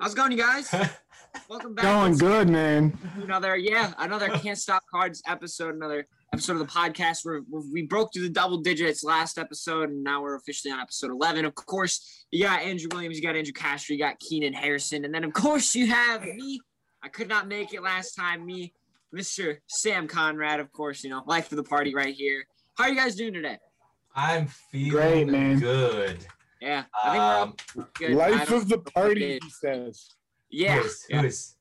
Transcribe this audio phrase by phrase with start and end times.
[0.00, 0.74] How's it going, you guys?
[1.50, 1.84] Welcome back.
[1.84, 2.98] Going Let's good, man.
[3.22, 7.82] Another, yeah, another Can't Stop Cards episode, another episode of the podcast where where we
[7.82, 11.44] broke through the double digits last episode, and now we're officially on episode 11.
[11.44, 15.14] Of course, you got Andrew Williams, you got Andrew Castro, you got Keenan Harrison, and
[15.14, 16.60] then, of course, you have me.
[17.02, 18.46] I could not make it last time.
[18.46, 18.72] Me,
[19.14, 19.58] Mr.
[19.66, 22.46] Sam Conrad, of course, you know, life of the party right here.
[22.78, 23.58] How are you guys doing today?
[24.16, 25.58] I'm feeling Great, man.
[25.58, 26.26] good.
[26.60, 27.54] Yeah, I think we're all Um,
[27.94, 28.10] good.
[28.12, 29.42] Life of the party, it.
[29.44, 30.08] he says.
[30.50, 31.20] Yeah, who is, yeah.
[31.20, 31.54] who is?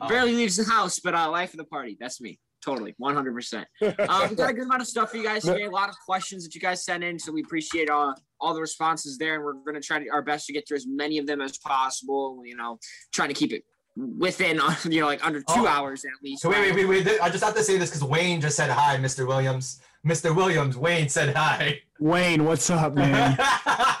[0.00, 1.96] Um, barely leaves the house, but uh, life of the party.
[2.00, 2.40] That's me.
[2.64, 3.64] Totally, 100%.
[4.08, 5.64] Um, we got a good amount of stuff for you guys today.
[5.64, 8.60] A lot of questions that you guys sent in, so we appreciate all, all the
[8.60, 11.18] responses there, and we're going to try to, our best to get through as many
[11.18, 12.40] of them as possible.
[12.44, 12.78] You know,
[13.12, 13.64] trying to keep it
[13.96, 15.66] within, you know, like under two Oh.
[15.66, 16.42] hours at least.
[16.42, 17.20] So wait, wait, wait, wait.
[17.20, 19.26] I just have to say this because Wayne just said hi, Mr.
[19.26, 19.80] Williams.
[20.06, 20.34] Mr.
[20.34, 21.80] Williams, Wayne said hi.
[22.00, 23.36] Wayne, what's up, man?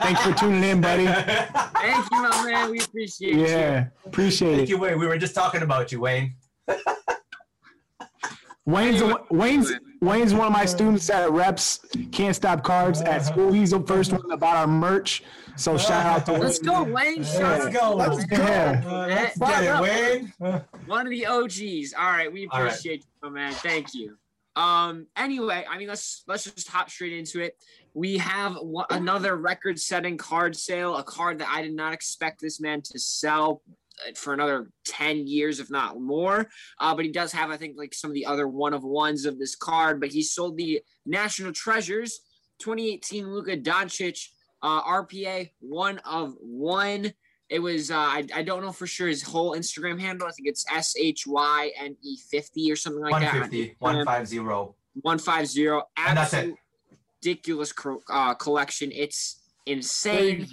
[0.00, 1.06] Thanks for tuning in, buddy.
[1.06, 2.70] Thank you, my man.
[2.72, 3.46] We appreciate you.
[3.46, 4.56] Yeah, appreciate it.
[4.56, 4.68] Thank it.
[4.70, 4.98] you, Wayne.
[4.98, 6.34] We were just talking about you, Wayne.
[8.66, 11.80] Wayne's Wayne's Wayne's one of my students at Reps
[12.10, 13.52] Can't Stop Cards at school.
[13.52, 15.22] He's the first one about our merch.
[15.56, 16.40] So shout out to Wayne.
[16.42, 16.66] Let's Wayne.
[16.68, 17.24] go, Wayne.
[17.24, 17.64] Shout Yeah.
[17.64, 17.94] out go.
[17.96, 18.36] Let's go.
[18.36, 18.82] Yeah.
[18.84, 20.32] Uh, let's get it.
[20.40, 20.64] Wayne.
[20.86, 21.94] One of the OGs.
[21.96, 22.68] All right, we All right.
[22.68, 23.52] appreciate you, my man.
[23.52, 24.16] Thank you.
[24.54, 25.06] Um.
[25.16, 27.56] Anyway, I mean, let's let's just hop straight into it.
[27.94, 28.56] We have
[28.90, 33.62] another record-setting card sale, a card that I did not expect this man to sell
[34.06, 36.48] uh, for another ten years, if not more.
[36.78, 39.24] Uh, but he does have, I think, like some of the other one of ones
[39.24, 40.00] of this card.
[40.00, 42.20] But he sold the National Treasures
[42.60, 44.28] 2018 Luka Doncic
[44.62, 47.12] uh, RPA one of one.
[47.52, 50.26] It was uh, I, I don't know for sure his whole Instagram handle.
[50.26, 53.32] I think it's S H Y N E fifty or something like that.
[53.34, 54.38] 150, 150.
[55.02, 55.84] One five zero.
[55.98, 56.54] And that's it.
[57.22, 58.90] Ridiculous cro- uh, collection.
[58.90, 60.48] It's insane.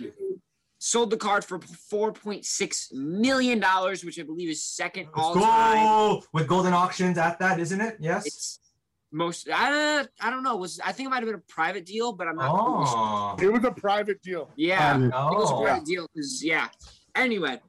[0.77, 5.35] Sold the card for four point six million dollars, which I believe is second all
[5.35, 6.21] time.
[6.33, 7.95] with Goldin Auctions at that, isn't it?
[8.01, 8.25] Yes.
[8.25, 8.59] It's
[9.11, 10.55] most I, I don't know.
[10.55, 12.49] Was I think it might have been a private deal, but I'm not.
[12.51, 13.35] oh.
[13.41, 14.49] It was a private deal.
[14.55, 14.97] Yeah.
[14.97, 16.67] It was a private deal because yeah.
[17.15, 17.59] Anyway,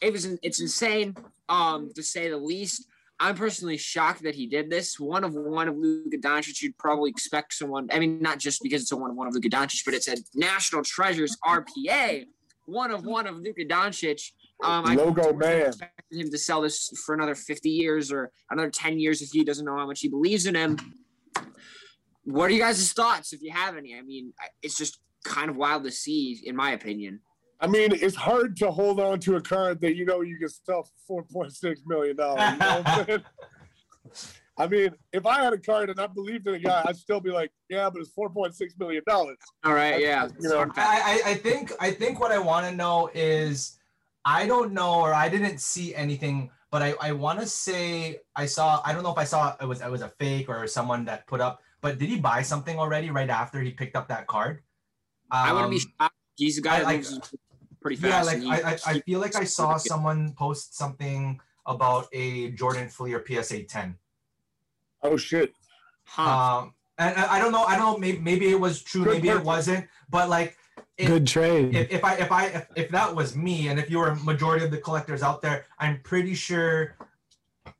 [0.00, 1.16] it was it's insane,
[1.48, 2.86] um, to say the least.
[3.22, 4.98] I'm personally shocked that he did this.
[4.98, 6.62] One of one of Luka Doncic.
[6.62, 7.88] You'd probably expect someone.
[7.92, 10.08] I mean, not just because it's a one of one of Luka Doncic, but it's
[10.08, 12.24] a National Treasures RPA.
[12.64, 14.30] One of one of Luka Doncic.
[14.62, 15.66] Um, I Logo man.
[15.68, 19.44] expected him to sell this for another 50 years or another 10 years if he
[19.44, 20.76] doesn't know how much he believes in him.
[22.24, 23.96] What are you guys' thoughts, if you have any?
[23.96, 24.32] I mean,
[24.62, 27.20] it's just kind of wild to see, in my opinion.
[27.60, 30.48] I mean, it's hard to hold on to a card that you know you can
[30.48, 32.10] sell for $4.6 million.
[32.10, 33.22] You know what I'm saying?
[34.58, 37.20] I mean, if I had a card and I believed in a guy, I'd still
[37.20, 39.02] be like, yeah, but it's $4.6 million.
[39.08, 39.26] All
[39.64, 40.28] right, yeah.
[40.38, 43.78] You know, I, I I think I think what I want to know is
[44.24, 48.46] I don't know or I didn't see anything, but I, I want to say I
[48.46, 51.04] saw I don't know if I saw it was it was a fake or someone
[51.06, 54.26] that put up, but did he buy something already right after he picked up that
[54.26, 54.62] card?
[55.30, 56.14] I wouldn't be Um, shocked.
[56.36, 57.34] He's a guy I that like- moves
[57.80, 62.08] pretty fast Yeah, like I, I, I feel like I saw someone post something about
[62.12, 63.96] a Jordan Fleer PSA 10.
[65.02, 65.54] oh, shit.
[66.04, 66.22] huh.
[66.58, 69.14] Um, and I, I don't know, I don't know, maybe, maybe it was true, Good
[69.14, 70.56] maybe it wasn't, but like
[71.00, 71.74] if, Good trade.
[71.74, 74.16] if, if I if I if, if that was me and if you were a
[74.16, 76.96] majority of the collectors out there, I'm pretty sure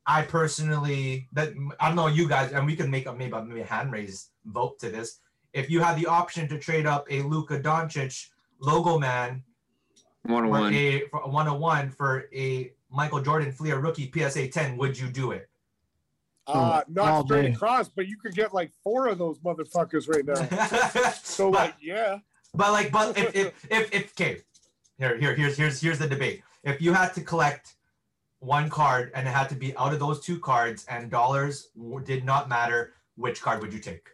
[0.07, 3.61] I personally that I don't know you guys and we can make a maybe maybe
[3.61, 5.19] a hand raise vote to this.
[5.53, 8.29] If you had the option to trade up a Luka Doncic
[8.61, 9.43] logo man
[10.23, 14.99] one on for a for 101 for a Michael Jordan Fleer rookie PSA 10, would
[14.99, 15.49] you do it?
[16.47, 17.53] Uh, All not straight day.
[17.53, 21.11] across, but you could get like four of those motherfuckers right now.
[21.23, 22.19] So, But- like, yeah.
[22.55, 24.41] But like, but if if if, if okay,
[24.99, 26.43] here here here's here's here's the debate.
[26.65, 27.77] If you had to collect
[28.41, 31.69] one card and it had to be out of those two cards and dollars
[32.05, 34.09] did not matter, which card would you take?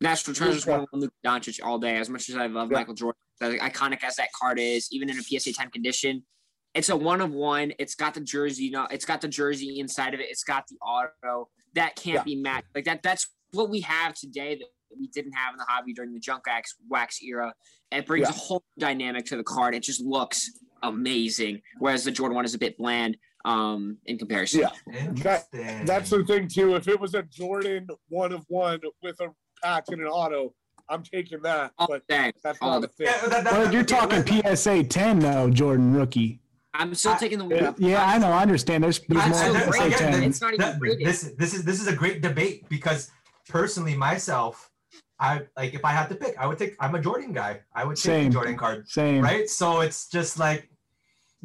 [0.00, 0.86] National Treasures Luka.
[0.90, 1.96] one Luka Doncic all day.
[1.96, 2.78] As much as I love Yeah.
[2.78, 6.24] Michael Jordan, as iconic as that card is, even in a PSA 10 condition,
[6.74, 7.72] it's a one of one.
[7.78, 10.26] It's got the jersey, you know, it's got the jersey inside of it.
[10.28, 11.48] It's got the auto.
[11.74, 12.22] That can't Yeah.
[12.24, 12.66] be matched.
[12.74, 13.02] Like that.
[13.02, 14.66] That's what we have today that
[14.98, 17.52] we didn't have in the hobby during the junk wax wax era.
[17.90, 18.34] It brings Yeah.
[18.34, 19.74] a whole dynamic to the card.
[19.74, 20.50] It just looks
[20.82, 21.60] amazing.
[21.78, 24.60] Whereas the Jordan one is a bit bland um, in comparison.
[24.60, 25.00] Yeah.
[25.08, 25.84] Interesting.
[25.84, 26.74] That's the thing, too.
[26.76, 29.28] If it was a Jordan one of one with a
[29.62, 30.54] patch and an auto,
[30.88, 31.72] I'm taking that.
[31.78, 32.32] All But day.
[32.42, 33.06] that's all not a thing.
[33.08, 36.40] Yeah, that- that- Well, you're talking let- PSA 10 though, Jordan rookie.
[36.74, 37.72] I'm still I- taking the yeah.
[37.78, 38.28] Yeah, I know.
[38.28, 38.82] I understand.
[38.82, 40.22] There's, there's more I- than PSA again, 10.
[40.24, 43.10] It's not even that- this this is this is a great debate because
[43.48, 44.70] personally myself,
[45.28, 46.74] I like if I had to pick, I would take.
[46.80, 47.52] I'm a Jordan guy.
[47.74, 48.24] I would take Same.
[48.30, 49.22] the Jordan card, Same.
[49.22, 49.48] right?
[49.48, 50.68] So it's just like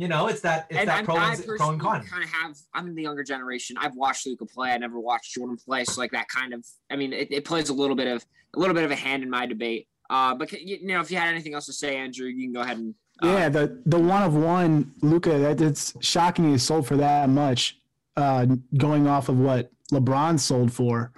[0.03, 2.03] You know, it's that it's and that I'm, pro I and, pro and con.
[2.03, 2.55] kind of have.
[2.75, 3.77] I'm in the younger generation.
[3.79, 4.69] I've watched Luka play.
[4.71, 5.83] I never watched Jordan play.
[5.85, 6.65] So like that kind of.
[6.91, 8.25] I mean, it, it plays a little bit of
[8.55, 9.87] a little bit of a hand in my debate.
[10.09, 12.61] Uh, but you know, if you had anything else to say, Andrew, you can go
[12.61, 12.93] ahead and.
[13.23, 15.37] Uh, Yeah, the the one of one Luka.
[15.39, 17.79] That it's shocking he sold for that much.
[18.15, 18.45] Uh,
[18.77, 21.11] going off of what LeBron sold for.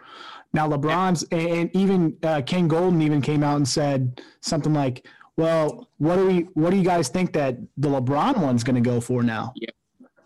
[0.53, 5.05] Now LeBron's and even uh, Ken Goldin even came out and said something like,
[5.37, 6.39] "Well, what do we?
[6.53, 9.53] What do you guys think that the LeBron one's going to go for now?
[9.55, 9.69] Yeah.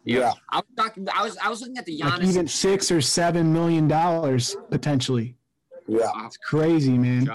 [0.05, 0.33] yeah.
[0.49, 1.07] I was talking.
[1.13, 1.37] I was.
[1.37, 5.35] I was looking at the Like even six or seven million dollars potentially.
[5.87, 6.09] Yeah.
[6.25, 7.29] It's crazy, man.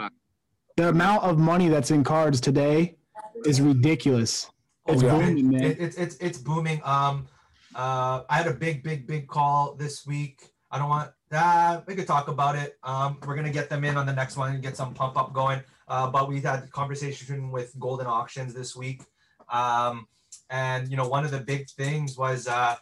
[0.77, 2.97] The amount of money that's in cards today
[3.45, 4.51] is ridiculous.
[4.87, 5.19] It's Oh, yeah.
[5.19, 5.63] booming, man.
[5.63, 6.81] It, it's it's it's booming.
[6.85, 7.27] Um,
[7.75, 10.41] uh, I had a big, big, big call this week.
[10.71, 11.11] I don't want.
[11.31, 12.79] Uh, we could talk about it.
[12.83, 15.33] Um, we're gonna get them in on the next one and get some pump up
[15.33, 15.63] going.
[15.87, 19.03] Uh, but we had conversation with Goldin Auctions this week.
[19.51, 20.07] Um,
[20.51, 22.77] and you know, one of the big things was uh,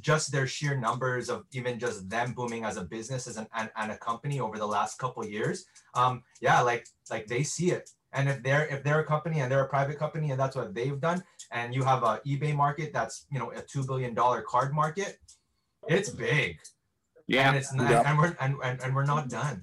[0.00, 3.70] just their sheer numbers of even just them booming as a business as an and,
[3.76, 5.64] and a company over the last couple years.
[5.94, 7.90] Um, yeah, like like they see it.
[8.14, 10.74] And if they're if they're a company and they're a private company and that's what
[10.74, 14.42] they've done, and you have a eBay market that's you know a two billion dollar
[14.42, 15.18] card market,
[15.88, 16.58] it's big.
[17.28, 17.52] And Yeah.
[17.54, 18.02] it's not, Yeah.
[18.10, 19.62] and we're and, and, and we're not done.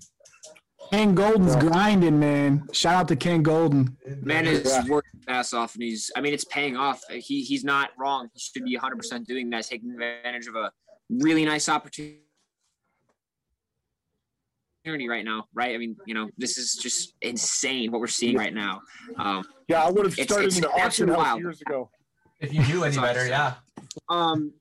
[0.91, 1.61] Ken Goldin's Yeah.
[1.61, 2.67] grinding, man.
[2.73, 3.95] Shout out to Ken Goldin.
[4.25, 4.85] Man is Yeah.
[4.87, 6.09] working his ass off, and he's.
[6.15, 7.01] I mean, it's paying off.
[7.09, 8.29] He he's not wrong.
[8.33, 10.71] He should be 100 percent doing that, taking advantage of a
[11.09, 12.21] really nice opportunity
[15.07, 15.45] right now.
[15.53, 15.75] Right?
[15.75, 18.81] I mean, you know, this is just insane what we're seeing right now.
[19.17, 21.39] Um, Yeah, I would have started it's in the auction house wild.
[21.41, 21.91] years ago.
[22.39, 23.55] if you knew any better, yeah.
[24.07, 24.53] um,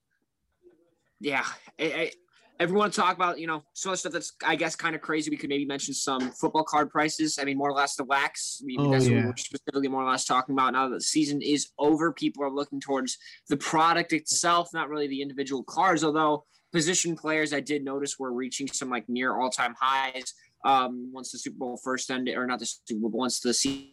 [1.21, 1.45] yeah.
[1.81, 2.11] I, I,
[2.61, 5.31] everyone talk about you know some of the stuff that's I guess kind of crazy.
[5.31, 7.39] We could maybe mention some football card prices.
[7.41, 8.61] I mean, more or less the wax.
[8.65, 9.17] Maybe Oh, that's yeah.
[9.17, 12.13] what we're specifically more or less talking about now that the season is over.
[12.13, 13.19] People are looking towards
[13.49, 16.05] the product itself, not really the individual cards.
[16.05, 20.35] Although position players, I did notice were reaching some like near all time highs.
[20.65, 23.93] Um, once the Super Bowl first ended, or not the Super Bowl, once the season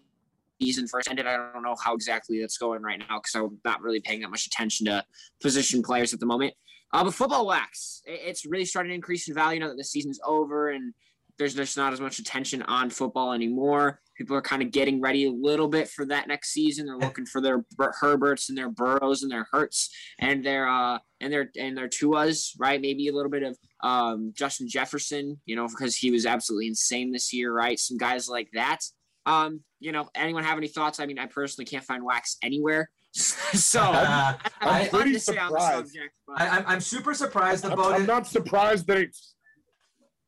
[0.62, 1.28] season first ended.
[1.28, 4.30] I don't know how exactly that's going right now because I'm not really paying that
[4.30, 5.04] much attention to
[5.42, 6.54] position players at the moment.
[6.96, 10.18] Uh, but football wax, it's really starting to increase in value now that the season's
[10.26, 10.94] over and
[11.38, 14.00] there's just not as much attention on football anymore.
[14.16, 16.86] People are kind of getting ready a little bit for that next season.
[16.86, 21.34] They're looking for their Herberts and their Burrows and their Hurts and their uh and
[21.34, 22.80] their and their Tuas, right?
[22.80, 27.12] Maybe a little bit of um Justin Jefferson, you know, because he was absolutely insane
[27.12, 27.78] this year, right?
[27.78, 28.80] Some guys like that.
[29.26, 31.02] Um, you know, anyone have any thoughts?
[31.02, 32.90] I mean, I personally can't find wax anywhere.
[33.54, 35.88] so Uh, I'm I- fun pretty to on the surprised.
[35.88, 38.08] subject, I, I'm, I'm super surprised I'm, about I'm it.
[38.08, 39.36] not surprised that it's.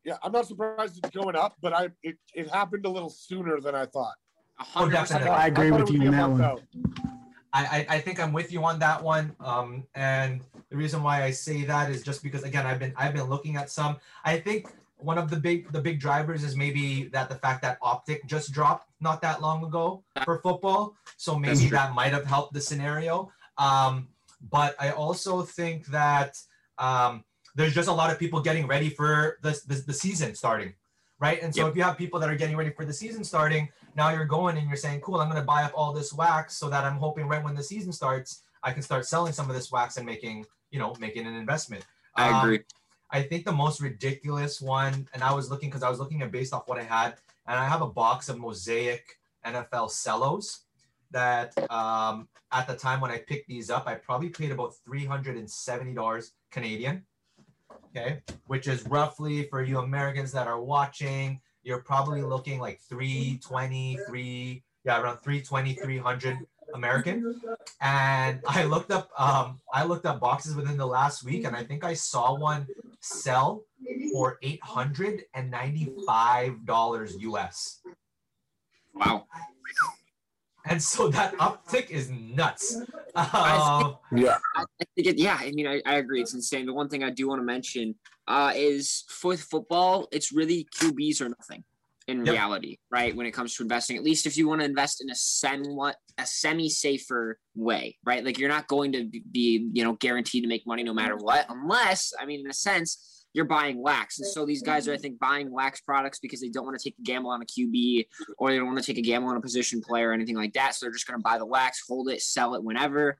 [0.05, 3.59] Yeah, I'm not surprised it's going up, but I it, it happened a little sooner
[3.59, 4.15] than I thought.
[4.59, 5.19] a hundred percent.
[5.25, 5.43] definitely.
[5.43, 6.41] I agree thought it with you on that one.
[6.41, 6.61] out.
[7.53, 9.35] I, I, I think I'm with you on that one.
[9.41, 13.13] Um, and the reason why I say that is just because again I've been I've
[13.13, 13.97] been looking at some.
[14.23, 17.77] I think one of the big the big drivers is maybe that the fact that
[17.81, 22.53] Optic just dropped not that long ago for football, so maybe that might have helped
[22.53, 23.31] the scenario.
[23.57, 24.09] Um,
[24.49, 26.37] but I also think that
[26.77, 27.23] um,
[27.55, 30.73] there's just a lot of people getting ready for the, the, the season starting,
[31.19, 31.41] right?
[31.41, 31.71] And so Yep.
[31.71, 34.57] if you have people that are getting ready for the season starting, now you're going
[34.57, 36.97] and you're saying, cool, I'm going to buy up all this wax so that I'm
[36.97, 40.05] hoping right when the season starts, I can start selling some of this wax and
[40.05, 41.83] making, you know, making an investment.
[42.15, 42.59] I Um, agree.
[43.09, 46.31] I think the most ridiculous one, and I was looking because I was looking at
[46.31, 47.15] based off what I had,
[47.47, 50.63] and I have a box of Mosaic NFL cellos
[51.11, 56.31] that um, at the time when I picked these up, I probably paid about $370
[56.51, 57.05] Canadian.
[57.95, 63.97] Okay, which is roughly for you Americans that are watching, you're probably looking like 320,
[64.07, 66.37] 3, yeah, around 320, 300
[66.73, 67.39] American.
[67.81, 71.63] And I looked up um I looked up boxes within the last week and I
[71.63, 72.67] think I saw one
[73.01, 73.63] sell
[74.11, 77.81] for $895 US.
[78.93, 79.25] Wow.
[80.69, 82.75] And so that uptick is nuts.
[83.15, 86.21] Um, Yeah, I think it, yeah, I mean, I, I agree.
[86.21, 86.65] It's insane.
[86.65, 87.95] The one thing I do want to mention
[88.27, 91.63] uh, is with football, it's really QBs or nothing
[92.07, 92.33] in Yep.
[92.33, 93.15] reality, right?
[93.15, 95.95] When it comes to investing, at least if you want to invest in a somewhat
[96.17, 98.23] a semi-safer way, right?
[98.25, 101.45] Like you're not going to be, you know, guaranteed to make money no matter what,
[101.49, 104.19] unless, I mean, in a sense, you're buying wax.
[104.19, 106.83] And so these guys are, I think, buying wax products because they don't want to
[106.83, 108.07] take a gamble on a QB
[108.37, 110.53] or they don't want to take a gamble on a position player or anything like
[110.53, 110.73] that.
[110.73, 113.19] So they're just going to buy the wax, hold it, sell it whenever,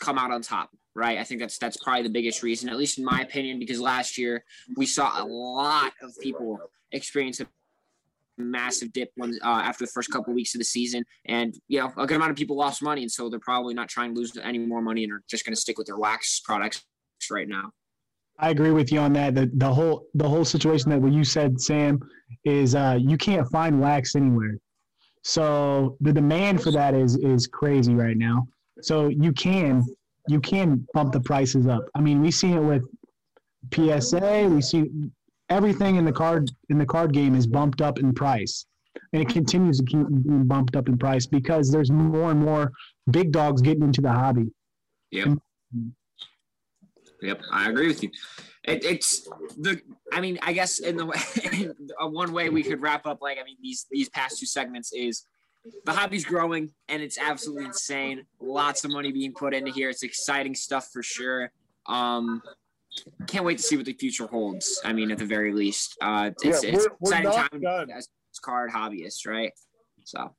[0.00, 1.18] come out on top, right?
[1.18, 4.18] I think that's that's probably the biggest reason, at least in my opinion, because last
[4.18, 4.44] year
[4.76, 6.58] we saw a lot of people
[6.92, 7.46] experience a
[8.38, 11.80] massive dip when, uh, after the first couple of weeks of the season, and you
[11.80, 14.20] know a good amount of people lost money, and so they're probably not trying to
[14.20, 16.84] lose any more money and are just going to stick with their wax products
[17.30, 17.70] right now.
[18.38, 19.34] I agree with you on that.
[19.34, 22.00] The the whole the whole situation that what you said, Sam,
[22.44, 24.58] is uh, you can't find wax anywhere.
[25.22, 28.46] So the demand for that is is crazy right now.
[28.82, 29.82] So you can
[30.28, 31.84] you can bump the prices up.
[31.94, 32.82] I mean, we've seen it with
[33.72, 34.48] PSA.
[34.50, 34.90] We see
[35.54, 38.66] everything in the card in the card game is bumped up in price,
[39.12, 42.72] and it continues to keep being bumped up in price because there's more and more
[43.10, 44.50] big dogs getting into the hobby.
[45.12, 45.38] Yep.
[47.22, 48.10] Yep, I agree with you.
[48.64, 49.80] It, it's the.
[50.12, 51.16] I mean, I guess in the way,
[51.52, 51.74] in
[52.12, 55.24] one way we could wrap up, like I mean, these these past two segments is
[55.86, 58.26] the hobby's growing and it's absolutely insane.
[58.40, 59.88] Lots of money being put into here.
[59.88, 61.52] It's exciting stuff for sure.
[61.86, 62.42] Um,
[63.26, 64.80] can't wait to see what the future holds.
[64.84, 67.60] I mean, at the very least, uh, it's, Yeah, it's we're- we're exciting not time
[67.60, 67.90] done.
[67.90, 68.08] as
[68.42, 69.52] card hobbyists, right?
[70.04, 70.34] So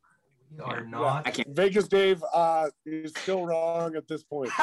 [0.52, 1.26] We are not.
[1.28, 1.50] I can't.
[1.56, 4.52] Vegas Dave uh, is still wrong at this point.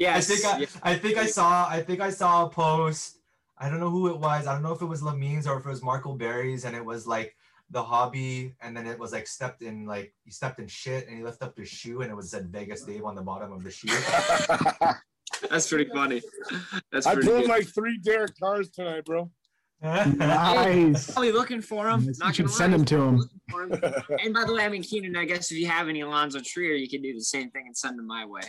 [0.00, 0.66] Yes, I think I, yeah.
[0.84, 3.18] I think I saw I think I saw a post.
[3.58, 4.46] I don't know who it was.
[4.46, 6.84] I don't know if it was Lamines or if it was Marco Berries, and it
[6.84, 7.34] was like
[7.70, 11.16] the hobby, and then it was like stepped in like he stepped in shit and
[11.16, 13.64] he lifted up his shoe and it was said Vegas Dave on the bottom of
[13.64, 13.88] the shoe.
[15.50, 16.22] that's pretty funny.
[16.92, 17.48] That's I pretty pulled good.
[17.50, 19.30] like three Derek cars tonight, bro.
[19.80, 21.10] Nice.
[21.12, 22.02] Probably looking for him.
[22.02, 22.78] You Not should send lie.
[22.80, 23.18] him to him.
[23.48, 23.80] Him.
[24.24, 26.72] And by the way, I mean Keenan, I guess if you have any Alonzo Trier,
[26.74, 28.40] you can do the same thing and send them my way.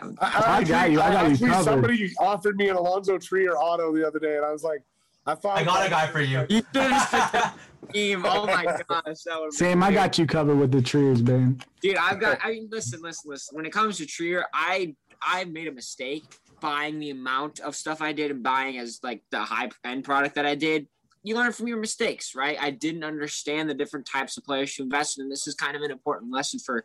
[0.00, 1.00] Um, I got you.
[1.00, 1.64] I got you covered.
[1.64, 4.80] Somebody offered me an Alonzo Trier auto the other day, and I was like,
[5.26, 6.46] I thought I got a guy for you.
[6.48, 7.58] You should have
[7.92, 8.24] team.
[8.24, 8.80] Oh my gosh,
[9.24, 11.60] that would Sam, I got you covered with the Triers, man.
[11.82, 11.96] dude.
[11.96, 12.38] I've got.
[12.42, 13.56] I mean, listen, listen, listen.
[13.56, 16.24] When it comes to Trier, I I made a mistake
[16.60, 20.34] buying the amount of stuff I did and buying as like the high end product
[20.34, 20.86] that I did.
[21.22, 22.56] You learn from your mistakes, right?
[22.60, 25.24] I didn't understand the different types of players to invest in.
[25.24, 26.84] And this is kind of an important lesson for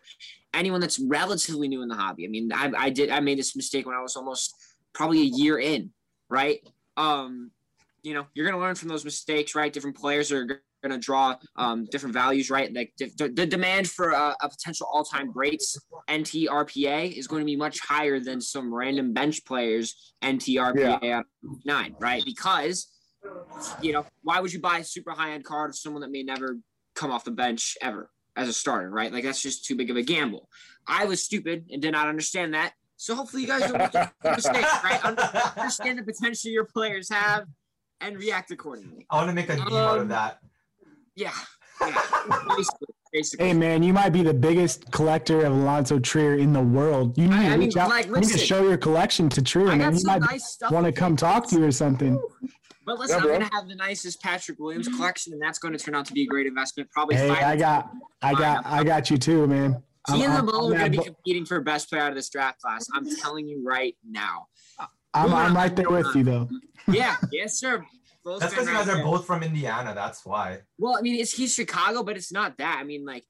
[0.54, 2.26] anyone that's relatively new in the hobby.
[2.26, 4.56] I mean, I, I did I made this mistake when I was almost
[4.94, 5.92] probably a year in,
[6.30, 6.60] right?
[6.98, 7.52] Um,
[8.02, 9.72] you know, you're gonna learn from those mistakes, right?
[9.72, 12.72] Different players are going to draw um, different values, right?
[12.74, 15.78] Like the, demand for a, a potential all-time greats
[16.10, 21.26] NTRPA is going to be much higher than some random bench players NTRPA at
[21.66, 22.24] nine, right?
[22.26, 22.88] Because
[23.82, 26.58] you know, why would you buy a super high-end card of someone that may never
[26.96, 29.14] come off the bench ever as a starter, right?
[29.14, 30.50] Like that's just too big of a gamble.
[30.88, 32.74] I was stupid and did not understand that.
[32.98, 35.00] So hopefully you guys don't make the mistake, right?
[35.56, 37.46] Understand the potential your players have
[38.02, 39.06] and react accordingly.
[39.10, 40.40] I want to make a meme out Um, of that.
[41.16, 41.32] Yeah.
[41.82, 41.96] yeah.
[42.56, 43.48] Basically, basically.
[43.48, 47.18] Hey, man, you might be the biggest collector of Alonzo Trier in the world.
[47.18, 47.90] You need I- to I mean, out.
[47.90, 49.80] like, you need to show your collection to Trier, I man.
[49.80, 50.72] got He some might nice stuff.
[50.72, 52.22] want to come talk to you or something.
[52.86, 55.80] But listen, Yeah, I'm gonna have the nicest Patrick Williams collection, and that's going to
[55.80, 56.90] turn out to be a great investment.
[56.92, 57.44] Probably Hey, five.
[57.44, 57.92] I got,
[58.22, 59.82] I got, I got you too, man.
[60.12, 62.30] he and I'm, LaMelo are going to be competing for best player out of this
[62.30, 62.88] draft class.
[62.94, 64.48] I'm telling you right now.
[65.14, 66.50] I'm, I'm right there with you, though.
[66.92, 67.86] Yeah, yes, sir.
[68.24, 69.04] Both That's because you guys are there.
[69.04, 69.94] both from Indiana.
[69.94, 70.60] That's why.
[70.78, 72.78] Well, I mean, it's he's Chicago, but it's not that.
[72.80, 73.26] I mean, like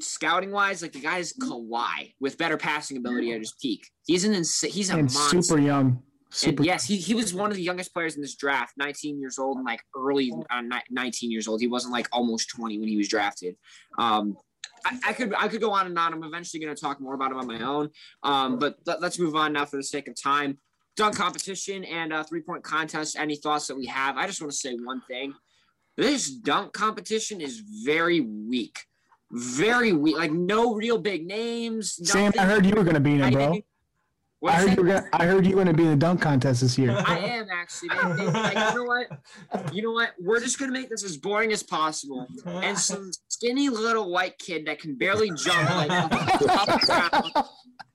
[0.00, 3.88] scouting wise, like the guy's Kawhi with better passing ability at his peak.
[4.06, 5.42] He's an ins- he's a And monster.
[5.42, 6.02] super young.
[6.44, 9.38] And yes, he, he was one of the youngest players in this draft, 19 years
[9.38, 11.60] old and like early uh, 19 years old.
[11.60, 13.54] He wasn't like almost 20 when he was drafted.
[14.00, 14.36] Um,
[14.84, 16.12] I, I could I could go on and on.
[16.12, 17.90] I'm eventually going to talk more about him on my own.
[18.24, 20.58] Um, but let, us move on now for the sake of time.
[20.96, 23.16] Dunk competition and uh, three point contest.
[23.18, 24.16] Any thoughts that we have?
[24.16, 25.34] I just want to say one thing.
[25.96, 28.78] This dunk competition is very weak,
[29.30, 30.16] very weak.
[30.16, 31.98] Like no real big names.
[32.08, 33.58] Sam, I heard you were going to be in it, bro.
[34.46, 36.20] I heard you were gonna, I heard you were going to be in the dunk
[36.20, 36.90] contest this year.
[37.06, 37.88] I am actually.
[37.88, 39.72] They- they- like, you know what?
[39.74, 40.10] You know what?
[40.20, 42.26] We're just gonna make this as boring as possible.
[42.44, 47.46] And some skinny little white kid that can barely jump, like off the ground,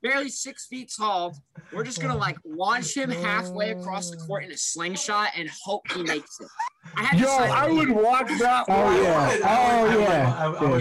[0.01, 1.35] barely six feet tall.
[1.73, 5.89] We're just gonna like launch him halfway across the court in a slingshot and hope
[5.91, 6.47] he makes it.
[6.95, 8.65] I had Yo, say- I would watch that.
[8.69, 9.03] Oh, one.
[9.03, 10.55] yeah.
[10.59, 10.77] Oh,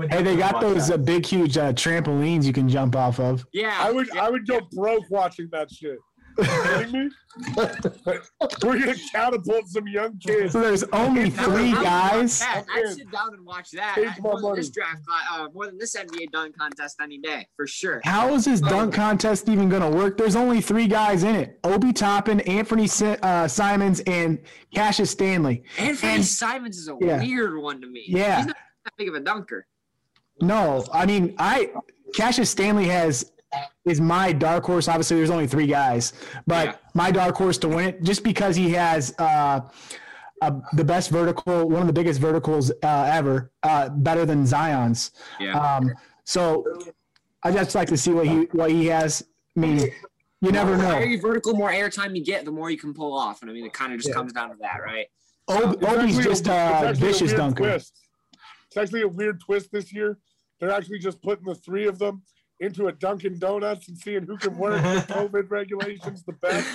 [0.00, 0.06] yeah.
[0.08, 3.46] Hey, they got those uh, big, huge uh, trampolines you can jump off of.
[3.52, 3.76] yeah.
[3.78, 4.24] I would yeah.
[4.24, 5.98] I would go broke watching that shit.
[6.38, 7.10] You kidding me?
[8.62, 10.52] We're gonna catapult some young kids.
[10.52, 12.38] So there's only Now, three I would watch guys.
[12.40, 12.64] that.
[12.72, 13.94] I'd sit down and watch that.
[13.96, 14.56] Take I- more than money.
[14.56, 15.00] this draft,
[15.32, 18.00] uh, more than this NBA dunk contest any day for sure.
[18.04, 20.16] How is this dunk contest even going to work?
[20.18, 24.38] There's only three guys in it: Obi Toppin, Anthony Si- uh, Simons, and
[24.74, 25.64] Cassius Stanley.
[25.78, 27.20] Anthony And- Simons is a Yeah.
[27.20, 28.04] weird one to me.
[28.06, 28.38] Yeah.
[28.38, 29.66] He's not that big of a dunker.
[30.40, 31.72] No, I mean, I
[32.14, 33.32] Cassius Stanley has
[33.84, 34.88] is my dark horse.
[34.88, 36.12] Obviously, there's only three guys,
[36.46, 36.74] but Yeah.
[36.94, 39.60] my dark horse to win it just because he has uh,
[40.40, 45.10] uh, the best vertical, one of the biggest verticals uh, ever, uh, better than Zion's.
[45.38, 45.58] Yeah.
[45.58, 45.92] Um,
[46.24, 46.64] so
[47.42, 49.22] I just like to see what he what he has.
[49.56, 49.78] I mean,
[50.40, 51.06] you never The higher know.
[51.12, 53.42] you vertical, more airtime you get, the more you can pull off.
[53.42, 54.14] And I mean, it kind of just Yeah.
[54.14, 55.06] comes down to that, right?
[55.48, 57.62] Ob- It's Obi's just a actually a vicious weird dunker.
[57.64, 57.98] Twist.
[58.68, 60.18] It's actually a weird twist this year.
[60.58, 62.22] They're actually just putting the three of them
[62.62, 66.68] into a Dunkin' Donuts and seeing who can work the COVID regulations the best.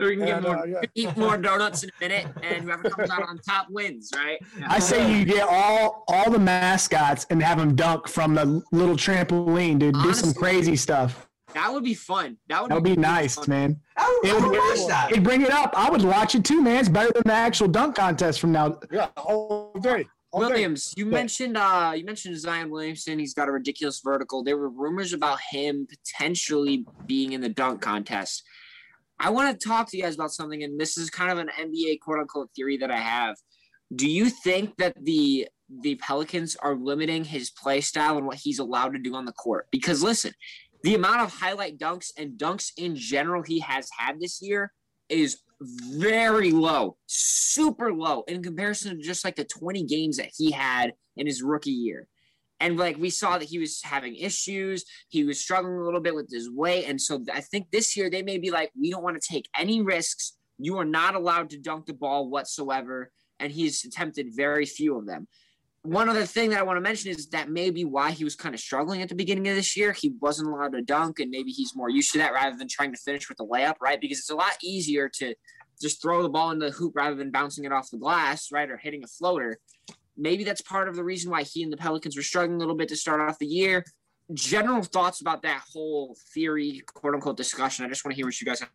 [0.00, 0.80] Or you can get more, uh, yeah.
[0.94, 4.38] eat more donuts in a minute, and whoever comes out on top wins, right?
[4.68, 8.96] I say you get all all the mascots and have them dunk from the little
[8.96, 9.94] trampoline, dude.
[10.02, 11.26] Do some crazy stuff.
[11.54, 12.36] that would be fun.
[12.48, 13.44] That would, That would be really nice, fun.
[13.48, 13.80] man.
[13.96, 15.08] I would, It I would would watch that.
[15.12, 15.72] It'd bring it up.
[15.74, 16.76] I would watch it too, man.
[16.76, 18.78] It's better than the actual dunk contest from now.
[18.92, 20.04] Yeah, all day.
[20.36, 23.18] Williams, you mentioned uh you mentioned Zion Williamson.
[23.18, 24.42] He's got a ridiculous vertical.
[24.42, 28.42] There were rumors about him potentially being in the dunk contest.
[29.18, 31.48] I want to talk to you guys about something, and this is kind of an
[31.58, 33.36] NBA quote unquote theory that I have.
[33.94, 35.48] Do you think that the
[35.82, 39.32] the Pelicans are limiting his play style and what he's allowed to do on the
[39.32, 39.68] court?
[39.70, 40.32] Because listen,
[40.82, 44.72] the amount of highlight dunks and dunks in general he has had this year
[45.08, 50.50] is very low, super low in comparison to just like the 20 games that he
[50.50, 52.08] had in his rookie year.
[52.60, 56.14] And like we saw that he was having issues, he was struggling a little bit
[56.14, 56.86] with his weight.
[56.88, 59.48] And so I think this year they may be like, we don't want to take
[59.58, 60.36] any risks.
[60.58, 63.10] You are not allowed to dunk the ball whatsoever.
[63.38, 65.28] And he's attempted very few of them.
[65.86, 68.54] One other thing that I want to mention is that maybe why he was kind
[68.56, 69.92] of struggling at the beginning of this year.
[69.92, 72.92] He wasn't allowed to dunk, and maybe he's more used to that rather than trying
[72.92, 74.00] to finish with a layup, right?
[74.00, 75.34] Because it's a lot easier to
[75.80, 78.68] just throw the ball in the hoop rather than bouncing it off the glass, right,
[78.68, 79.58] or hitting a floater.
[80.16, 82.74] Maybe that's part of the reason why he and the Pelicans were struggling a little
[82.74, 83.84] bit to start off the year.
[84.34, 87.84] General thoughts about that whole theory, quote unquote, discussion.
[87.84, 88.70] I just want to hear what you guys have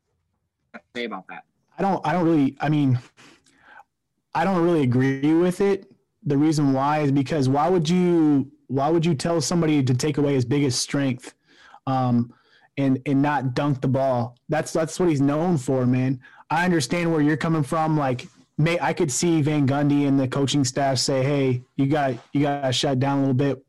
[0.75, 1.43] to say about that.
[1.77, 2.05] I don't.
[2.07, 2.55] I don't really.
[2.61, 2.99] I mean,
[4.33, 5.90] I don't really agree with it.
[6.23, 8.51] The reason why is because why would you?
[8.67, 11.33] Why would you tell somebody to take away his biggest strength,
[11.87, 12.33] um,
[12.77, 14.37] and and not dunk the ball?
[14.49, 16.19] That's that's what he's known for, man.
[16.49, 17.97] I understand where you're coming from.
[17.97, 22.15] Like, may I could see Van Gundy and the coaching staff say, "Hey, you got
[22.33, 23.65] you got to shut down a little bit.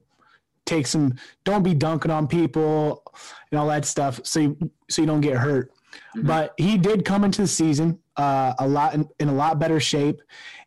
[0.67, 1.15] Take some.
[1.45, 3.03] Don't be dunking on people
[3.51, 4.21] and all that stuff.
[4.25, 5.73] So you, so you don't get hurt."
[6.17, 6.27] Mhm.
[6.27, 9.81] But he did come into the season uh, a lot in, in a lot better
[9.81, 10.21] shape,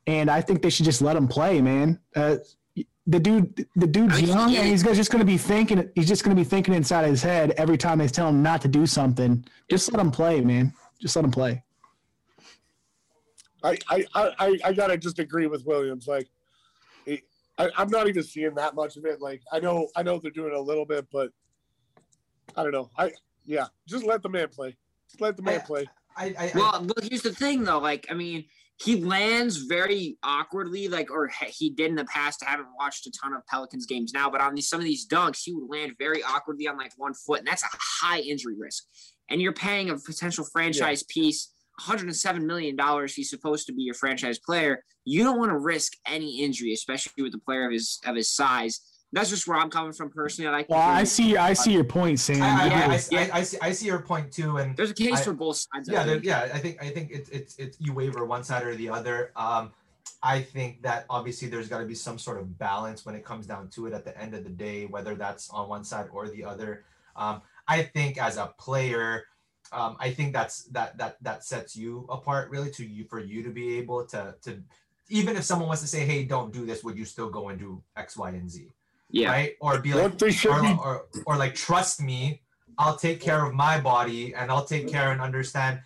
[0.07, 1.99] and I think they should just let him play, man.
[2.15, 2.37] Uh,
[3.07, 5.89] the dude, the dude's young, and he's just going to be thinking.
[5.95, 8.61] He's just going to be thinking inside his head every time they tell him not
[8.61, 9.45] to do something.
[9.69, 10.73] Just let him play, man.
[10.99, 11.61] Just let him play.
[13.63, 16.07] I, I, I, I gotta just agree with Williams.
[16.07, 16.27] Like,
[17.05, 17.23] he,
[17.57, 19.21] I, I'm not even seeing that much of it.
[19.21, 21.31] Like, I know, I know they're doing a little bit, but
[22.55, 22.89] I don't know.
[22.97, 23.11] I,
[23.43, 24.75] yeah, just let the man play.
[25.09, 25.85] Just let the man I- play.
[26.17, 27.79] I, I, I, Well, look, here's the thing, though.
[27.79, 28.45] Like, I mean,
[28.77, 32.43] he lands very awkwardly, like, or he- did in the past.
[32.45, 35.07] I haven't watched a ton of Pelicans games now, but on these some of these
[35.07, 38.55] dunks, he would land very awkwardly on like one foot, and that's a high injury
[38.57, 38.83] risk.
[39.29, 43.13] And you're paying a potential franchise piece 107 million dollars.
[43.13, 44.83] He's supposed to be your franchise player.
[45.03, 48.33] You don't want to risk any injury, especially with a player of his of his
[48.33, 48.81] size.
[49.11, 50.49] That's just where I'm coming from personally.
[50.49, 50.69] I like.
[50.69, 51.37] Well, I see.
[51.37, 52.41] I see your point, Sam.
[52.41, 53.19] I, I, Yeah, I, yeah.
[53.33, 55.57] I, I, see, I see your point too, and There's a case I- for both
[55.57, 55.89] sides.
[55.89, 56.49] I yeah, there, yeah.
[56.53, 59.31] I think I think it's it's it's you waver one side or the other.
[59.35, 59.71] Um,
[60.21, 63.45] I think that obviously there's got to be some sort of balance when it comes
[63.47, 63.93] down to it.
[63.93, 66.83] At the end of the day, whether that's on one side or the other.
[67.15, 69.23] Um, I think as a player,
[69.71, 73.43] um, I think that's that that that sets you apart really to you for you
[73.43, 74.61] to be able to to
[75.09, 77.59] even if someone wants to say, hey, don't do this, would you still go and
[77.59, 78.71] do X, Y, and Z?
[79.21, 79.32] Yeah.
[79.32, 79.51] Right?
[79.62, 82.41] Or be like, What they should or, or, or like trust me
[82.78, 85.80] i'll take care of my body and i'll take care and understand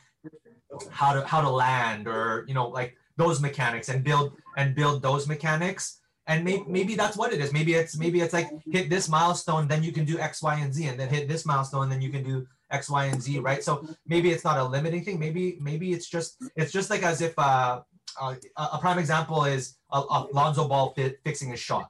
[0.89, 5.03] how to how to land or you know like those mechanics and build and build
[5.03, 5.99] those mechanics.
[6.27, 7.51] And maybe maybe that's what it is.
[7.51, 10.73] Maybe it's maybe it's like hit this milestone then you can do x y and
[10.73, 13.63] z and then hit this milestone then you can do x y and z right?
[13.63, 15.19] So maybe it's not a limiting thing.
[15.19, 17.81] Maybe maybe it's just it's just like as if uh,
[18.21, 21.89] uh a a prime example is uh, uh, Lonzo Ball fit, fixing his shot,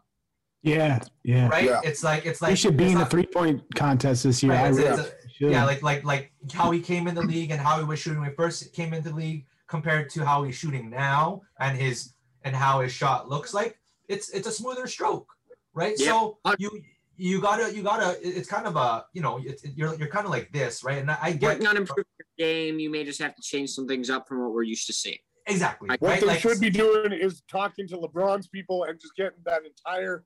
[0.62, 1.48] Yeah, yeah.
[1.48, 1.64] right?
[1.66, 1.82] Yeah.
[1.84, 4.44] It's like it's like He should be it's in the not- three point contest this
[4.44, 4.52] year.
[4.54, 7.62] Right, it's- it's a- yeah, like like like how he came in the league and
[7.62, 10.56] how he was shooting when he first came into the league compared to how he's
[10.56, 13.80] shooting now and his and how his shot looks like.
[14.10, 15.32] It's it's a smoother stroke,
[15.74, 15.94] right?
[15.98, 16.08] Yeah.
[16.08, 16.82] So you
[17.16, 20.32] you gotta you gotta it's kind of a you know it's you're you're kind of
[20.32, 20.98] like this, right?
[20.98, 23.70] And I, I get working on improving your game, you may just have to change
[23.70, 25.20] some things up from what we're used to seeing.
[25.48, 26.20] exactly What What right.
[26.20, 30.26] they Like, should be doing is talking to LeBron's people and just getting that entire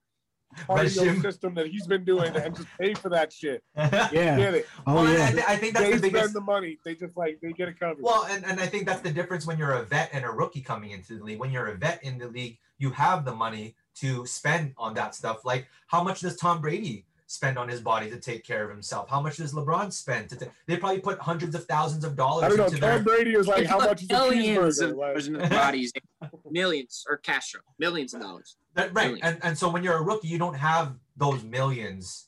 [0.67, 1.21] cardio Regime.
[1.21, 3.63] system that he's been doing and just pay for that shit.
[3.75, 4.37] Yeah.
[4.37, 4.67] Get it?
[4.85, 5.43] Oh well, and I, yeah.
[5.47, 6.77] I think that's They the spend the money.
[6.85, 8.03] They just like they get it covered.
[8.03, 10.61] Well, and, and I think that's the difference when you're a vet and a rookie
[10.61, 11.39] coming into the league.
[11.39, 15.15] When you're a vet in the league, you have the money to spend on that
[15.15, 15.45] stuff.
[15.45, 19.09] Like, how much does Tom Brady spend on his body to take care of himself?
[19.09, 20.35] How much does LeBron spend to?
[20.35, 22.65] ta- they probably put hundreds of thousands of dollars I don't know.
[22.65, 22.99] into Tom their.
[23.03, 24.91] Brady is like how much is a millions of?
[24.91, 25.91] Like, dollars in the bodies,
[26.49, 28.57] millions or Castro, millions of dollars.
[28.75, 29.21] That- right, Really.
[29.21, 32.27] and and so when you're a rookie, you don't have those millions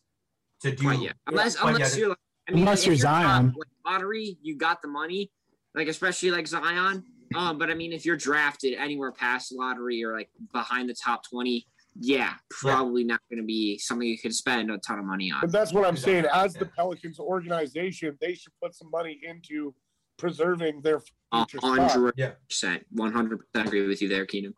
[0.62, 0.84] to do.
[0.84, 1.15] Quite yet.
[1.27, 1.99] Unless, Quite unless yet.
[1.99, 3.45] you're, like, I mean, Unless if you're top, Zion.
[3.58, 5.31] like, lottery, you got the money,
[5.73, 7.03] like especially like Zion.
[7.36, 11.27] Um, but I mean, if you're drafted anywhere past lottery or like behind the top
[11.27, 11.67] twenty,
[11.99, 15.41] yeah, probably not going to be something you could spend a ton of money on.
[15.41, 16.25] But that's what I'm saying.
[16.31, 19.73] As the Pelicans organization, they should put some money into
[20.17, 22.13] preserving their future hundred
[22.47, 24.53] percent, one hundred percent agree with you there, Keenan.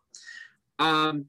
[0.78, 1.26] Um,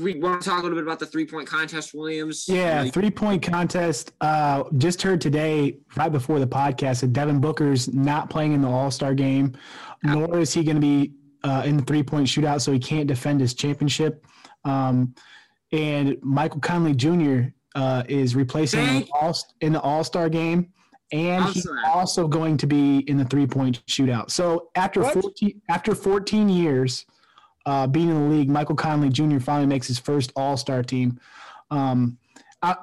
[0.00, 2.46] we want to talk a little bit about the three point contest, Williams.
[2.48, 4.12] Yeah, three point contest.
[4.20, 8.68] Uh, just heard today, right before the podcast, that Devin Booker's not playing in the
[8.68, 9.56] All Star game,
[10.02, 11.12] nor is he going to be
[11.44, 14.24] uh, in the three point shootout, so he can't defend his championship.
[14.64, 15.14] Um,
[15.72, 17.48] and Michael Conley Jr.
[17.74, 20.68] Uh, is replacing the All in the All Star game,
[21.10, 24.30] and he's Also going to be in the three point shootout.
[24.30, 25.14] So after What?
[25.14, 27.04] fourteen after fourteen years
[27.66, 29.38] uh, being in the league, Michael Conley Jr.
[29.38, 31.18] finally makes his first All Star team.
[31.70, 32.18] Um,
[32.62, 32.76] I,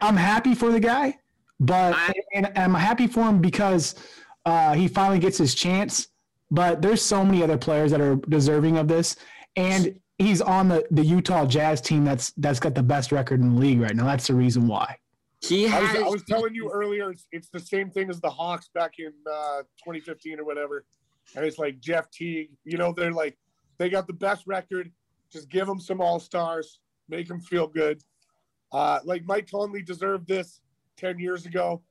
[0.00, 1.18] I'm happy for the guy,
[1.60, 3.94] but I- and, and I'm happy for him because
[4.46, 6.08] uh, he finally gets his chance.
[6.50, 9.16] But there's so many other players that are deserving of this,
[9.56, 13.54] and he's on the, the Utah Jazz team that's that's got the best record in
[13.54, 14.04] the league right now.
[14.04, 14.98] That's the reason why.
[15.40, 16.02] he I was, has.
[16.02, 19.12] I was telling you earlier, it's, it's the same thing as the Hawks back in
[19.26, 20.84] uh, 2015 or whatever.
[21.36, 23.38] And it's like Jeff Teague, you know, they're like,
[23.82, 24.92] they got the best record.
[25.32, 28.00] Just give them some All Stars, make them feel good.
[28.70, 30.60] Uh, like Mike Conley deserved this
[30.98, 31.82] 10 years ago.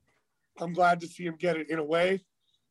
[0.61, 2.23] I'm glad to see him get it in a way.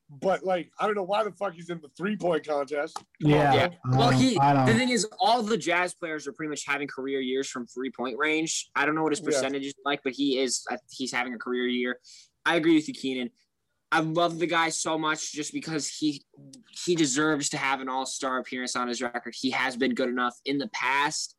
[0.08, 2.96] But like, I don't know why the fuck he's in the three point contest.
[3.20, 3.52] Yeah.
[3.54, 3.68] Yeah.
[3.90, 7.48] Well, he the thing is, all the Jazz players are pretty much having career years
[7.48, 8.70] from three point range.
[8.74, 9.50] I don't know what his Yeah.
[9.52, 12.00] is like, but he is uh, he's having a career year.
[12.44, 13.30] I agree with you, Keenan.
[13.92, 16.22] I love the guy so much just because he
[16.84, 19.34] he deserves to have an All Star appearance on his record.
[19.36, 21.36] He has been good enough in the past.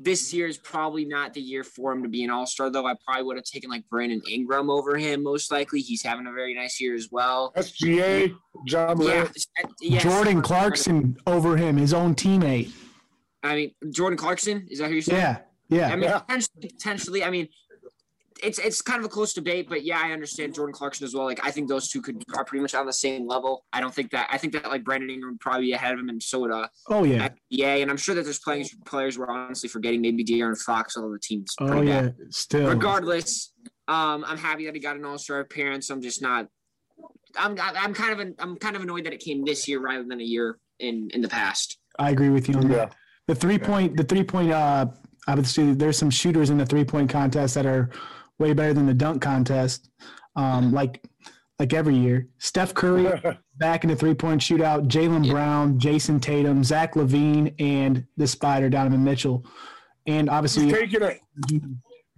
[0.00, 2.86] This year is probably not the year for him to be an All Star, though.
[2.86, 5.22] I probably would have taken like Brandon Ingram over him.
[5.22, 7.52] Most likely, he's having a very nice year as well.
[7.56, 8.32] SGA,
[8.66, 9.26] John Yeah,
[9.64, 10.02] uh, yes.
[10.02, 12.70] Jordan Clarkson over him, his own teammate.
[13.42, 14.68] I mean, Jordan Clarkson.
[14.70, 15.20] Is that who you're saying?
[15.20, 15.88] Yeah, yeah.
[15.88, 16.18] I mean, Yeah.
[16.20, 17.24] potentially, potentially.
[17.24, 17.48] I mean,
[18.42, 21.24] it's it's kind of a close debate, but yeah, I understand Jordan Clarkson as well.
[21.24, 23.64] Like, I think those two could are pretty much on the same level.
[23.72, 24.28] I don't think that.
[24.30, 26.50] I think that like Brandon Ingram would probably be ahead of him, and so would
[26.50, 27.28] uh, Oh yeah.
[27.50, 27.74] yeah.
[27.76, 30.00] And I'm sure that there's players players we're honestly forgetting.
[30.00, 32.00] Maybe De'Aaron Fox, although the team's Oh pretty yeah.
[32.02, 32.16] bad.
[32.30, 32.68] Still.
[32.68, 33.52] Regardless,
[33.88, 35.90] um, I'm happy that he got an All Star appearance.
[35.90, 36.46] I'm just not.
[37.36, 40.04] I'm I'm kind of an, I'm kind of annoyed that it came this year rather
[40.04, 41.78] than a year in in the past.
[41.98, 42.76] I agree with you on Yeah.
[42.76, 42.94] that.
[43.26, 44.50] The three point, the three point.
[44.50, 44.86] Uh,
[45.26, 47.90] obviously, there's some shooters in the three point contest that are
[48.38, 49.90] way better than the dunk contest.
[50.36, 51.02] Um, like
[51.58, 53.10] like every year, Steph Curry
[53.58, 54.86] back in the three point shootout.
[54.88, 55.32] Jalen Yeah.
[55.32, 59.44] Brown, Jayson Tatum, Zach LaVine, and the Spider Donovan Mitchell.
[60.06, 61.20] And obviously, He's taking it.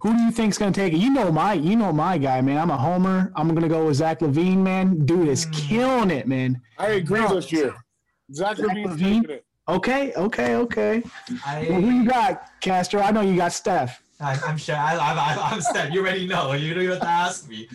[0.02, 0.98] who do you think's going to take it?
[0.98, 2.58] You know my, you know my guy, man.
[2.58, 3.32] I'm a homer.
[3.34, 5.04] I'm going to go with Zach LaVine, man.
[5.06, 5.52] Dude is Mm.
[5.54, 6.60] killing it, man.
[6.78, 7.74] I agree this year.
[8.32, 9.20] Zach Zach LaVine's LaVine?
[9.22, 9.44] taking it.
[9.68, 11.02] Okay, okay, okay.
[11.46, 13.00] I, Well, who you got, Castro?
[13.00, 14.02] I know you got Steph.
[14.20, 14.76] I'm, I'm sure.
[14.76, 15.92] I, I, I, I'm Steph.
[15.92, 16.52] You already know.
[16.52, 17.68] You don't even have to ask me.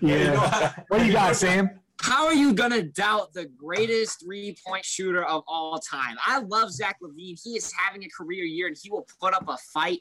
[0.00, 0.16] Yeah.
[0.16, 1.70] You know, What do you got, Sam?
[2.00, 6.16] How are you gonna doubt the greatest three point shooter of all time?
[6.26, 7.38] I love Zach LaVine.
[7.42, 10.00] He is having a career year and he will put up a fight.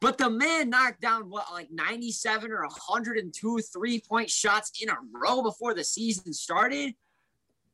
[0.00, 4.96] But the man knocked down what, like 97 or 102 three point shots in a
[5.12, 6.94] row before the season started.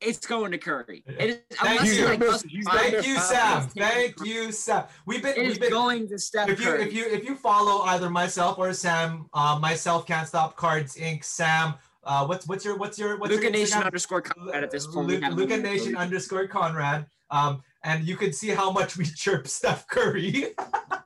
[0.01, 1.03] It's going to Curry.
[1.07, 2.05] It is, Thank unless you.
[2.07, 3.69] like, He's does gonna five Thank you, fouls, Sam.
[3.69, 4.85] Thank you, Sam.
[5.07, 6.83] We've been, It is we've been going to Steph if you Curry.
[6.85, 11.23] if you if you follow either myself or Sam, uh, myself can't stop cards Inc.
[11.25, 14.87] Sam, uh, what's what's your what's your what's Luka your Nation underscore Conrad at this
[14.87, 15.07] point.
[15.07, 15.63] we Lu- have Luka him.
[15.63, 17.05] Nation underscore Conrad.
[17.31, 20.31] Um, and you can see how much we chirp Steph Curry.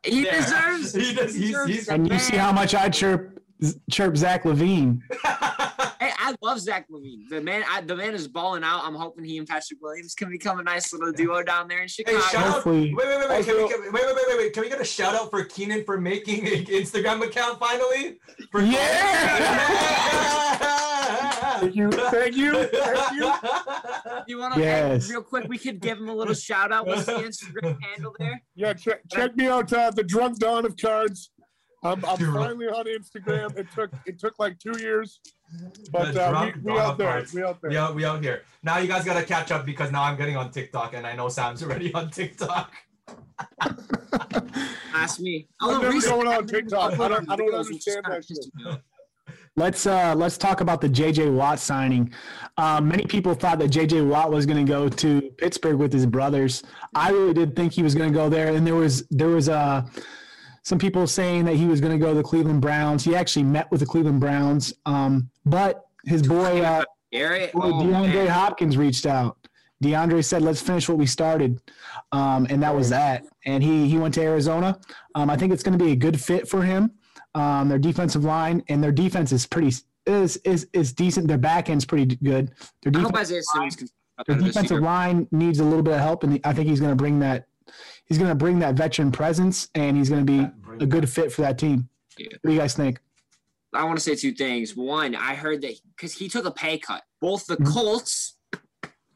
[0.04, 0.32] He there.
[0.40, 0.94] deserves.
[0.94, 1.34] He does.
[1.34, 3.40] He's, deserves he's, the And you see how much I chirp
[3.90, 5.00] chirp Zach LaVine.
[6.24, 7.28] Hey, I love Zach LaVine.
[7.28, 8.82] The man, I, the man is balling out.
[8.84, 11.88] I'm hoping he and Patrick Williams can become a nice little duo down there in
[11.88, 12.18] Chicago.
[12.20, 13.44] shout out- Wait, wait, wait, wait.
[13.46, 14.52] Can we, Also- can, wait, wait, wait, wait, wait.
[14.52, 18.18] Can we get a shout out for Keenan for making an Instagram account finally?
[18.50, 20.58] For Yeah!
[21.60, 21.90] Thank you.
[21.90, 22.64] Thank you.
[22.64, 23.32] Thank you.
[24.26, 25.08] you want to Yes.
[25.10, 25.46] real quick?
[25.48, 26.86] We could give him a little shout out.
[26.86, 28.42] What's the Instagram handle there?
[28.54, 29.72] Yeah, check, check me out.
[29.72, 31.30] Uh, the Drunk Dawn of Cards.
[31.82, 33.56] I'm, I'm finally on Instagram.
[33.58, 35.20] It took it took like two years,
[35.90, 37.06] but uh, drunk we, we dog out there.
[37.10, 37.32] parts.
[37.34, 37.70] We out there.
[37.70, 38.42] We out, we out here.
[38.62, 41.28] Now you guys gotta catch up because now I'm getting on TikTok and I know
[41.28, 42.72] Sam's already on TikTok.
[44.94, 45.48] Ask me.
[45.60, 46.92] I'm Although never recently going on TikTok.
[46.92, 48.38] I don't- I don't videos, which is understand that shit.
[48.38, 48.80] pissing me off.
[49.56, 52.12] Let's uh let's talk about the JJ Watt signing.
[52.58, 56.06] Um, many people thought that JJ Watt was going to go to Pittsburgh with his
[56.06, 56.64] brothers.
[56.94, 59.48] I really did think he was going to go there, and there was there was
[59.48, 59.86] uh
[60.64, 63.04] some people saying that he was going to go to the Cleveland Browns.
[63.04, 67.72] He actually met with the Cleveland Browns, um, but his boy uh, Garrett, boy oh,
[67.82, 68.26] DeAndre man.
[68.28, 69.36] Hopkins reached out.
[69.82, 71.60] DeAndre said, "Let's finish what we started,"
[72.12, 73.24] um, and that was that.
[73.44, 74.78] And he he went to Arizona.
[75.14, 76.92] Um, I think it's going to be a good fit for him.
[77.34, 79.72] Um, their defensive line and their defense is pretty
[80.06, 81.28] is is is decent.
[81.28, 82.52] Their back end's pretty good.
[82.82, 85.60] Their I hope defense, Isaiah Simmons can step their out of this defensive line needs
[85.60, 87.46] a little bit of help, and I think he's going to bring that.
[88.06, 90.48] He's going to bring that veteran presence, and he's going to be
[90.80, 91.88] a good fit for that team.
[92.18, 92.28] Yeah.
[92.42, 93.00] What do you guys think?
[93.74, 94.76] I want to say two things.
[94.76, 97.02] One, I heard that because he took a pay cut.
[97.20, 97.72] Both the Mhm.
[97.72, 98.38] Colts,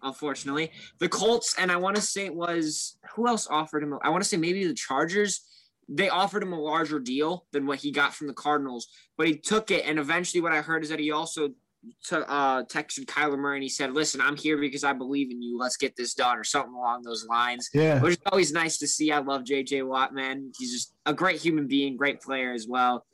[0.02, 3.98] unfortunately, the Colts, and I want to say it was who else offered him?
[4.02, 5.40] I want to say maybe the Chargers.
[5.88, 9.36] They offered him a larger deal than what he got from the Cardinals, but he
[9.38, 9.86] took it.
[9.86, 13.62] And eventually, what I heard is that he also t- uh, texted Kyler Murray and
[13.62, 15.56] he said, "Listen, I'm here because I believe in you.
[15.56, 18.86] Let's get this done," or something along those lines Yeah, which is always nice to
[18.88, 19.10] see.
[19.12, 20.52] I love JJ Watt, man.
[20.58, 23.06] He's just a great human being, great player as well.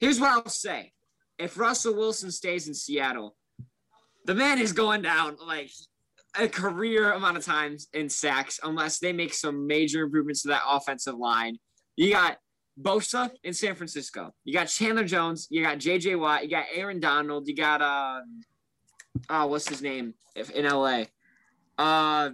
[0.00, 0.92] Here's what I'll say.
[1.38, 3.36] If Russell Wilson stays in Seattle,
[4.24, 5.70] the man is going down like
[6.38, 10.62] a career amount of times in sacks unless they make some major improvements to that
[10.68, 11.58] offensive line.
[11.96, 12.38] You got
[12.80, 14.34] Bosa in San Francisco.
[14.44, 15.46] You got Chandler Jones.
[15.50, 16.44] You got JJ Watt.
[16.44, 17.46] You got Aaron Donald.
[17.46, 18.20] You got uh,
[19.30, 21.04] uh what's his name if in LA?
[21.78, 22.30] Uh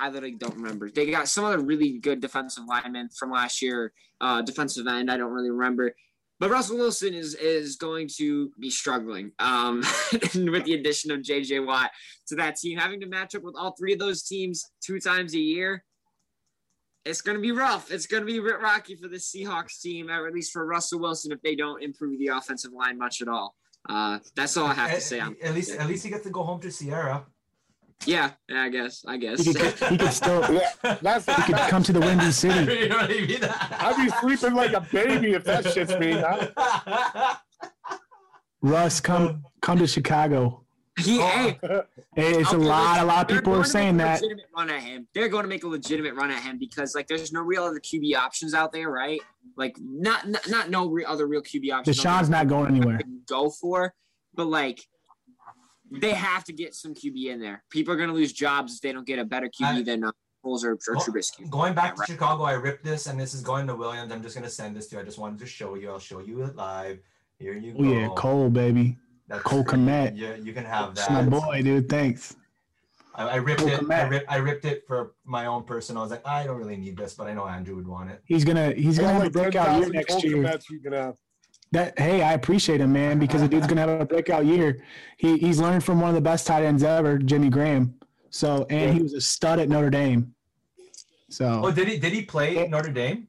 [0.00, 0.90] I literally don't remember.
[0.90, 5.10] They got some other really good defensive linemen from last year, uh, defensive end.
[5.10, 5.94] I don't really remember.
[6.40, 9.82] But Russell Wilson is is going to be struggling um,
[10.34, 11.60] with the addition of J.J.
[11.60, 11.90] Watt
[12.28, 12.78] to that team.
[12.78, 15.84] Having to match up with all three of those teams two times a year,
[17.04, 17.90] it's going to be rough.
[17.92, 21.30] It's going to be rocky for the Seahawks team, or at least for Russell Wilson,
[21.30, 23.54] if they don't improve the offensive line much at all.
[23.88, 25.20] Uh, that's all I have to At, say.
[25.20, 27.26] on at least, at least he gets to go home to Ciara.
[28.06, 29.04] Yeah, yeah, I guess.
[29.06, 29.40] I guess.
[29.44, 32.72] he could, he could still Yeah, that's he could come to the Windy City.
[32.82, 33.38] you know what I mean?
[33.42, 36.12] I'd be sleeping like a baby if that shit's me.
[36.12, 37.36] Huh?
[38.62, 40.64] Russ, come come to Chicago.
[40.98, 41.26] he, Oh.
[41.28, 41.58] hey,
[42.16, 43.00] Hey, It's a lot.
[43.00, 44.20] A lot of people are saying that.
[44.56, 45.06] Run at him.
[45.14, 47.80] They're going to make a legitimate run at him because like there's no real other
[47.80, 49.20] QB options out there, right?
[49.56, 52.04] Like not not, not no re- other real QB options.
[52.04, 53.00] out Deshaun's not going anywhere.
[53.26, 53.94] Go for,
[54.34, 54.84] but like
[55.90, 57.62] they have to get some QB in there.
[57.70, 60.04] People are going to lose jobs if they don't get a better QB I- than
[60.04, 60.12] uh,
[60.44, 61.48] Foles or, or Go- Trubisky.
[61.50, 62.08] Going back to Right.
[62.08, 64.10] Chicago, I ripped this, and this is going to Williams.
[64.12, 65.02] I'm just gonna send this to you.
[65.02, 65.90] I just wanted to show you.
[65.90, 66.98] I'll show you it live.
[67.38, 67.78] Here you go.
[67.80, 67.90] Oh go.
[67.92, 68.96] yeah, Cole, baby.
[69.28, 69.78] That's Cole free.
[69.78, 70.12] Kmet.
[70.16, 71.88] Yeah, you can have That's my boy, dude.
[71.88, 72.36] Thanks.
[73.14, 73.74] I, I ripped Cole it.
[73.80, 74.10] I Kmet.
[74.10, 76.00] ripped, I ripped it for my own personal.
[76.00, 78.22] I was like, I don't really need this, but I know Andrew would want it.
[78.24, 80.36] He's gonna he's gonna have a Like breakout year next Colt year.
[80.38, 81.16] Kmets you can have.
[81.72, 84.82] That hey, I appreciate him, man, because the dude's gonna have a breakout year.
[85.18, 87.94] He he's learned from one of the best tight ends ever, Jimmy Graham.
[88.30, 90.34] So and he was a stud at Notre Dame.
[91.28, 91.98] So Oh, did he?
[91.98, 93.28] Did he play Notre Dame?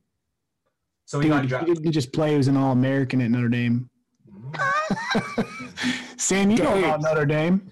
[1.06, 3.50] So he dude, got he didn't just play; he was an All American at Notre
[3.50, 3.90] Dame.
[4.32, 5.92] Mm-hmm.
[6.18, 7.70] Sam, you know about Notre Dame,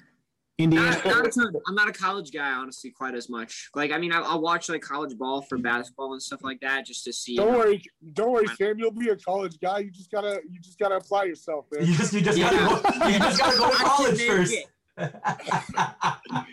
[0.60, 0.92] Indiana.
[0.92, 1.54] Not, not a ton.
[1.68, 3.70] I'm not a college guy, honestly, quite as much.
[3.74, 6.86] Like, I mean, I'll, I'll watch like college ball for basketball and stuff like that,
[6.86, 7.38] just to see.
[7.38, 7.82] Don't worry,
[8.14, 8.78] don't worry, Sam.
[8.78, 9.80] You'll be a college guy.
[9.80, 11.86] You just gotta, you just gotta apply yourself, man.
[11.88, 12.52] You just, you just Yeah.
[12.52, 13.08] gotta go.
[13.10, 14.56] You just gotta go to college first.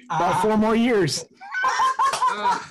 [0.09, 1.25] About four more years.
[2.31, 2.62] Ugh.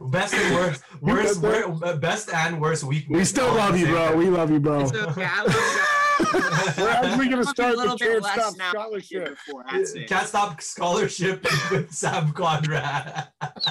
[0.00, 3.04] best and worst, worst, wor- best and worst week.
[3.10, 4.16] We still love you, bro.
[4.16, 4.80] We love you, bro.
[4.80, 5.24] It's okay.
[5.30, 6.01] I love you.
[6.32, 9.28] We're actually gonna start the Can't Stop now Scholarship.
[9.46, 10.08] before, that's it.
[10.08, 13.28] Can't stop scholarship with Sam Conrad.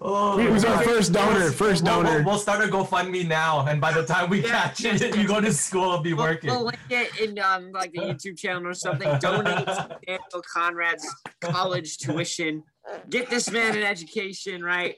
[0.00, 0.84] oh, Who's our God.
[0.84, 1.50] first donor?
[1.50, 2.22] First We'll- we'll- donor.
[2.24, 4.68] We'll, start a GoFundMe now, and by the time we Yeah.
[4.68, 6.50] catch it, you go to school, it'll be We'll, working.
[6.50, 9.08] we'll link it in um, like the YouTube channel or something.
[9.20, 11.06] Donate to Daniel Conrad's
[11.40, 12.62] college tuition.
[13.10, 14.96] Get this man an education, right?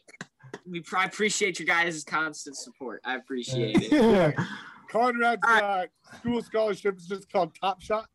[0.69, 3.01] We pr- I appreciate your guys' constant support.
[3.05, 3.93] I appreciate it.
[3.93, 4.33] Yeah.
[4.91, 5.87] Conrad's All uh,
[6.19, 8.07] school scholarship is just called Top Shot.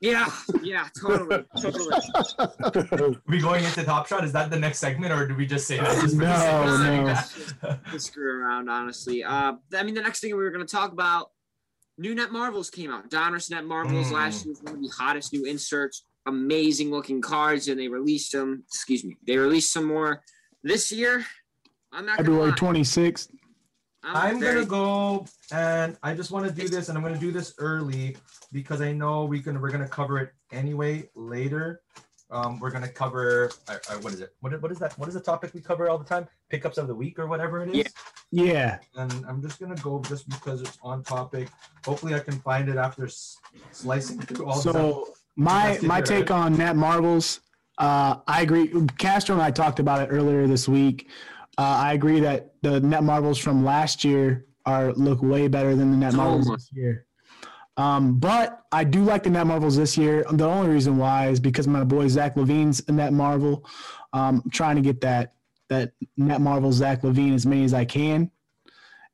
[0.00, 0.28] Yeah,
[0.62, 3.16] yeah, totally, totally.
[3.26, 4.22] we going into Top Shot?
[4.22, 6.00] Is that the next segment, or do we just say that?
[6.00, 7.14] Just No, sake of saying no.
[7.62, 7.80] that?
[7.90, 9.24] to screw around, honestly.
[9.24, 11.30] Uh, I mean, the next thing we were going to talk about,
[11.98, 13.10] new Net Marvels came out.
[13.10, 14.12] Donruss Net Marvels Mm.
[14.12, 16.04] last year was one of the hottest new inserts.
[16.26, 18.62] Amazing looking cards, and they released them.
[18.68, 20.22] Excuse me, they released some more
[20.62, 21.24] this year.
[21.92, 23.30] I'm not February 26th.
[24.04, 27.32] I'm very- gonna go, and I just want to do this, and I'm gonna do
[27.32, 28.16] this early
[28.52, 29.60] because I know we can.
[29.60, 31.82] We're gonna cover it anyway later.
[32.30, 34.34] Um, we're gonna cover uh, uh, what is it?
[34.40, 34.96] What, what is that?
[34.98, 36.28] What is the topic we cover all the time?
[36.48, 37.92] Pickups of the week or whatever it is.
[38.30, 38.44] Yeah.
[38.44, 38.78] Yeah.
[38.96, 41.48] And I'm just gonna go just because it's on topic.
[41.84, 43.38] Hopefully, I can find it after s-
[43.72, 44.60] slicing through all.
[44.60, 46.18] So my my there.
[46.20, 47.40] take on net marvels,
[47.78, 48.72] uh, I agree.
[48.98, 51.08] Castro and I talked about it earlier this week.
[51.58, 55.90] Uh, I agree that the net marvels from last year are look way better than
[55.90, 56.58] the net So marvels much.
[56.60, 57.04] this year.
[57.76, 60.24] Um, but I do like the net marvels this year.
[60.30, 63.64] The only reason why is because my boy Zach LaVine's a net marvel.
[64.12, 65.34] Um, I'm trying to get that
[65.68, 68.30] that net marvel Zach LaVine as many as I can,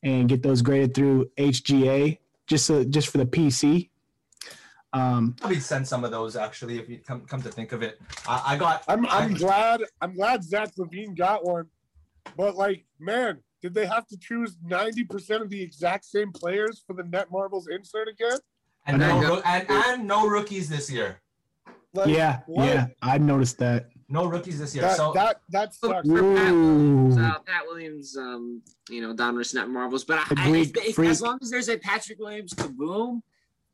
[0.02, 3.88] and get those graded through HGA just so, just for the PC.
[4.92, 8.00] Um, Probably send some of those actually if you come come to think of it.
[8.28, 8.84] I, I got.
[8.88, 11.66] I'm I'm I- glad I'm glad Zach LaVine got one,
[12.36, 16.82] but like man, did they have to choose ninety percent of the exact same players
[16.86, 18.38] for the net marvels insert again?
[18.86, 21.20] and, I no, and, and no rookies this year.
[21.94, 22.66] Like, yeah, what?
[22.66, 23.90] yeah, I noticed that.
[24.08, 24.82] No rookies this year.
[24.82, 26.08] That, so that that sucks.
[26.08, 30.04] For Pat Williams, uh, Pat Williams, um, you know, Donruss net marvels.
[30.04, 33.22] But I, I, Greek if, if, as long as there's a Patrick Williams kaboom,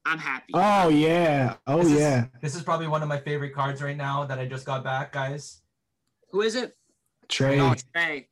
[0.04, 0.52] I'm happy.
[0.54, 2.26] Oh yeah, oh This is- yeah.
[2.42, 5.12] this is probably one of my favorite cards right now that I just got back,
[5.12, 5.62] guys.
[6.30, 6.76] Who is it?
[7.30, 7.60] Trey.
[7.60, 8.28] Oh, Trey.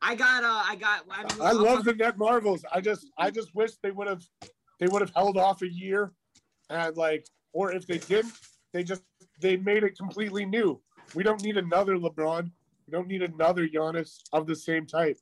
[0.00, 0.44] I got.
[0.44, 1.04] Uh, I got.
[1.10, 2.64] I, mean, I love the net marvels.
[2.72, 4.22] I just I just wish they would have
[4.80, 6.12] they would have held off a year
[6.70, 8.32] and like or if they didn't,
[8.72, 9.02] they just
[9.40, 10.80] they made it completely new.
[11.14, 12.50] We don't need another LeBron.
[12.86, 15.18] We don't need another Giannis of the same type.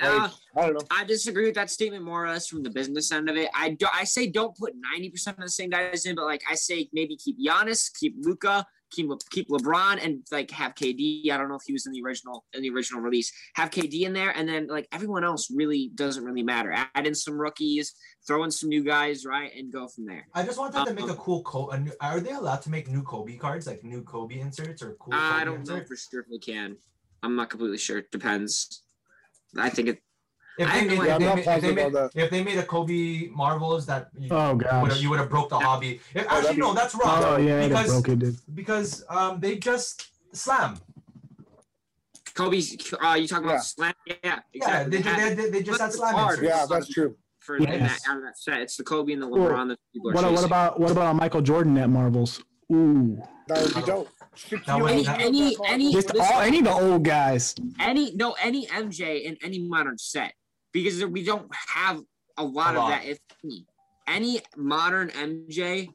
[0.00, 0.86] Uh, I don't know.
[0.90, 3.48] I disagree with that statement more or less from the business end of it.
[3.54, 6.42] I do, I say don't put ninety percent of the same guys in, but like
[6.50, 11.30] I say maybe keep Giannis, keep Luka, keep keep LeBron, and like have KD.
[11.30, 13.30] I don't know if he was in the original in the original release.
[13.54, 16.72] Have KD in there, and then like everyone else really doesn't really matter.
[16.72, 17.94] Add in some rookies,
[18.26, 20.26] throw in some new guys, right, and go from there.
[20.34, 21.90] I just wanted to make Um, a cool Kobe.
[22.00, 25.14] Are they allowed to make new Kobe cards, like new Kobe inserts or cool?
[25.14, 26.76] I don't know for sure if we can.
[27.22, 27.98] I'm not completely sure.
[27.98, 28.82] It depends.
[29.58, 30.02] I think it.
[30.58, 32.62] If I they, made, no if, they made, if, they made, if they made a
[32.62, 35.00] Kobe Marvels that you, Oh would have, gosh.
[35.02, 36.00] you would have broke the hobby.
[36.14, 37.22] If- that'd actually, be- no, that's wrong.
[37.24, 38.18] Oh yeah, they because broke it.
[38.20, 38.36] Dude.
[38.54, 40.78] because um they just slam.
[42.34, 42.76] Kobe's.
[43.02, 43.52] Uh, you talking Yeah.
[43.54, 43.94] about slam?
[44.06, 44.96] Yeah, Yeah, exactly.
[44.98, 47.16] they, Had- they, they, they just But had slam card- Yeah, that's true.
[47.40, 48.02] for Yes.
[48.04, 48.60] that, out of that set.
[48.60, 49.38] It's the Kobe and the Cool.
[49.38, 52.42] LeBron that people are What, what about what about Michael Jordan at marvels?
[52.72, 54.08] Ooh, That would be dope.
[54.66, 57.54] That any any any just all any of the old guys.
[57.80, 60.34] any no any MJ in any modern set
[60.82, 62.02] because we don't have
[62.36, 62.90] a lot A of lot.
[62.90, 63.04] that.
[63.06, 63.66] If any,
[64.06, 65.88] any modern MJ,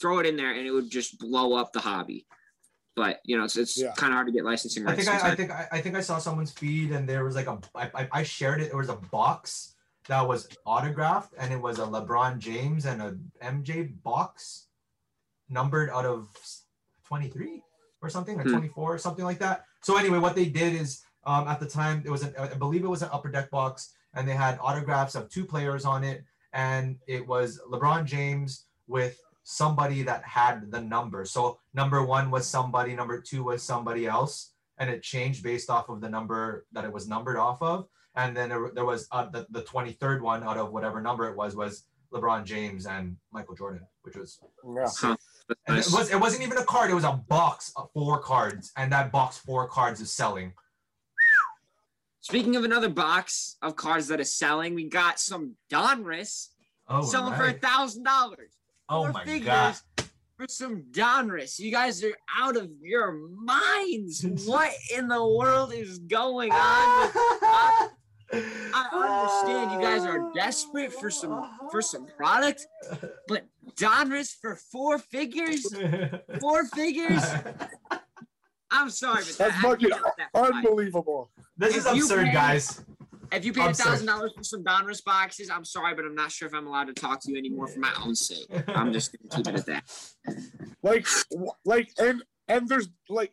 [0.00, 2.26] throw it in there and it would just blow up the hobby.
[2.94, 3.92] But you know, it's it's Yeah.
[3.96, 5.08] kind of hard to get licensing rights.
[5.08, 5.22] I rights.
[5.22, 7.46] think I, I think I, I think I saw someone's feed and there was like
[7.48, 8.68] a I, I, I shared it.
[8.68, 9.74] There was a box
[10.08, 14.66] that was autographed and it was a LeBron James and a MJ box
[15.48, 16.28] numbered out of
[17.06, 17.62] 23
[18.02, 18.50] or something or Hmm.
[18.52, 19.64] 24 or something like that.
[19.82, 22.84] So anyway, what they did is um, at the time it was an, I believe
[22.84, 26.24] it was an upper deck box and they had autographs of two players on it
[26.52, 31.24] and it was LeBron James with somebody that had the number.
[31.24, 35.88] So number one was somebody, number two was somebody else, and it changed based off
[35.88, 37.86] of the number that it was numbered off of.
[38.14, 41.36] And then there, there was uh, the, the 23rd one out of whatever number it
[41.36, 44.86] was was LeBron James and Michael Jordan, which was Yeah.
[44.86, 45.16] Huh.
[45.68, 45.88] Nice.
[45.88, 48.92] it was it wasn't even a card, it was a box of four cards, and
[48.92, 50.52] that box four cards is selling.
[52.22, 56.48] Speaking of another box of cards that is selling, we got some Donruss
[56.88, 58.52] Oh, selling for a thousand dollars.
[58.88, 59.76] oh Four my god.
[60.36, 61.58] For some Donruss.
[61.58, 64.24] You guys are out of your minds.
[64.46, 67.06] What in the world is going on?
[67.06, 67.14] with-
[68.74, 68.88] I
[69.44, 72.66] understand you guys are desperate for some for some product,
[73.28, 75.66] but Donruss for four figures?
[76.40, 77.22] Four figures?
[78.72, 80.28] I'm sorry, but That's I fucking that.
[80.34, 81.30] Unbelievable.
[81.56, 82.84] this is If absurd, pay- guys.
[83.30, 86.30] If you paid a thousand dollars for some Donruss boxes, I'm sorry, but I'm not
[86.32, 88.46] sure if I'm allowed to talk to you anymore for my own sake.
[88.68, 89.84] I'm just gonna keep it at that.
[90.84, 91.06] Like,
[91.64, 93.32] like, and and there's like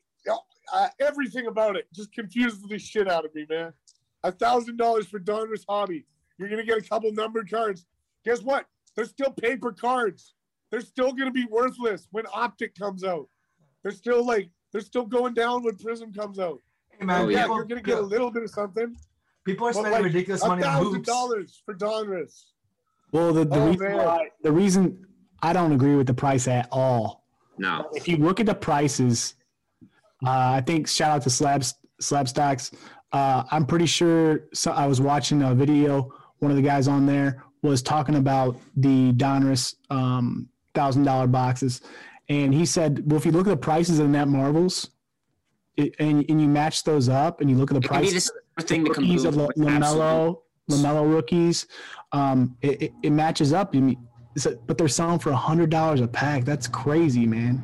[0.72, 3.74] uh, everything about it just confuses the shit out of me, man.
[4.24, 6.06] A thousand dollars for Donruss hobby.
[6.38, 7.86] You're gonna get a couple numbered cards.
[8.24, 8.66] Guess what?
[8.96, 10.36] They're still paper cards.
[10.72, 13.28] They're still gonna be worthless when Optic comes out.
[13.82, 16.60] They're still like they're still going down when Prizm comes out.
[16.98, 18.96] Hey, man, Oh, yeah, people, you're gonna get a little bit of something.
[19.46, 21.08] people are spending like, ridiculous money on thousand hoops.
[21.08, 22.46] dollars for Donruss.
[23.12, 25.06] Well, the, the Oh, reason why, the reason
[25.42, 27.24] I don't agree with the price at all.
[27.58, 27.90] No.
[27.94, 29.36] If you look at the prices,
[30.26, 32.72] uh, I think shout out to Slabs Slab Stocks.
[33.12, 34.42] Uh, I'm pretty sure.
[34.54, 36.14] So I was watching a video.
[36.40, 41.82] One of the guys on there was talking about the Donruss um, thousand dollar boxes,
[42.30, 44.92] and he said, "Well, if you look at the prices of the Net Marvels,
[45.76, 48.32] it, and and you match those up, and you look at the It could prices
[48.58, 49.74] the thing to rookies of compete La- with.
[49.76, 50.06] absolutely.
[50.08, 51.68] LaMelo, LaMelo rookies,
[52.12, 53.74] um, it, it, it matches up.
[53.74, 54.08] You mean,
[54.46, 56.46] a- but they're selling for hundred dollars a pack.
[56.46, 57.62] That's crazy, man.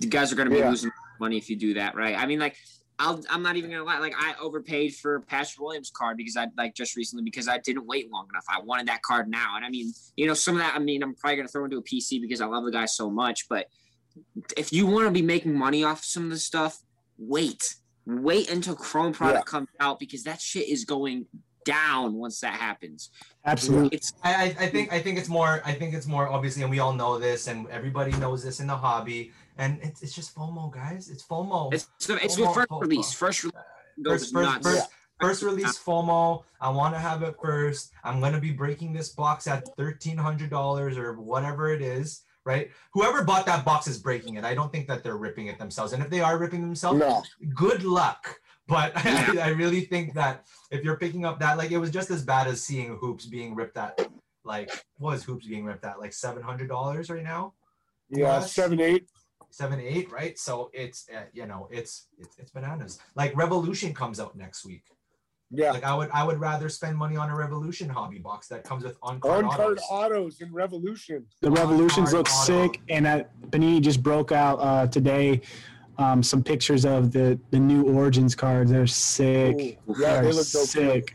[0.00, 0.70] You guys are going to be Yeah.
[0.70, 2.16] losing money if you do that, right?
[2.18, 2.56] I mean, like,
[3.00, 3.98] I'll, I'm not even going to lie.
[3.98, 7.86] Like, I overpaid for Patrick Williams card because I like just recently because I didn't
[7.86, 8.44] wait long enough.
[8.48, 10.74] I wanted that card now, and I mean, you know, some of that.
[10.76, 12.84] I mean, I'm probably going to throw into a PC because I love the guy
[12.84, 13.48] so much.
[13.48, 13.68] But
[14.56, 16.78] if you want to be making money off some of this stuff,
[17.16, 17.74] wait,
[18.04, 21.24] wait until Chrome product comes out because that shit is going
[21.64, 23.10] down once that happens.
[23.46, 23.96] Absolutely.
[23.96, 26.70] It's I, I I think I think it's more I think it's more obviously, and
[26.70, 30.34] we all know this, and everybody knows this in the hobby, and it's, it's just
[30.34, 31.08] FOMO, guys.
[31.10, 31.72] It's FOMO.
[31.74, 32.80] it's it's FOMO, first FOMO.
[32.80, 33.12] release.
[33.12, 34.66] First release uh, goes first, first, nuts.
[34.66, 34.88] first,
[35.20, 36.42] first release FOMO.
[36.60, 37.92] I want to have it first.
[38.02, 42.22] I'm gonna be breaking this box at thirteen hundred dollars or whatever it is.
[42.46, 42.70] Right?
[42.94, 44.44] Whoever bought that box is breaking it.
[44.44, 45.92] I don't think that they're ripping it themselves.
[45.92, 47.22] And if they are ripping themselves, No.
[47.54, 48.34] good luck.
[48.66, 52.10] But I, I really think that if you're picking up that, like it was just
[52.10, 54.08] as bad as seeing hoops being ripped at,
[54.42, 57.52] like was hoops being ripped at, like seven hundred dollars right now,
[58.08, 58.52] Yeah, Yes.
[58.54, 59.06] seven, eight.
[59.50, 60.38] Seven eight, right?
[60.38, 62.98] So it's uh, you know it's, it's it's bananas.
[63.14, 64.84] Like Revolution comes out next week.
[65.52, 65.72] Yeah.
[65.72, 68.84] Like I would I would rather spend money on a Revolution hobby box that comes
[68.84, 69.84] with on card On card autos.
[69.90, 71.26] autos in Revolution.
[71.40, 72.44] The Revolutions On-card look auto.
[72.72, 75.40] sick, and uh, Panini just broke out uh, today
[75.98, 78.70] um, some pictures of the the new Origins cards.
[78.70, 79.78] They're sick.
[79.88, 81.10] Ooh, yeah, They're they look dope.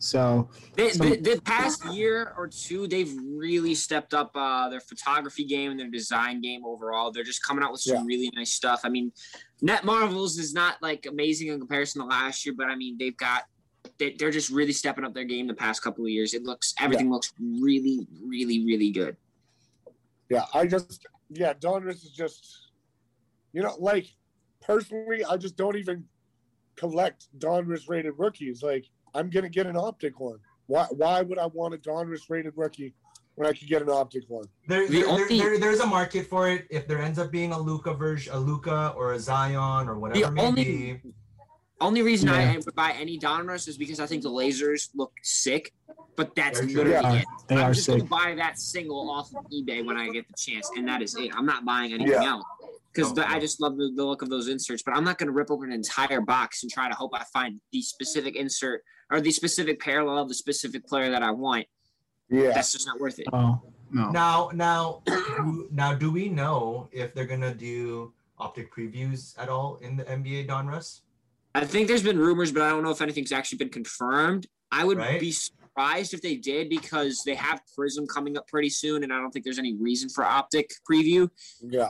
[0.00, 0.48] So
[0.92, 5.78] Some- the, past year or two, they've really stepped up uh, their photography game and
[5.78, 7.12] their design game overall.
[7.12, 8.04] They're just coming out with some Yeah.
[8.06, 8.80] really nice stuff.
[8.82, 9.12] I mean,
[9.60, 13.16] Net Marvels is not like amazing in comparison to last year, but I mean, they've
[13.16, 13.44] got
[13.98, 16.32] they, they're just really stepping up their game the past couple of years.
[16.32, 19.18] It looks everything looks really, really, really good.
[20.30, 22.70] Yeah, I just yeah, Donruss is just
[23.52, 24.06] you know, like
[24.62, 26.04] personally, I just don't even
[26.76, 28.62] collect Donruss rated rookies.
[28.62, 30.38] Like I'm gonna get an optic one.
[30.66, 32.94] Why why would I want a Donruss rated rookie
[33.34, 34.44] when I could get an optic one?
[34.68, 36.66] There, there, there- only- there- there's a market for it.
[36.70, 40.26] If there ends up being a Luka version, a Luka or a Zion or whatever
[40.26, 41.00] it may only- be.
[41.82, 42.52] Only reason Yeah.
[42.52, 45.72] I would buy any Donruss is because I think the lasers look sick,
[46.14, 46.84] but that's Very true.
[46.84, 47.20] literally Yeah.
[47.22, 47.26] it.
[47.48, 50.34] they I'm are just gonna buy that single off of eBay when I get the
[50.36, 51.34] chance, and that is it.
[51.34, 52.44] I'm not buying anything else
[52.92, 54.82] because No, I just love the, the look of those inserts.
[54.82, 57.58] But I'm not gonna rip open an entire box and try to hope I find
[57.72, 61.66] the specific insert or the specific parallel of the specific player that I want.
[62.28, 62.52] Yeah.
[62.54, 63.26] That's just not worth it.
[63.32, 64.10] Oh no.
[64.10, 65.02] Now, now,
[65.72, 70.46] now, do we know if they're gonna do optic previews at all in the NBA
[70.48, 71.00] Donruss?
[71.54, 74.46] I think there's been rumors, but I don't know if anything's actually been confirmed.
[74.70, 75.18] I would Right.
[75.18, 79.18] be surprised if they did because they have Prizm coming up pretty soon, and I
[79.18, 81.28] don't think there's any reason for optic preview.
[81.60, 81.88] Yeah.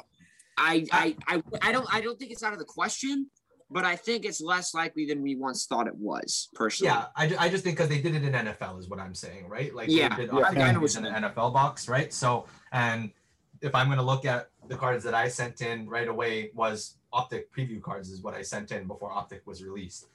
[0.57, 3.31] I, I, I, I don't I don't think it's out of the question,
[3.71, 6.49] but I think it's less likely than we once thought it was.
[6.55, 9.15] Personally, Yeah, I, I just think because they did it in NFL is what I'm
[9.15, 9.75] saying, right?
[9.75, 12.13] Like Yeah, did yeah, I know previews in the NFL box, right?
[12.13, 13.13] So, and
[13.61, 17.53] if I'm gonna look at the cards that I sent in right away was optic
[17.53, 20.07] preview cards is what I sent in before optic was released,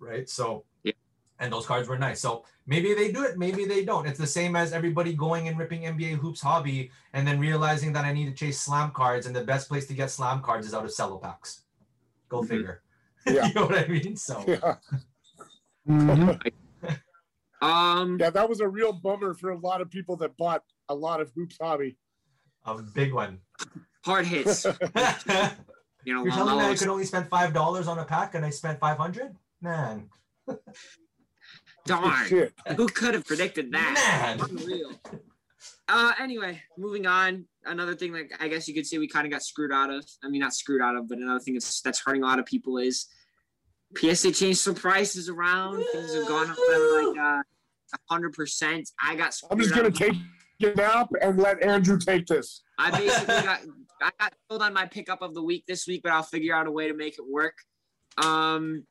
[0.00, 0.28] right?
[0.28, 0.92] So, Yeah.
[1.38, 2.20] and those cards were nice.
[2.20, 4.06] So maybe they do it, maybe they don't.
[4.08, 8.04] It's the same as everybody going and ripping NBA hoops hobby and then realizing that
[8.04, 10.74] I need to chase slam cards, and the best place to get slam cards is
[10.74, 11.62] out of cello packs.
[12.28, 12.48] Go Mhm.
[12.48, 12.82] figure.
[13.30, 13.46] Yeah.
[13.48, 14.16] you know what I mean?
[14.16, 14.44] So.
[14.46, 14.76] Yeah.
[15.88, 16.52] Mhm.
[17.60, 20.94] Um, Yeah, that was a real bummer for a lot of people that bought a
[20.94, 21.96] lot of hoops hobby.
[22.64, 23.40] A big one.
[24.04, 24.64] hard hits.
[26.04, 28.44] You know, You're telling me I could only spend five dollars on a pack and
[28.44, 29.34] I spent five hundred?
[29.60, 30.08] Man,
[31.84, 32.26] darn.
[32.28, 32.52] Shit.
[32.76, 34.36] Who could have predicted that?
[34.38, 34.48] man.
[34.48, 34.92] Unreal.
[35.88, 37.44] Uh, anyway, moving on.
[37.64, 40.04] Another thing, like I guess you could say we kind of got screwed out of.
[40.22, 42.46] I mean, not screwed out of, but another thing that's that's hurting a lot of
[42.46, 43.06] people is
[43.96, 45.82] PSA changed some prices around.
[45.92, 47.42] Things have gone up by like uh,
[48.10, 48.88] hundred percent.
[49.02, 49.34] I got.
[49.50, 50.14] I'm just gonna take
[50.62, 52.62] a nap and let Andrew take this.
[52.78, 53.60] I basically got
[54.02, 56.66] I got sold on my pickup of the week this week, but I'll figure out
[56.66, 57.54] a way to make it work.
[58.22, 58.84] Um,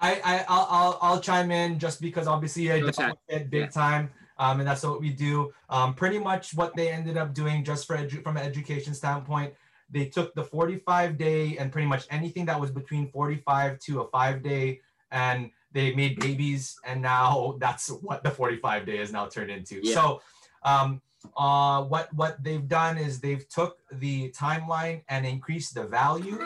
[0.00, 3.60] I, I I'll, I'll I'll chime in just because obviously I Go dealt it big
[3.62, 3.66] Yeah.
[3.68, 4.10] time.
[4.38, 5.50] Um, and that's what we do.
[5.70, 9.54] Um, pretty much what they ended up doing, just for edu- from an education standpoint,
[9.90, 14.08] they took the 45 day and pretty much anything that was between 45 to a
[14.08, 14.80] five day,
[15.10, 19.80] and they made babies, and now that's what the 45 day is now turned into.
[19.82, 19.94] Yeah.
[19.94, 20.22] So,
[20.62, 21.02] um,
[21.36, 26.38] uh, what what they've done is they've took the timeline and increased the value.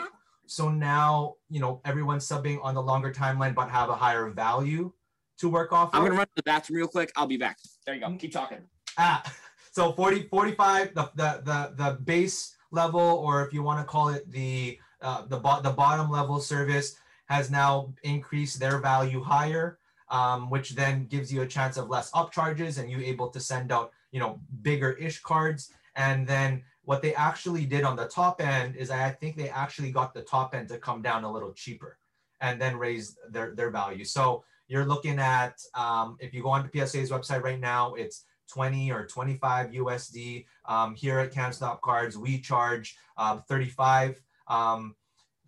[0.47, 4.91] so now you know everyone's subbing on the longer timeline, but have a higher value
[5.37, 5.89] to work off.
[5.93, 6.07] I'm of.
[6.07, 7.11] gonna run to the bathroom real quick.
[7.15, 7.57] I'll be back.
[7.85, 8.15] There you go.
[8.17, 8.59] Keep talking.
[8.97, 9.23] Ah,
[9.71, 14.09] so 40, 45, the, the, the, the base level, or if you want to call
[14.09, 16.95] it the, uh, the, bo- the bottom level service
[17.25, 19.77] has now increased their value higher,
[20.09, 23.71] um, which then gives you a chance of less upcharges and you able to send
[23.71, 25.71] out, you know, bigger ish cards.
[25.95, 29.91] And then what they actually did on the top end is I think they actually
[29.91, 31.97] got the top end to come down a little cheaper
[32.41, 34.03] and then raise their, their value.
[34.03, 38.91] So you're looking at, um, if you go onto PSA's website right now, it's 20
[38.91, 40.45] or 25 USD.
[40.71, 44.95] Um, here at Can't Stop Cards, we charge um, 35 um,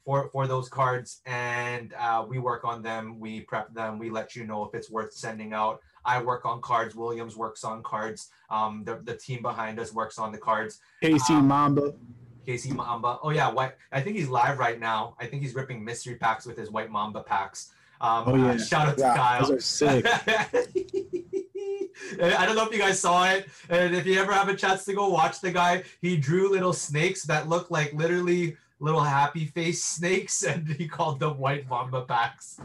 [0.03, 4.35] for, for those cards and uh, we work on them, we prep them, we let
[4.35, 5.79] you know if it's worth sending out.
[6.03, 10.19] I work on cards, Williams works on cards, um, the, the team behind us works
[10.19, 10.81] on the cards.
[11.01, 11.93] AC Um, Mamba.
[12.45, 13.19] Casey Mamba.
[13.23, 13.71] Oh yeah, white.
[13.93, 15.15] I think he's live right now.
[15.21, 17.71] I think he's ripping mystery packs with his white Mamba packs.
[18.01, 18.47] Um, Oh, yeah.
[18.51, 19.39] uh, shout out to Yeah, Kyle.
[19.47, 20.05] Those are sick.
[22.21, 24.85] I don't know if you guys saw it, and if you ever have a chance
[24.85, 29.45] to go watch the guy, he drew little snakes that look like literally little happy
[29.45, 32.59] face snakes, and he called them white mamba packs.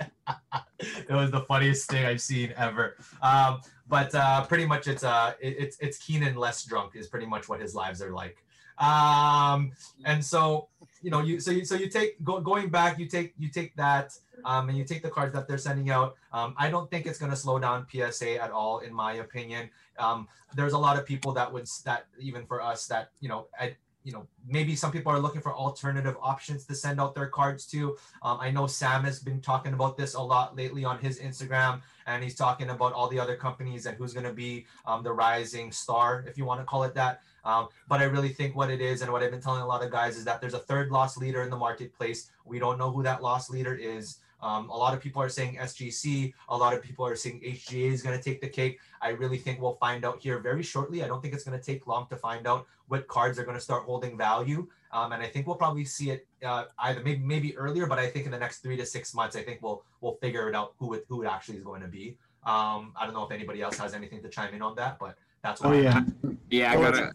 [0.81, 2.97] it was the funniest thing I've seen ever.
[3.22, 7.26] Um, but uh, pretty much, it's uh, it, it's it's Keenan less drunk is pretty
[7.26, 8.45] much what his lives are like.
[8.79, 9.72] Um,
[10.05, 10.68] and so
[11.03, 13.74] you know you so you so you take go, going back, you take you take
[13.76, 14.12] that
[14.45, 16.16] um, and you take the cards that they're sending out.
[16.32, 19.70] Um, I don't think it's going to slow down PSA at all, in my opinion.
[19.99, 23.49] Um, there's a lot of people that would that even for us that you know
[23.59, 27.26] I, you know maybe some people are looking for alternative options to send out their
[27.26, 27.97] cards to.
[28.22, 31.82] Um, I know Sam has been talking about this a lot lately on his Instagram,
[32.07, 35.12] and he's talking about all the other companies and who's going to be um, the
[35.12, 37.20] rising star, if you want to call it that.
[37.45, 39.82] Um, but I really think what it is, and what I've been telling a lot
[39.82, 42.30] of guys, is that there's a third loss leader in the marketplace.
[42.45, 44.18] We don't know who that loss leader is.
[44.41, 46.32] Um, a lot of people are saying SGC.
[46.49, 48.78] A lot of people are saying HGA is going to take the cake.
[49.03, 51.03] I really think we'll find out here very shortly.
[51.03, 53.57] I don't think it's going to take long to find out what cards are going
[53.57, 54.66] to start holding value.
[54.93, 58.09] Um, and I think we'll probably see it uh, either maybe maybe earlier, but I
[58.09, 60.74] think in the next three to six months, I think we'll we'll figure it out
[60.78, 62.16] who it who it actually is going to be.
[62.47, 65.18] Um, I don't know if anybody else has anything to chime in on that, but
[65.43, 66.01] that's Oh what I- yeah.
[66.49, 67.12] Yeah, I Oh, gotta.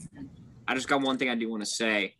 [0.67, 2.13] I just got one thing I do want to say.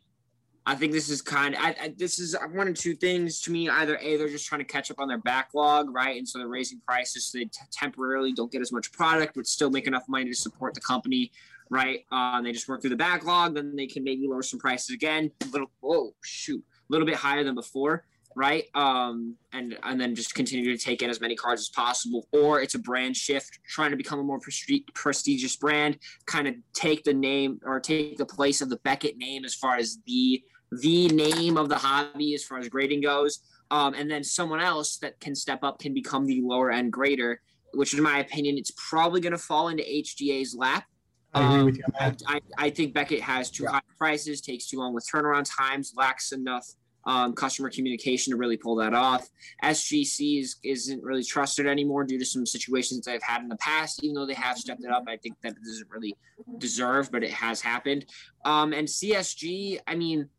[0.65, 1.61] I think this is kind of.
[1.61, 3.67] I, I, this is one of two things to me.
[3.67, 6.47] Either a they're just trying to catch up on their backlog, right, and so they're
[6.47, 10.03] raising prices so they t- temporarily don't get as much product, but still make enough
[10.07, 11.31] money to support the company,
[11.69, 12.05] right?
[12.11, 14.91] Uh, and they just work through the backlog, then they can maybe lower some prices
[14.91, 15.69] again, a little.
[15.81, 18.63] Whoa, shoot, a little bit higher than before, right?
[18.73, 22.61] Um, and and then just continue to take in as many cards as possible, or
[22.61, 27.03] it's a brand shift, trying to become a more presti- prestigious brand kind of take
[27.03, 30.41] the name or take the place of the Beckett name as far as the
[30.81, 33.39] the name of the hobby as far as grading goes.
[33.71, 37.41] Um, and then someone else that can step up can become the lower end grader,
[37.73, 40.85] which in my opinion, it's probably going to fall into HGA's lap.
[41.33, 41.83] I agree Um, with you.
[41.99, 42.15] I.
[42.27, 46.31] I, I think Beckett has too high prices, takes too long with turnaround times, lacks
[46.31, 46.67] enough
[47.05, 49.27] um, customer communication to really pull that off.
[49.63, 54.03] SGC is, isn't really trusted anymore due to some situations they've had in the past.
[54.03, 56.15] Even though they have stepped it up, I think that doesn't really
[56.59, 58.05] deserve, but it has happened.
[58.45, 60.29] Um, and CSG, I mean,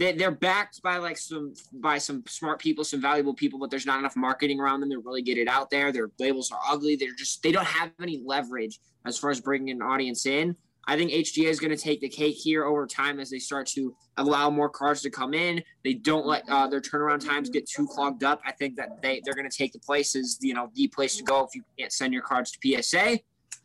[0.00, 3.84] they, they're backed by like some by some smart people, some valuable people, but there's
[3.84, 5.92] not enough marketing around them to really get it out there.
[5.92, 6.96] Their labels are ugly.
[6.96, 10.56] They're just they don't have any leverage as far as bringing an audience in.
[10.88, 13.66] I think HGA is going to take the cake here over time as they start
[13.68, 15.62] to allow more cards to come in.
[15.84, 18.40] They don't let uh, their turnaround times get too clogged up.
[18.46, 21.22] I think that they they're going to take the place you know the place to
[21.22, 23.18] go if you can't send your cards to PSA.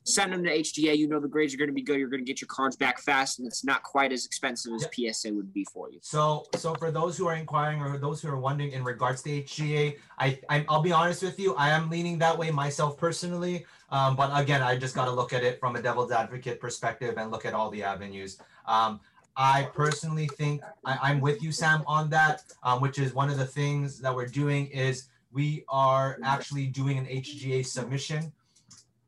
[0.05, 0.95] Send them to HGA.
[0.95, 1.99] You know the grades are going to be good.
[1.99, 4.87] You're going to get your cards back fast, and it's not quite as expensive as
[4.93, 5.97] PSA would be for you.
[6.01, 9.29] So, so for those who are inquiring or those who are wondering in regards to
[9.41, 13.65] HGA, I, I I'll be honest with you, I am leaning that way myself personally.
[13.89, 17.15] Um, but again, I just got to look at it from a devil's advocate perspective
[17.17, 18.39] and look at all the avenues.
[18.67, 18.99] Um,
[19.37, 22.43] I personally think I, I'm with you, Sam, on that.
[22.63, 26.97] Um, which is one of the things that we're doing is we are actually doing
[26.97, 28.31] an HGA submission.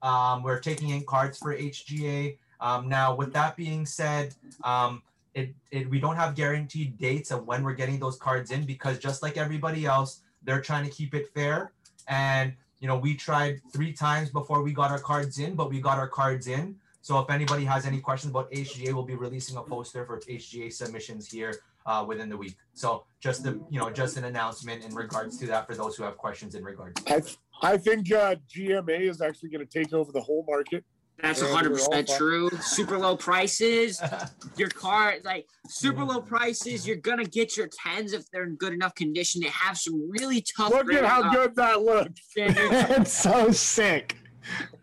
[0.02, 2.38] Um, we're taking in cards for HGA.
[2.60, 4.34] Um, now, with that being said,
[4.64, 5.02] um,
[5.34, 8.98] it, it we don't have guaranteed dates of when we're getting those cards in because
[8.98, 11.72] just like everybody else, they're trying to keep it fair.
[12.08, 15.80] And you know, we tried three times before we got our cards in, but we
[15.80, 16.76] got our cards in.
[17.02, 20.74] So if anybody has any questions about HGA, we'll be releasing a poster for HGA
[20.74, 22.58] submissions here uh, within the week.
[22.74, 26.04] So just the you know just an announcement in regards to that for those who
[26.04, 27.02] have questions in regards.
[27.08, 27.22] I,
[27.62, 30.84] I think uh, GMA is actually going to take over the whole market.
[31.22, 32.50] That's 100% true.
[32.62, 34.02] Super low prices.
[34.58, 38.74] Your car, like super low prices, you're gonna get your tens if they're in good
[38.74, 39.42] enough condition.
[39.42, 40.70] They have some really tough.
[40.72, 42.22] Look at how good that looks.
[42.36, 44.16] it's so sick.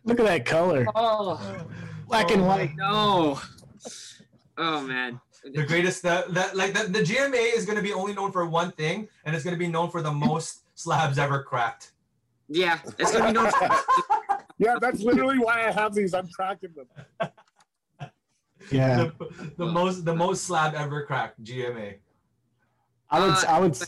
[0.05, 1.67] Look at that color, Oh
[2.07, 2.73] black and white.
[2.77, 3.41] no!
[4.59, 5.21] Oh man.
[5.53, 8.47] the greatest the, that like the, the GMA is going to be only known for
[8.47, 11.93] one thing, and it's going to be known for the most slabs ever cracked.
[12.49, 13.51] Yeah, it's gonna be known.
[13.51, 13.69] For,
[14.59, 16.15] Yeah, that's literally why I have these.
[16.15, 17.31] I'm tracking them.
[18.71, 21.97] Yeah, The, the most the most slab ever cracked GMA.
[23.11, 23.79] I would, Uh, I would,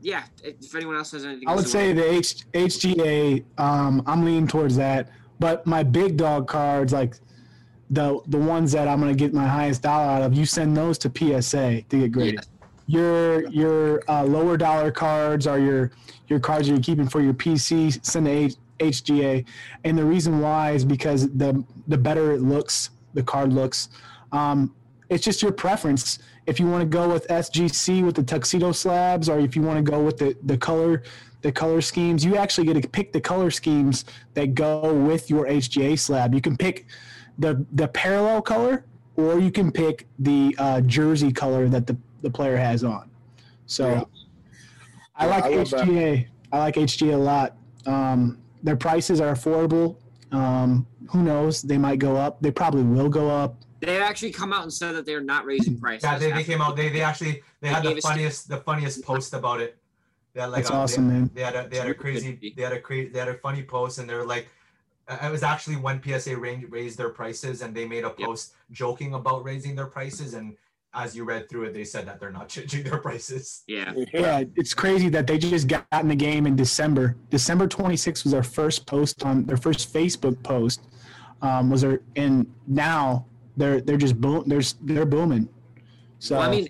[0.00, 0.24] yeah.
[0.42, 3.44] If anyone else has anything, I would to say the H, HGA.
[3.58, 7.16] Um, I'm leaning towards that, but my big dog cards, like
[7.90, 10.96] the the ones that I'm gonna get my highest dollar out of, you send those
[10.98, 12.46] to PSA to get graded.
[12.86, 15.92] Your your uh, lower dollar cards are your
[16.32, 18.04] your cards you're keeping for your PC.
[18.04, 19.44] Send to H, HGA,
[19.84, 23.90] and the reason why is because the the better it looks, the card looks.
[24.32, 24.74] Um,
[25.08, 26.18] it's just your preference.
[26.46, 29.84] If you want to go with SGC with the tuxedo slabs, or if you want
[29.84, 31.02] to go with the the color
[31.42, 34.04] the color schemes, you actually get to pick the color schemes
[34.34, 36.34] that go with your HGA slab.
[36.34, 36.86] You can pick
[37.38, 38.84] the the parallel color,
[39.16, 43.10] or you can pick the uh, jersey color that the, the player has on.
[43.66, 44.04] So Yeah.
[45.22, 45.86] I like I love that.
[45.88, 46.26] HGA.
[46.52, 47.56] I like HGA a lot.
[47.86, 49.96] Um, their prices are affordable.
[50.32, 51.62] Um, who knows?
[51.62, 52.40] They might go up.
[52.40, 53.56] They probably will go up.
[53.80, 56.04] They actually come out and said that they're not raising prices.
[56.04, 56.76] Yeah, they, they came out.
[56.76, 59.76] They they actually they had the funniest the funniest post about it.
[60.34, 61.30] They had like That's a, they- awesome, man.
[61.34, 63.62] They had a they had a crazy they had a crazy they had a funny
[63.62, 64.48] post and they were like
[65.08, 68.28] uh, it was actually when PSA raised their prices and they made a Yep.
[68.28, 70.56] post joking about raising their prices and
[70.94, 73.62] as you read through it they said that they're not changing their prices.
[73.66, 73.92] Yeah.
[74.12, 77.16] Yeah, it's crazy that they just got in the game in December.
[77.30, 80.82] December 26th was their first post on their first Facebook post.
[81.40, 83.26] Um, was there, and now
[83.56, 84.44] they're they're just boom.
[84.46, 85.48] There's they're booming.
[86.20, 86.68] So Well, I mean,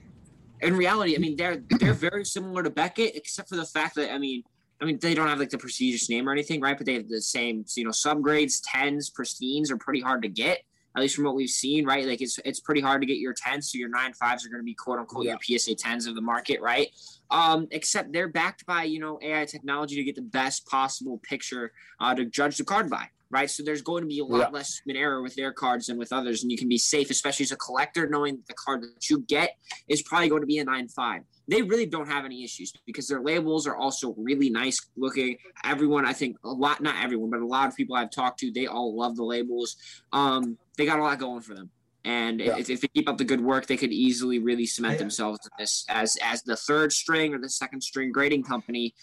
[0.62, 4.10] in reality, I mean they're they're very similar to Beckett, except for the fact that
[4.10, 4.42] I mean,
[4.80, 6.76] I mean they don't have like the prestigious name or anything, right?
[6.76, 10.60] But they have the same, you know, subgrades, tens, pristines are pretty hard to get.
[10.94, 12.06] At least from what we've seen, right?
[12.06, 14.60] Like it's it's pretty hard to get your tens, so your nine fives are going
[14.60, 16.88] to be quote unquote your PSA tens of the market, right?
[17.30, 21.72] Um, except they're backed by you know AI technology to get the best possible picture
[22.00, 23.48] uh, to judge the card by, right?
[23.50, 24.48] So there's going to be a lot Yeah.
[24.48, 27.44] less human error with their cards than with others, and you can be safe, especially
[27.44, 29.56] as a collector, knowing that the card that you get
[29.88, 31.22] is probably going to be a nine five.
[31.48, 35.36] They really don't have any issues because their labels are also really nice looking.
[35.64, 38.52] Everyone, I think, a lot, not everyone, but a lot of people I've talked to,
[38.52, 39.76] they all love the labels.
[40.12, 41.70] Um, they got a lot going for them.
[42.04, 42.56] And Yeah.
[42.58, 45.40] if, if they keep up the good work, they could easily really cement I- themselves
[45.44, 48.94] in this as as the third string or the second string grading company.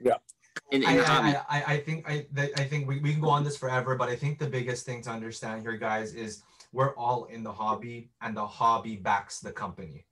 [0.00, 0.16] Yeah.
[0.70, 1.08] In, in I, the.
[1.08, 4.08] I, I, I think I, I think we, we can go on this forever, but
[4.10, 8.10] I think the biggest thing to understand here, guys, is we're all in the hobby,
[8.20, 10.04] and the hobby backs the company.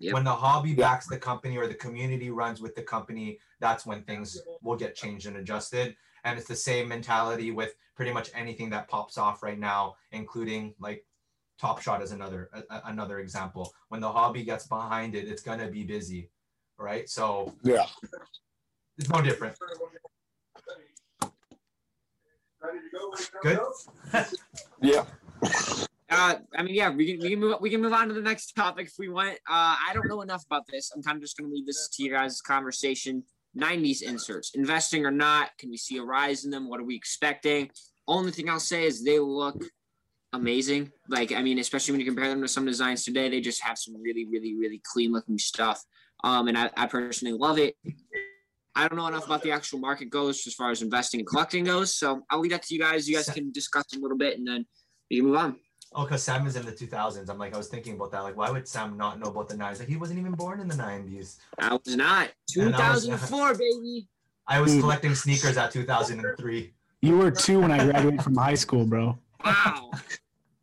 [0.00, 0.14] Yep.
[0.14, 0.76] When the hobby Yeah.
[0.76, 4.94] backs the company or the community runs with the company, that's when things will get
[4.94, 5.96] changed and adjusted.
[6.24, 10.74] And it's the same mentality with pretty much anything that pops off right now, including
[10.78, 11.04] like
[11.58, 13.72] Top Shot is another a, a- another example.
[13.88, 16.30] When the hobby gets behind it, it's gonna be busy,
[16.78, 17.08] right?
[17.08, 17.86] So Yeah.
[18.98, 19.56] it's no different.
[23.42, 23.58] Good.
[24.80, 25.04] Yeah.
[26.10, 28.22] Uh, I mean, yeah, we can we can move we can move on to the
[28.22, 29.32] next topic if we want.
[29.48, 30.90] Uh, I don't know enough about this.
[30.94, 33.24] I'm kind of just going to leave this to you guys' conversation.
[33.56, 35.50] 90s inserts, investing or not?
[35.58, 36.68] Can we see a rise in them?
[36.68, 37.70] What are we expecting?
[38.06, 39.64] Only thing I'll say is they look
[40.32, 40.92] amazing.
[41.08, 43.78] Like, I mean, especially when you compare them to some designs today, they just have
[43.78, 45.82] some really, really, really clean looking stuff.
[46.24, 47.76] Um, and I, I personally love it.
[48.74, 51.64] I don't know enough about the actual market goes as far as investing and collecting
[51.64, 51.94] goes.
[51.94, 53.08] So I'll leave that to you guys.
[53.08, 54.66] You guys can discuss a little bit and then
[55.10, 55.56] we can move on.
[55.94, 57.28] Oh, because Sam is in the 2000s.
[57.30, 58.20] I'm like, I was thinking about that.
[58.20, 59.78] Like, why would Sam not know about the 90s?
[59.80, 61.36] Like, he wasn't even born in the 90s.
[61.58, 62.28] I was not.
[62.56, 64.08] And I was- 2004, baby.
[64.46, 64.80] I was Dude.
[64.82, 66.72] collecting sneakers at 2003.
[67.02, 69.18] you were two when I graduated from high school, bro.
[69.44, 69.90] Wow.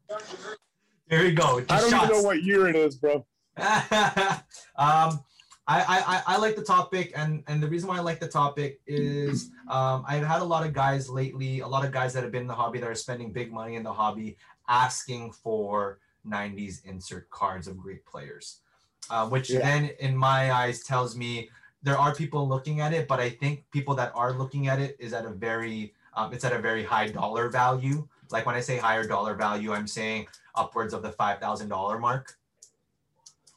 [1.10, 1.62] Here we go.
[1.70, 3.26] I don't Just even know what year it is, bro.
[3.58, 5.20] um,
[5.68, 8.28] I, I, I- I like the topic, and, and the reason why I like the
[8.28, 12.24] topic is um, I've had a lot of guys lately, a lot of guys that
[12.24, 14.38] have been in the hobby that are spending big money in the hobby
[14.68, 18.62] asking for 90s insert cards of great players,
[19.10, 19.60] uh, which Yeah.
[19.60, 21.50] then, in my eyes, tells me
[21.84, 24.96] there are people looking at it, but I think people that are looking at it
[25.00, 28.08] is at a very um, it's at a very high dollar value.
[28.32, 32.00] Like when I say higher dollar value, I'm saying upwards of the five thousand dollar
[32.00, 32.38] mark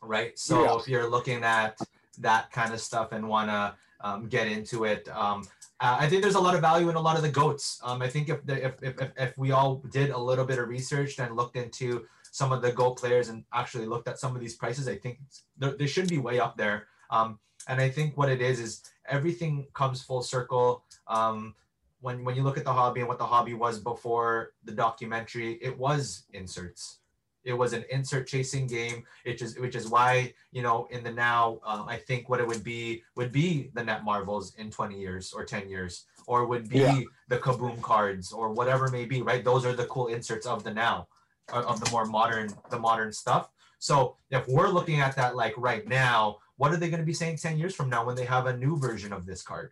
[0.03, 0.39] right?
[0.39, 0.77] So Yeah.
[0.79, 1.81] if you're looking at
[2.19, 5.45] that kind of stuff and want to um, get into it, um,
[5.81, 7.81] Uh, I think there's a lot of value in a lot of the goats.
[7.85, 10.69] Um, I think if, the, if, if if we all did a little bit of
[10.69, 14.41] research and looked into some of the goat players and actually looked at some of
[14.41, 15.21] these prices, I think
[15.57, 16.89] they they should be way up there.
[17.11, 20.85] Um, and I think what it is is everything comes full circle.
[21.07, 21.55] Um,
[22.01, 25.59] when when you look at the hobby and what the hobby was before the documentary,
[25.63, 26.99] it was inserts.
[27.45, 31.11] It was an insert chasing game, which is which is why you know in the
[31.11, 34.99] now, um, I think what it would be would be the net marvels in 20
[34.99, 37.01] years or 10 years, or would be Yeah.
[37.29, 39.23] the kaboom cards or whatever may be.
[39.23, 41.09] Right, those are the cool inserts of the now,
[41.53, 43.51] of of the more modern the modern stuff.
[43.79, 47.15] So if we're looking at that like right now, what are they going to be
[47.15, 49.71] saying 10 years from now when they have a new version of this card?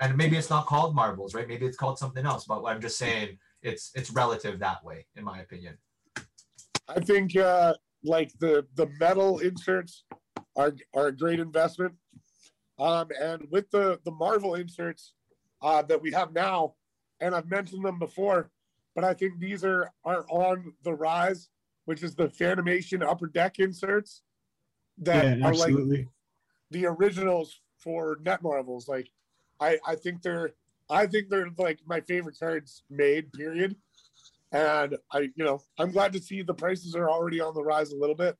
[0.00, 1.46] And maybe it's not called marvels, right?
[1.46, 2.44] Maybe it's called something else.
[2.44, 5.78] But I'm just saying it's it's relative that way, in my opinion.
[6.88, 7.74] I think uh,
[8.04, 10.04] like the the metal inserts
[10.56, 11.94] are are a great investment.
[12.78, 15.14] Um, and with the the Marvel inserts
[15.62, 16.74] uh, that we have now,
[17.20, 18.50] and I've mentioned them before,
[18.94, 21.48] but I think these are are on the rise,
[21.84, 24.22] which is the Fanimation Upper Deck inserts
[24.98, 25.74] that yeah, are like
[26.70, 28.88] the originals for Net Marvels.
[28.88, 29.10] Like,
[29.60, 30.52] I I think they're
[30.88, 33.32] I think they're like my favorite cards made.
[33.32, 33.76] Period.
[34.52, 37.92] And I, you know, I'm glad to see the prices are already on the rise
[37.92, 38.36] a little bit,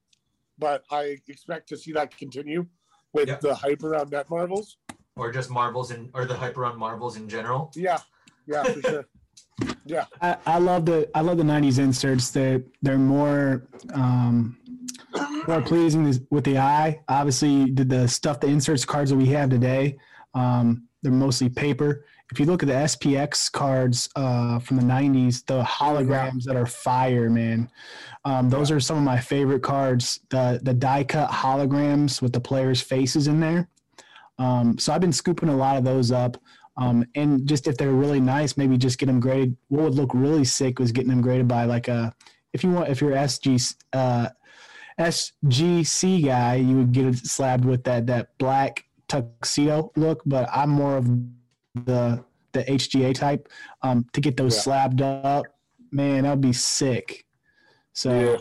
[0.59, 2.67] but I expect to see that continue
[3.13, 3.37] with Yeah.
[3.41, 4.79] the hype around Net Marvels.
[5.17, 7.73] Or just marbles and or the hype around marbles in general.
[7.75, 7.99] Yeah,
[8.47, 9.07] yeah, for sure.
[9.85, 12.31] Yeah, I, I love the I love the '90s inserts.
[12.33, 14.59] That they're more um,
[15.49, 17.01] more pleasing with the eye.
[17.09, 19.97] Obviously, the, the stuff, the inserts cards that we have today,
[20.35, 22.05] um, they're mostly paper.
[22.31, 26.67] If you look at the SPX cards uh, from the '90s, the holograms that are
[26.67, 27.71] fire, man.
[28.25, 30.21] Um, those are some of my favorite cards.
[30.29, 33.69] The the die cut holograms with the players' faces in there.
[34.39, 36.37] Um, so I've been scooping a lot of those up.
[36.77, 39.57] Um, and just if they're really nice, maybe just get them graded.
[39.69, 42.15] What would look really sick was getting them graded by like a,
[42.53, 44.29] if you want, if you're SG, uh,
[45.01, 50.23] SGC guy, you would get it slabbed with that that black tuxedo look.
[50.25, 51.09] But I'm more of
[51.85, 53.49] the the HGA type.
[53.83, 54.63] Um, to get those Yeah.
[54.63, 55.47] slabbed up,
[55.93, 57.27] man, that'd be sick.
[57.93, 58.39] So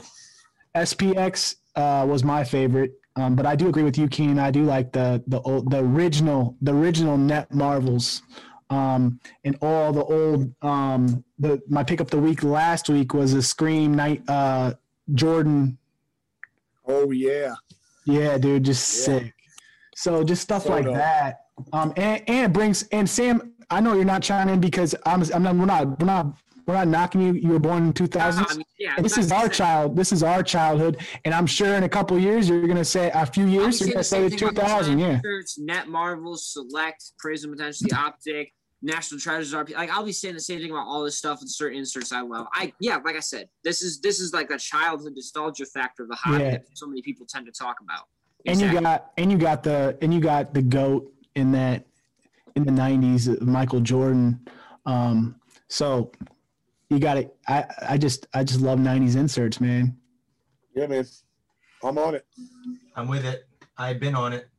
[0.75, 0.81] yeah.
[0.83, 2.91] SPX uh, was my favorite.
[3.15, 4.37] Um, but I do agree with you, Keenan.
[4.39, 8.21] I do like the the old, the original the original Net Marvels,
[8.69, 10.53] um, and all the old.
[10.61, 14.73] Um, the my pick up the week last week was a Scream Night uh,
[15.15, 15.79] Jordan.
[16.85, 17.55] Oh yeah,
[18.05, 19.19] Yeah, dude, just Yeah.
[19.19, 19.33] sick.
[19.95, 20.93] So just stuff So like dope.
[20.95, 21.46] that.
[21.73, 23.53] Um, and, and it brings and Sam.
[23.69, 25.23] I know you're not chiming in because I'm.
[25.33, 25.55] I'm not.
[25.55, 25.99] We're not.
[25.99, 26.37] We're not.
[26.65, 27.33] We're not knocking you.
[27.33, 28.45] You were born in 2000s.
[28.51, 29.95] I mean, yeah, And this is our child.
[29.95, 33.09] This is our childhood, and I'm sure in a couple of years you're gonna say
[33.13, 34.99] a few years you're say the thing about 2000.
[34.99, 39.75] Yeah, Shirts, Net Marvel, Select, Prizm, potentially Optic, National Treasures RP.
[39.75, 42.21] Like I'll be saying the same thing about all this stuff and certain inserts I
[42.21, 42.47] love.
[42.53, 46.09] I yeah, like I said, this is this is like a childhood nostalgia factor of
[46.09, 46.51] the hobby Yeah.
[46.51, 48.03] that so many people tend to talk about.
[48.45, 51.85] and you got and you got the and you got the goat in that
[52.55, 54.39] in the 90s, Michael Jordan.
[54.87, 56.11] Um, so
[56.89, 57.35] you got it.
[57.47, 59.95] I I just I just love 90s inserts, man.
[60.75, 61.05] yeah, man.
[61.83, 62.25] I'm on it.
[62.95, 63.47] I'm with it.
[63.77, 64.49] I've been on it.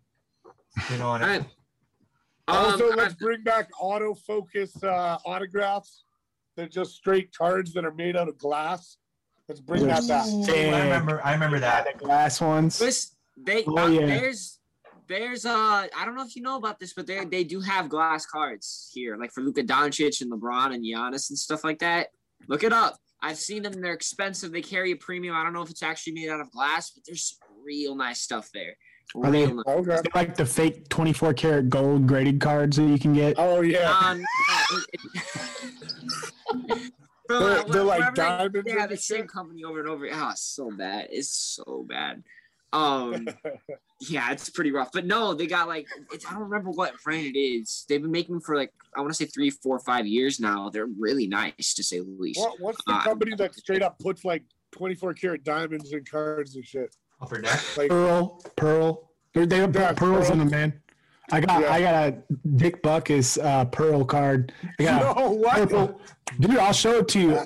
[0.89, 1.25] Been on it.
[1.25, 1.45] All right.
[2.47, 6.05] Also, Um, let's bring back autofocus uh, autographs.
[6.57, 8.99] They're just straight cards that are made out of glass.
[9.49, 10.27] Let's bring that back.
[10.29, 11.21] Ooh, I remember.
[11.25, 11.87] I remember that.
[11.93, 12.79] The glass ones.
[12.79, 14.07] This they Oh, uh, yeah.
[14.07, 14.58] there's
[15.09, 17.89] there's uh I don't know if you know about this, but they they do have
[17.89, 22.09] glass cards here, like for Luka Doncic and LeBron and Giannis and stuff like that.
[22.49, 22.97] Look it up.
[23.21, 23.73] I've seen them.
[23.81, 24.53] They're expensive.
[24.53, 25.35] They carry a premium.
[25.35, 28.49] I don't know if it's actually made out of glass, but there's real nice stuff
[28.55, 28.77] there.
[29.17, 29.65] Are they- Real nice.
[29.67, 29.85] Okay.
[29.87, 33.35] They're like the fake 24 karat gold graded cards that you can get.
[33.39, 33.91] Oh yeah.
[33.91, 34.23] Um,
[34.71, 36.93] it- it-
[37.29, 40.09] Bro, They're- they're like whatever they- diamonds Yeah, the same company over and over.
[40.11, 41.09] Oh, it's so bad.
[41.11, 41.29] It's
[41.67, 42.23] so bad.
[42.73, 43.27] Um,
[44.09, 44.91] yeah, it's pretty rough.
[44.93, 47.85] But no, they got like it's, I don't remember what brand it is.
[47.89, 50.69] They've been making them for like I want to say three, four, five years now.
[50.71, 52.41] They're really nice to say the least.
[52.41, 54.43] What, what's the Uh, company that straight up puts like
[54.73, 56.95] 24 karat diamonds in cards and shit?
[57.21, 57.61] Upper deck.
[57.77, 59.11] Like, Pearl, Pearl.
[59.35, 60.33] They're, they put Yeah, pearls Pearl.
[60.33, 60.81] in them, man.
[61.33, 61.73] I got Yeah.
[61.73, 62.23] I got a
[62.57, 64.53] Dick Butkus uh, pearl card.
[64.79, 65.55] I got a no, what?
[65.55, 66.01] purple.
[66.41, 67.39] Dude, I'll show it to you.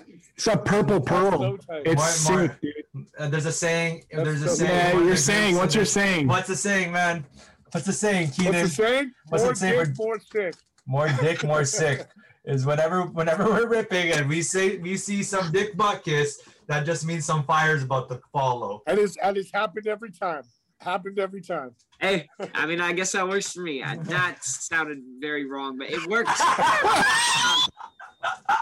[0.44, 1.56] It's a purple pearl.
[1.68, 1.82] So.
[1.86, 2.60] It's Mark- Mark, sick,
[2.94, 3.06] dude.
[3.16, 4.02] Uh, there's a saying.
[4.10, 4.98] That's There's a so- saying.
[4.98, 5.54] Yeah, you're saying.
[5.56, 6.26] What's your saying?
[6.26, 7.24] What's the saying, man?
[7.70, 8.54] What's the saying, Keenan?
[8.54, 9.12] What's the saying?
[9.28, 10.54] What's it More say dick, more sick.
[10.84, 12.08] more dick, more sick.
[12.44, 16.84] Is whenever whenever we're ripping and we say we see some dick butt kiss, that
[16.84, 18.82] just means some fire's about to follow.
[18.88, 20.42] And it's and it's happened every time.
[20.80, 21.70] Happened every time.
[22.00, 23.80] Hey, I mean, I guess that works for me.
[23.84, 26.32] I, that sounded very wrong, but it works.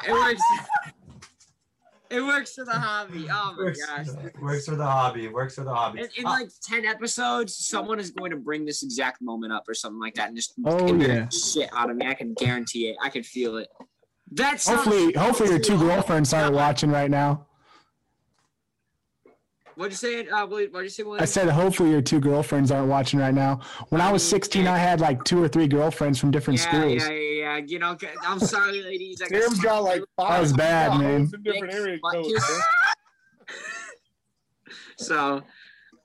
[0.07, 0.43] it works.
[2.11, 3.29] It works for the hobby.
[3.31, 4.07] Oh my works, gosh.
[4.41, 5.29] works for the hobby.
[5.29, 6.01] Works for the hobby.
[6.01, 9.69] In, in Uh, like 10 episodes, someone is going to bring this exact moment up
[9.69, 12.07] or something like that and just Oh, embarrass the shit out of me.
[12.07, 12.97] I can guarantee it.
[13.03, 13.69] I can feel it.
[14.33, 17.47] That's Hopefully, hopefully your two girlfriends aren't watching right now.
[19.81, 20.29] What'd you say?
[20.29, 21.05] Uh, what what'd you say?
[21.05, 21.23] William?
[21.23, 23.61] I said hopefully your two girlfriends aren't watching right now.
[23.89, 27.09] When I was 16, I had like two or three girlfriends from different yeah, schools.
[27.09, 27.65] yeah, yeah, yeah.
[27.67, 29.23] You know, I'm sorry, ladies.
[29.23, 30.33] I guess Sam's got like five.
[30.33, 31.31] That was bad, homes man.
[31.33, 32.61] In different area Fuck codes.
[34.99, 35.43] So,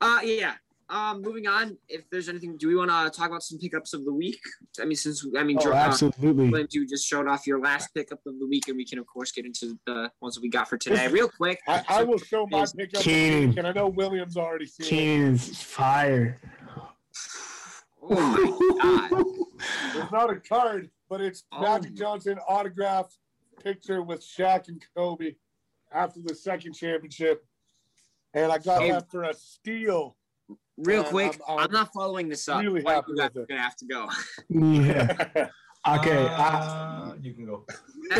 [0.00, 0.54] uh, yeah.
[0.88, 1.76] Um, moving on.
[1.88, 4.38] If there's anything, do we want to talk about some pickups of the week?
[4.80, 6.48] I mean, since I mean, Oh, Dro- uh, absolutely.
[6.48, 9.06] William, you just showed off your last pickup of the week, and we can of
[9.06, 11.58] course get into the ones that we got for today, real quick.
[11.66, 12.72] I, I will show my Yes.
[12.72, 13.02] pickup.
[13.02, 13.58] Keenan.
[13.58, 14.90] And I know William's already seen it.
[14.90, 16.40] Keenan is fire.
[18.08, 20.00] Oh my god!
[20.00, 21.60] It's not a card, but it's Oh.
[21.62, 23.16] Magic Johnson autographed
[23.64, 25.34] picture with Shaq and Kobe
[25.90, 27.44] after the second championship.
[28.32, 28.92] And I got Hey.
[28.92, 30.16] that for a steal.
[30.78, 32.60] Real Man, quick, I'm- I'm, I'm not following this up.
[32.62, 33.48] really Why happy you guys with it.
[33.48, 34.08] gonna have to go.
[34.48, 35.48] Yeah.
[35.88, 36.26] Okay.
[36.26, 37.64] I, uh, you can go.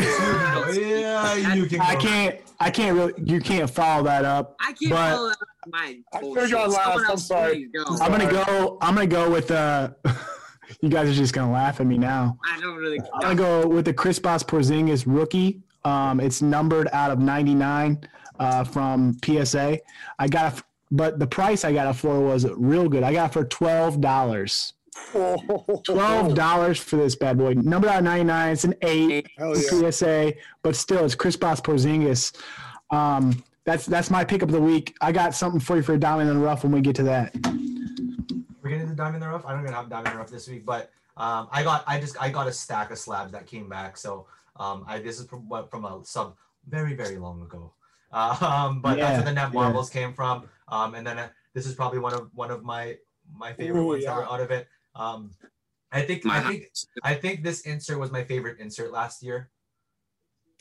[0.73, 1.83] Yeah, you can go.
[1.85, 2.39] I can't.
[2.61, 3.13] I can't really.
[3.25, 4.55] You can't follow that up.
[4.61, 6.49] I can't But- follow that up my I bullshit.
[6.49, 7.65] should've gone last, Someone I'm sorry.
[7.73, 7.83] go.
[8.01, 8.77] I'm gonna go.
[8.79, 9.51] I'm gonna go with.
[9.51, 9.89] Uh,
[10.81, 12.37] you guys are just gonna laugh at me now.
[12.49, 12.99] I don't really.
[13.15, 15.61] I'm gonna go with the Kristaps Porzingis rookie.
[15.83, 17.99] Um, it's numbered out of 99
[18.39, 19.79] uh, from PSA.
[20.19, 23.03] I got, a, but the price I got it for was real good.
[23.03, 24.73] I got it for twelve dollars.
[25.83, 27.53] Twelve dollars for this bad boy.
[27.53, 28.51] Numbered out of 99.
[28.51, 29.27] It's an eight.
[29.37, 29.89] Hell Oh, yeah.
[29.91, 30.33] PSA,
[30.63, 32.35] but still, it's Kristaps Porzingis.
[32.89, 34.95] Um, that's that's my pick of the week.
[35.01, 37.35] I got something for you for Diamond in the Rough when we get to that.
[38.63, 39.45] We're getting the diamond in the rough.
[39.45, 41.99] I don't even have diamond in the rough this week, but um, I got I
[41.99, 43.97] just I got a stack of slabs that came back.
[43.97, 44.25] So
[44.57, 46.35] um, I this is from from a sub
[46.67, 47.71] very very long ago.
[48.11, 49.59] Um, but Yeah, that's where the net yeah.
[49.59, 50.47] marvels came from.
[50.69, 52.97] Um, and then uh, this is probably one of one of my
[53.33, 54.11] my favorite Ooh, ones yeah.
[54.11, 54.67] that were out of it.
[54.95, 55.31] Um,
[55.91, 56.69] I think My I think
[57.03, 59.49] I think this insert was my favorite insert last year.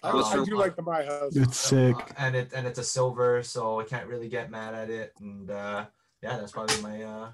[0.02, 1.34] I, What's I do like the My House.
[1.34, 1.96] It's sick.
[1.96, 5.12] Uh, and it and it's a silver, so I can't really get mad at it.
[5.20, 5.86] And uh,
[6.22, 7.30] yeah, that's probably my uh,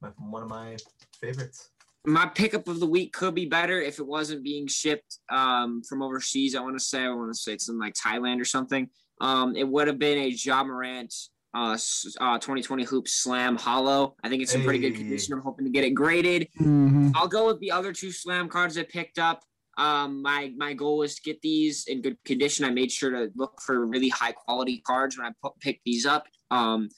[0.00, 0.76] my one of my
[1.20, 1.70] favorites.
[2.06, 6.02] my pickup of the week could be better if it wasn't being shipped um, from
[6.02, 6.54] overseas.
[6.54, 8.88] I want to say, I want to say it's in like Thailand or something.
[9.20, 11.12] Um, it would have been a Ja Morant
[11.54, 11.78] uh,
[12.20, 14.16] uh, 2020 Hoop Slam Holo.
[14.24, 15.34] I think it's in pretty good condition.
[15.34, 16.48] I'm hoping to get it graded.
[16.60, 17.12] Mhm.
[17.14, 19.42] I'll go with the other two Slam cards I picked up.
[19.76, 22.64] Um, my my goal was to get these in good condition.
[22.64, 26.06] I made sure to look for really high quality cards when I put, picked these
[26.06, 26.26] up.
[26.50, 26.88] Um,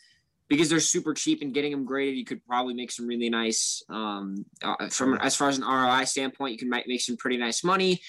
[0.49, 3.83] because they're super cheap and getting them graded, you could probably make some really nice.
[3.89, 7.37] Um, uh, from as far as an ROI standpoint, you can make, make some pretty
[7.37, 8.01] nice money.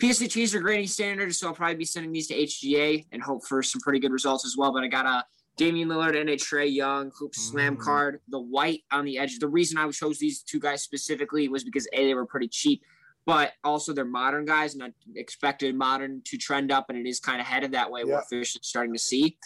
[0.00, 3.46] PSA are their grading standards, so I'll probably be sending these to HGA and hope
[3.46, 4.72] for some pretty good results as well.
[4.72, 5.24] But I got a
[5.56, 7.80] Damian Lillard and a Trae Young hoop slam Mm.
[7.80, 9.38] card, the white on the edge.
[9.38, 12.82] The reason I chose these two guys specifically was because a they were pretty cheap,
[13.24, 17.20] but also they're modern guys, and I expected modern to trend up, and it is
[17.20, 18.02] kind of headed that way.
[18.06, 18.16] Yeah.
[18.16, 19.38] What fish is starting to see.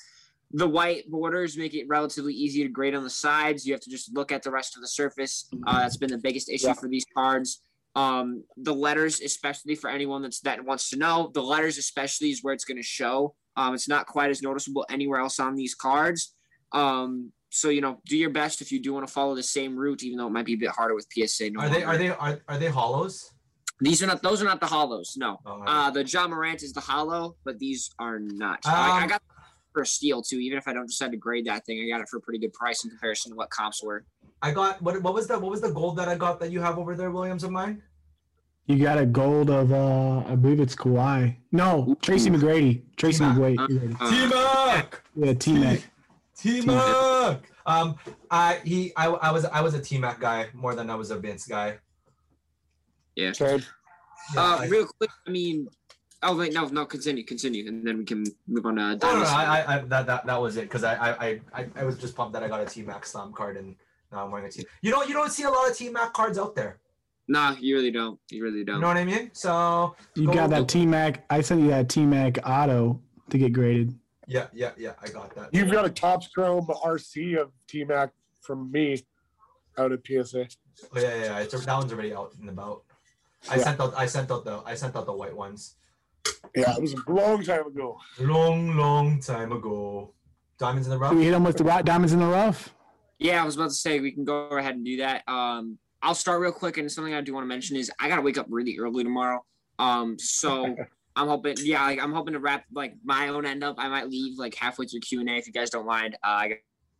[0.52, 3.64] The white borders make it relatively easy to grade on the sides.
[3.64, 5.48] You have to just look at the rest of the surface.
[5.64, 6.72] Uh, that's been the biggest issue Yeah.
[6.74, 7.62] for these cards.
[7.94, 12.42] Um, the letters, especially for anyone that's that wants to know, the letters especially is
[12.42, 13.36] where it's going to show.
[13.56, 16.34] Um, it's not quite as noticeable anywhere else on these cards.
[16.72, 19.76] Um, so you know, do your best if you do want to follow the same
[19.76, 21.50] route, even though it might be a bit harder with PSA.
[21.50, 21.86] No Are they longer.
[21.88, 23.32] are they are, are they hollows?
[23.80, 24.22] These are not.
[24.22, 25.14] Those are not the hollows.
[25.16, 25.38] No.
[25.46, 28.60] Oh, Uh, the Ja Morant is the hollow, but these are not.
[28.66, 29.22] I, I Um, got
[29.72, 30.38] for a steal too.
[30.38, 32.38] Even if I don't decide to grade that thing, I got it for a pretty
[32.38, 34.04] good price in comparison to what comps were.
[34.42, 36.60] I got what what was the what was the gold that I got that you
[36.60, 37.82] have over there, Williams of mine?
[38.70, 41.34] You got a gold of uh, I believe it's Kawhi.
[41.50, 42.82] No, Tracy McGrady.
[42.96, 43.56] Tracy T-Mac.
[43.58, 43.96] McGrady.
[44.00, 45.02] Uh, T-Mac!
[45.16, 45.80] Yeah, T Mac.
[46.38, 47.42] T-Mac!
[47.66, 47.96] Um
[48.30, 51.18] I he I, I was I was a T-Mac guy more than I was a
[51.18, 51.78] Vince guy.
[53.32, 53.64] Same.
[54.34, 55.66] Yeah, uh, real quick, I mean,
[56.22, 59.22] oh wait, no, no, continue, continue, and then we can move on to Oh, no,
[59.22, 61.84] no, I, I, I, that, that, that was it because I, I, I- I, I
[61.84, 63.74] was just pumped that I got a T Mac slam card and
[64.12, 64.64] now I'm wearing a T.
[64.80, 66.78] You know, you don't see a lot of T Mac cards out there.
[67.30, 68.18] No, you really don't.
[68.30, 68.76] You really don't.
[68.76, 69.30] You know what I mean?
[69.32, 71.24] So You Go- got that T Mac.
[71.30, 73.00] I sent you that T Mac auto
[73.30, 73.94] to get graded.
[74.26, 75.54] yeah, yeah, yeah, I got that.
[75.54, 78.10] You've got a Topps Chrome RC of T Mac
[78.40, 79.02] from me
[79.78, 80.46] out at PSA.
[80.92, 81.38] Oh, yeah, yeah, yeah.
[81.40, 82.82] It's, that one's already out and about.
[83.48, 83.62] I Yeah.
[83.62, 85.76] sent out, I sent out the, I sent out the white ones.
[86.56, 87.98] Yeah, it was a long time ago.
[88.18, 90.12] Long, long time ago.
[90.58, 91.12] Diamonds in the rough.
[91.12, 92.74] Do we hit them with the right diamonds in the rough?
[93.18, 95.22] Yeah, I was about to say we can go ahead and do that.
[95.28, 98.22] Um, I'll start real quick, and something I do want to mention is I gotta
[98.22, 99.44] wake up really early tomorrow.
[99.78, 100.74] Um, so
[101.16, 103.76] I'm hoping, yeah, like I'm hoping to wrap like my own end up.
[103.78, 106.14] I might leave like halfway through Q and A if you guys don't mind.
[106.24, 106.48] Uh, I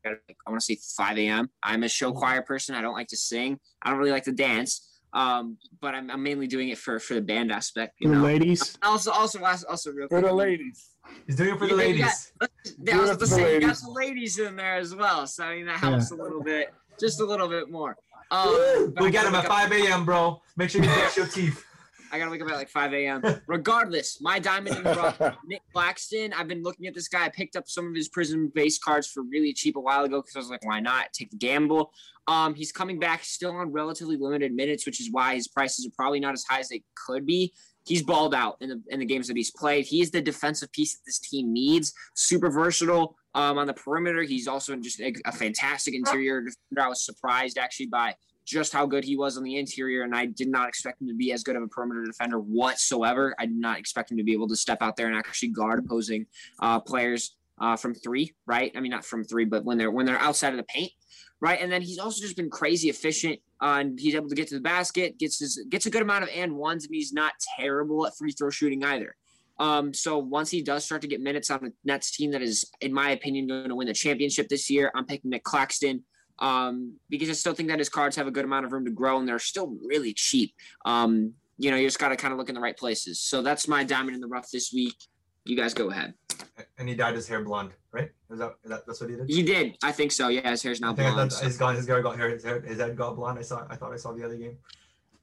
[0.04, 0.12] got,
[0.46, 1.50] I want to say 5 a.m.
[1.62, 2.74] I'm a show choir person.
[2.74, 3.58] I don't like to sing.
[3.82, 4.86] I don't really like to dance.
[5.12, 7.94] Um, but I'm, I'm mainly doing it for for the band aspect.
[8.00, 8.22] You The know.
[8.22, 8.78] ladies.
[8.82, 10.90] Also, also, also, also real For the ladies.
[11.26, 12.32] He's doing it for the Yeah, ladies.
[12.38, 12.50] got-
[12.84, 13.82] Yeah, I was about to the say you got ladies.
[13.82, 17.20] the ladies in there as well, so I mean that helps a little bit, just
[17.20, 17.96] a little bit more.
[18.30, 20.40] Um, we got him at 5 a.m., bro.
[20.56, 21.64] Make sure you brush your teeth.
[22.12, 23.22] I gotta wake up at like 5 a.m.
[23.46, 26.32] Regardless, my diamond in the rough, Nick Claxton.
[26.32, 27.24] I've been looking at this guy.
[27.24, 30.20] I picked up some of his Prizm base cards for really cheap a while ago
[30.20, 31.92] because I was like, why not take the gamble?
[32.26, 35.94] Um, he's coming back still on relatively limited minutes, which is why his prices are
[35.96, 37.52] probably not as high as they could be.
[37.86, 39.86] He's balled out in the in the games that he's played.
[39.86, 41.92] He's the defensive piece that this team needs.
[42.14, 44.22] Super versatile um, on the perimeter.
[44.22, 46.82] He's also just a, a fantastic interior defender.
[46.82, 48.14] I was surprised actually by
[48.44, 51.14] just how good he was on the interior, and I did not expect him to
[51.14, 53.34] be as good of a perimeter defender whatsoever.
[53.38, 55.78] I did not expect him to be able to step out there and actually guard
[55.78, 56.26] opposing
[56.60, 58.72] uh, players uh, from three, right?
[58.74, 60.92] I mean, not from three, but when they're when they're outside of the paint,
[61.40, 61.60] right?
[61.60, 64.54] And then he's also just been crazy efficient, uh, and he's able to get to
[64.54, 68.06] the basket, gets his gets a good amount of and ones, and he's not terrible
[68.06, 69.14] at free throw shooting either.
[69.60, 72.68] Um, so once he does start to get minutes on the Nets team that is,
[72.80, 76.02] in my opinion, going to win the championship this year, I'm picking Nic Claxton
[76.38, 78.90] um, because I still think that his cards have a good amount of room to
[78.90, 80.54] grow and they're still really cheap.
[80.86, 83.20] Um, you know, you just got to kind of look in the right places.
[83.20, 84.96] So that's my diamond in the rough this week.
[85.44, 86.14] You guys go ahead.
[86.78, 88.08] And he dyed his hair blonde, right?
[88.30, 89.28] Is that, is that that's what he did?
[89.28, 89.76] He did.
[89.82, 90.28] I think so.
[90.28, 91.18] Yeah, his hair's now blonde.
[91.18, 93.38] that's, his, hair got hair, his, hair, his head got blonde.
[93.38, 93.66] I saw.
[93.68, 94.56] I thought I saw the other game.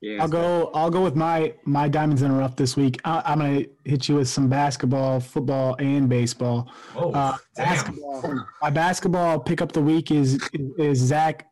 [0.02, 0.22] Yeah.
[0.22, 0.70] I'll go.
[0.76, 3.00] I'll go with my my diamonds in a rough this week.
[3.04, 6.72] I, I'm gonna hit you with some basketball, football, and baseball.
[6.96, 8.46] Oh, Uh, basketball.
[8.62, 10.40] My basketball pick up the week is
[10.78, 11.48] is Zach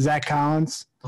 [0.00, 0.86] Zach Collins.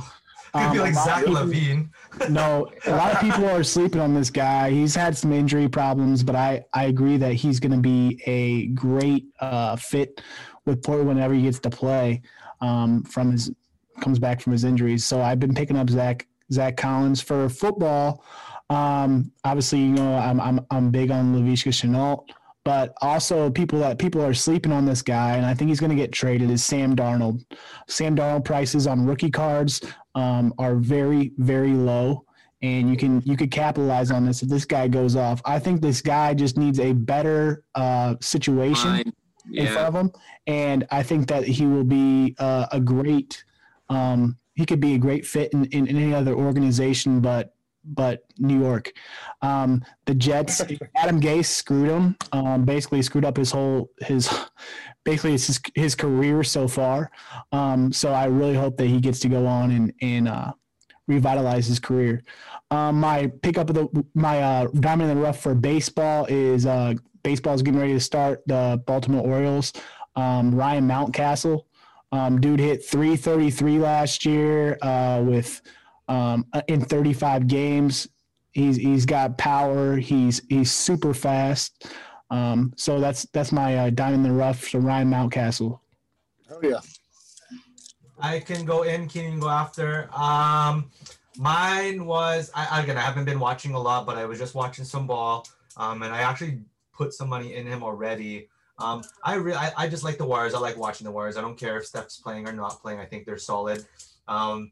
[0.52, 1.88] Could be Um, like a lot of Zach people- LaVine.
[2.30, 4.70] no, a lot of people are sleeping on this guy.
[4.70, 8.66] He's had some injury problems, but I, I agree that he's going to be a
[8.74, 10.20] great uh, fit
[10.66, 12.22] with Portland whenever he gets to play
[12.60, 13.52] um, from his
[14.00, 15.04] comes back from his injuries.
[15.04, 18.24] So I've been picking up Zach Zach Collins for football.
[18.68, 22.24] Um, obviously, you know I'm I'm I'm big on Laviska Shenault,
[22.64, 25.90] but also people that people are sleeping on this guy, and I think he's going
[25.90, 26.50] to get traded.
[26.50, 27.44] Is Sam Darnold?
[27.88, 29.80] Sam Darnold prices on rookie cards
[30.14, 32.24] um, are very very low
[32.62, 35.80] and you can you could capitalize on this if this guy goes off i think
[35.80, 39.12] this guy just needs a better uh, situation Fine.
[39.52, 39.72] in Yeah.
[39.72, 40.12] front of him
[40.46, 43.42] and i think that he will be uh, a great
[43.88, 48.24] um, he could be a great fit in, in, in any other organization but but
[48.36, 48.92] new york.
[49.40, 50.60] Um, the jets
[50.96, 52.16] adam gase screwed him.
[52.32, 54.28] Um, basically screwed up his whole his
[55.04, 57.10] basically his, his career so far.
[57.52, 60.52] Um, so i really hope that he gets to go on and and uh,
[61.06, 62.22] revitalize his career.
[62.70, 66.94] Um, my pickup of the my uh, diamond in the rough for baseball is uh,
[67.22, 68.42] baseball is getting ready to start.
[68.46, 69.72] The Baltimore Orioles,
[70.16, 71.64] um, Ryan Mountcastle,
[72.12, 75.60] um, dude hit 333 last year uh, with
[76.08, 78.08] um, in 35 games.
[78.52, 79.96] He's he's got power.
[79.96, 81.88] He's he's super fast.
[82.30, 85.78] Um, so that's that's my uh, diamond in the rough for Ryan Mountcastle.
[86.50, 86.80] Oh yeah.
[88.18, 89.08] I can go in.
[89.08, 90.10] Keenan can go after.
[90.14, 90.90] Um,
[91.38, 92.98] mine was I again.
[92.98, 95.46] I haven't been watching a lot, but I was just watching some ball.
[95.76, 96.60] Um, and I actually
[96.92, 98.48] put some money in him already.
[98.80, 100.54] Um, I really, I, I just like the Warriors.
[100.54, 101.36] I like watching the Warriors.
[101.36, 102.98] I don't care if Steph's playing or not playing.
[103.00, 103.84] I think they're solid.
[104.28, 104.70] Um,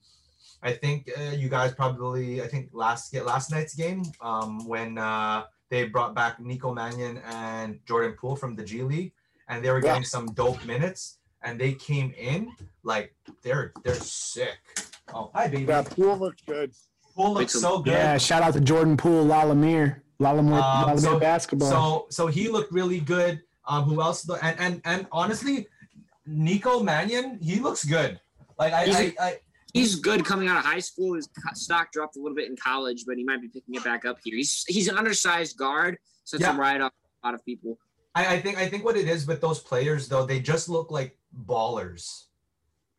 [0.62, 5.44] I think uh, you guys probably, I think last last night's game um, when uh,
[5.68, 9.12] they brought back Nico Mannion and Jordan Poole from the G League,
[9.48, 9.92] and they were Yeah.
[9.92, 12.50] getting some dope minutes, and they came in
[12.82, 14.58] like they're they're sick.
[15.14, 15.64] Oh, hi baby.
[15.64, 16.72] Yeah, Poole looks good.
[17.14, 17.92] Poole looks so good.
[17.92, 21.70] Yeah, shout out to Jordan Poole, La Lumiere, Lalamere, Um, La Lumiere so- basketball.
[21.70, 23.42] So so he looked really good.
[23.68, 24.22] Um, who else?
[24.22, 24.36] though?
[24.42, 25.66] And and and honestly,
[26.26, 28.18] Nico Mannion, he looks good.
[28.58, 29.36] Like I, He's I, a- I
[29.74, 31.14] He's good coming out of high school.
[31.14, 34.06] His stock dropped a little bit in college, but he might be picking it back
[34.06, 34.34] up here.
[34.34, 36.54] He's he's an undersized guard, so it's Yeah.
[36.56, 36.92] a right off
[37.22, 37.78] a lot of people.
[38.14, 40.90] I, I think I think what it is with those players though, they just look
[40.90, 41.16] like
[41.46, 42.24] ballers.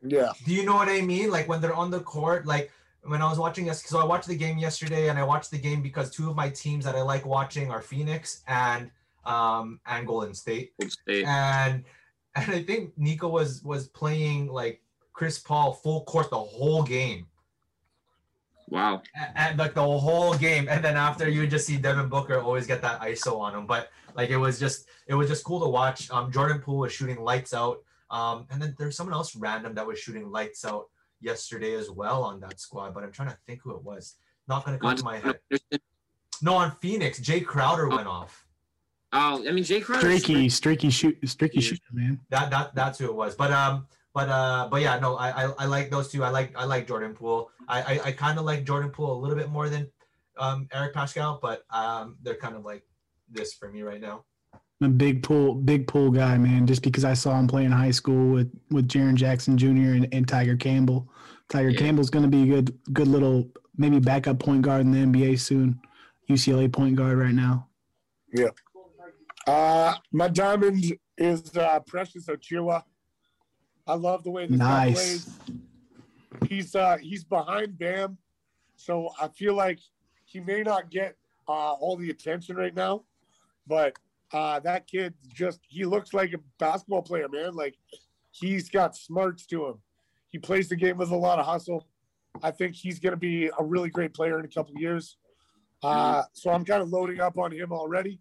[0.04, 0.32] Yeah.
[0.46, 1.32] Do you know what I mean?
[1.32, 2.72] Like when they're on the court, like
[3.04, 5.58] when I was watching yes, so I watched the game yesterday, and I watched the
[5.58, 8.92] game because two of my teams that I like watching are Phoenix and
[9.26, 10.74] um and Golden State.
[10.82, 11.26] Old State.
[11.26, 11.84] and
[12.36, 14.82] and I think Nico was was playing like
[15.14, 17.26] Chris Paul full court the whole game,
[18.70, 19.02] Wow.
[19.16, 22.68] and, and, like the whole game, and then after you just see Devin Booker always
[22.68, 25.68] get that ISO on him, but like it was just it was just cool to
[25.68, 26.10] watch.
[26.12, 27.80] Um, Jordan Poole was shooting lights out.
[28.12, 30.86] Um, and then there's someone else random that was shooting lights out
[31.22, 34.16] yesterday as well on that squad, but I'm trying to think who it was.
[34.48, 35.40] Not gonna come to my head.
[36.42, 38.46] No, on Phoenix, Jae Crowder went off.
[39.12, 40.02] Oh, I mean, Jae Crowder.
[40.02, 41.62] Streaky, streaky shoot, streaky Yeah.
[41.62, 42.20] shooter, man.
[42.30, 43.36] That that that's who it was.
[43.36, 46.24] But um, but uh, but yeah, no, I I, I like those two.
[46.24, 47.50] I like I like Jordan Poole.
[47.68, 49.88] I I, I kind of like Jordan Poole a little bit more than
[50.38, 52.84] um Eric Paschall, but um, they're kind of like
[53.32, 54.24] this for me right now.
[54.82, 56.66] I'm a big Poole, big Poole guy, man.
[56.66, 59.68] Just because I saw him play in high school with with Jaren Jackson Jr.
[59.98, 61.10] and, and Tiger Campbell.
[61.50, 61.80] Tiger Yeah.
[61.80, 65.40] Campbell's going to be a good, good little maybe backup point guard in the NBA
[65.40, 65.80] soon.
[66.30, 67.68] UCLA point guard right now.
[69.50, 72.84] Uh, my diamond is uh, Precious Achiuwa.
[73.88, 74.94] I love the way this guy Nice.
[74.94, 75.40] plays.
[76.48, 78.20] He's uh, he's behind Bam,
[78.76, 79.80] so I feel like
[80.26, 81.16] he may not get
[81.48, 83.06] uh, all the attention right now,
[83.66, 83.98] but
[84.34, 87.56] uh, that kid just he looks like a basketball player, man.
[87.56, 87.76] Like
[88.30, 89.76] he's got smarts to him.
[90.30, 91.88] He plays the game with a lot of hustle.
[92.44, 95.18] I think he's going to be a really great player in a couple of years.
[95.82, 98.20] Uh, so I'm kind of loading up on him already.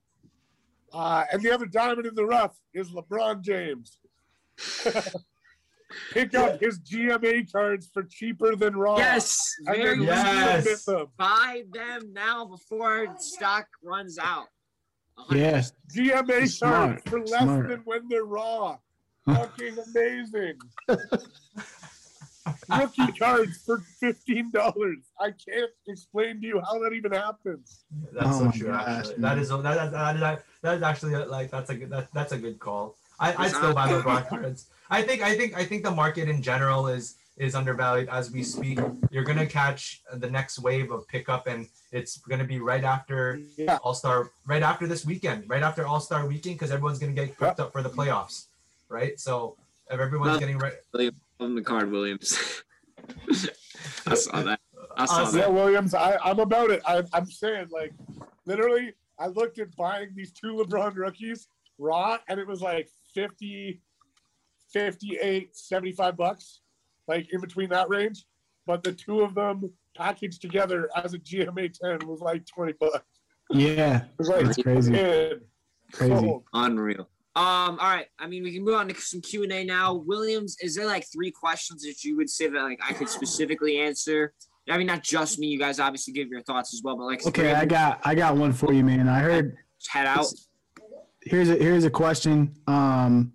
[0.92, 3.98] Uh, and the other diamond in the rough is LeBron James.
[6.12, 8.98] Pick up his GMA cards for cheaper than raw.
[8.98, 10.84] Yes, very Yes.
[10.84, 11.06] them.
[11.16, 14.48] Buy them now before stock runs out.
[15.16, 15.52] A hundred Yeah.
[15.52, 15.74] percent.
[15.94, 17.68] GMA Smart, cards for less smart.
[17.68, 18.76] than when they're raw.
[19.26, 20.58] Fucking amazing.
[22.68, 24.98] Rookie cards for fifteen dollars.
[25.20, 27.84] I can't explain to you how that even happens.
[28.12, 28.68] That's Oh so true.
[28.68, 29.22] gosh, actually, man.
[29.22, 32.32] that is that, that, that, that, that is actually like that's a good that, that's
[32.32, 32.96] a good call.
[33.20, 34.66] I I still buy not- LeBron cards.
[34.90, 38.42] I think I think I think the market in general is is undervalued as we
[38.42, 38.80] speak.
[39.10, 43.78] You're gonna catch the next wave of pickup, and it's gonna be right after Yeah.
[43.82, 47.38] All Star, right after this weekend, right after All Star weekend, because everyone's gonna get
[47.38, 48.46] picked up for the playoffs,
[48.88, 49.18] right?
[49.20, 49.56] So
[49.90, 50.74] if everyone's Well- getting right.
[51.40, 52.62] On the card, Williams.
[54.06, 54.60] I saw that.
[54.96, 55.52] I saw Honestly, Yeah, that.
[55.54, 56.82] Williams, I, I'm about it.
[56.86, 57.92] I, I'm saying, like,
[58.46, 63.80] literally, I looked at buying these two LeBron rookies raw, and it was like 50,
[64.72, 66.60] 58, 75 bucks,
[67.06, 68.24] like in between that range.
[68.66, 73.04] But the two of them packaged together as a GMA 10 was like 20 bucks.
[73.50, 73.98] Yeah.
[73.98, 74.92] It was like, That's crazy.
[74.92, 75.40] man,
[75.92, 76.14] Crazy.
[76.14, 76.44] sold.
[76.52, 77.08] Unreal.
[77.38, 77.78] Um.
[77.78, 78.06] All right.
[78.18, 79.94] I mean, we can move on to some Q and A now.
[79.94, 83.78] Williams, is there like three questions that you would say that like I could specifically
[83.78, 84.32] answer?
[84.70, 85.46] I mean, not just me.
[85.46, 88.36] You guys obviously give your thoughts as well, but like, Okay, I got I got
[88.36, 89.08] one for you, man.
[89.08, 89.56] I heard
[89.88, 90.26] head out.
[91.22, 92.54] here's a here's a question.
[92.66, 93.32] Um,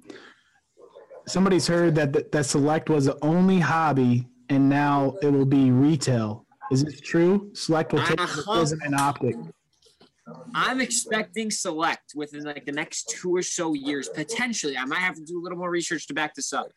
[1.26, 5.72] somebody's heard that that, that Select was the only hobby, and now it will be
[5.72, 6.46] retail.
[6.72, 7.52] Is this true?
[7.54, 8.66] Select will take Uh-huh.
[8.84, 9.36] And Optic.
[10.56, 14.78] I'm expecting Select within like the next two or so years, potentially.
[14.78, 16.68] I might have to do a little more research to back this up.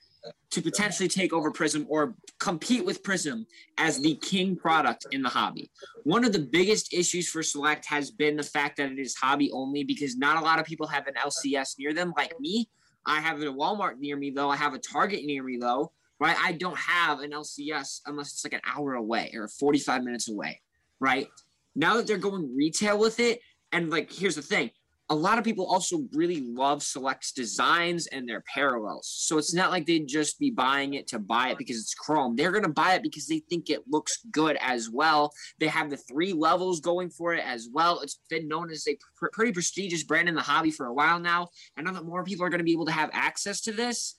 [0.50, 3.44] To potentially take over Prizm or compete with Prizm
[3.78, 5.70] as the king product in the hobby.
[6.02, 9.52] One of the biggest issues for Select has been the fact that it is hobby
[9.52, 12.68] only because not a lot of people have an LCS near them, like me.
[13.06, 14.50] I have a Walmart near me though.
[14.50, 15.92] I have a Target near me though.
[16.18, 16.36] Right?
[16.42, 20.60] I don't have an LCS unless it's like an hour away or 45 minutes away.
[20.98, 21.28] Right?
[21.76, 24.70] Now that they're going retail with it, and like here's the thing,
[25.08, 29.08] a lot of people also really love Select's designs and their parallels.
[29.08, 32.34] So it's not like they'd just be buying it to buy it because it's Chrome.
[32.34, 35.32] They're gonna buy it because they think it looks good as well.
[35.60, 38.00] They have the three levels going for it as well.
[38.00, 41.20] It's been known as a pr- pretty prestigious brand in the hobby for a while
[41.20, 41.48] now.
[41.76, 44.16] And now that more people are gonna be able to have access to this,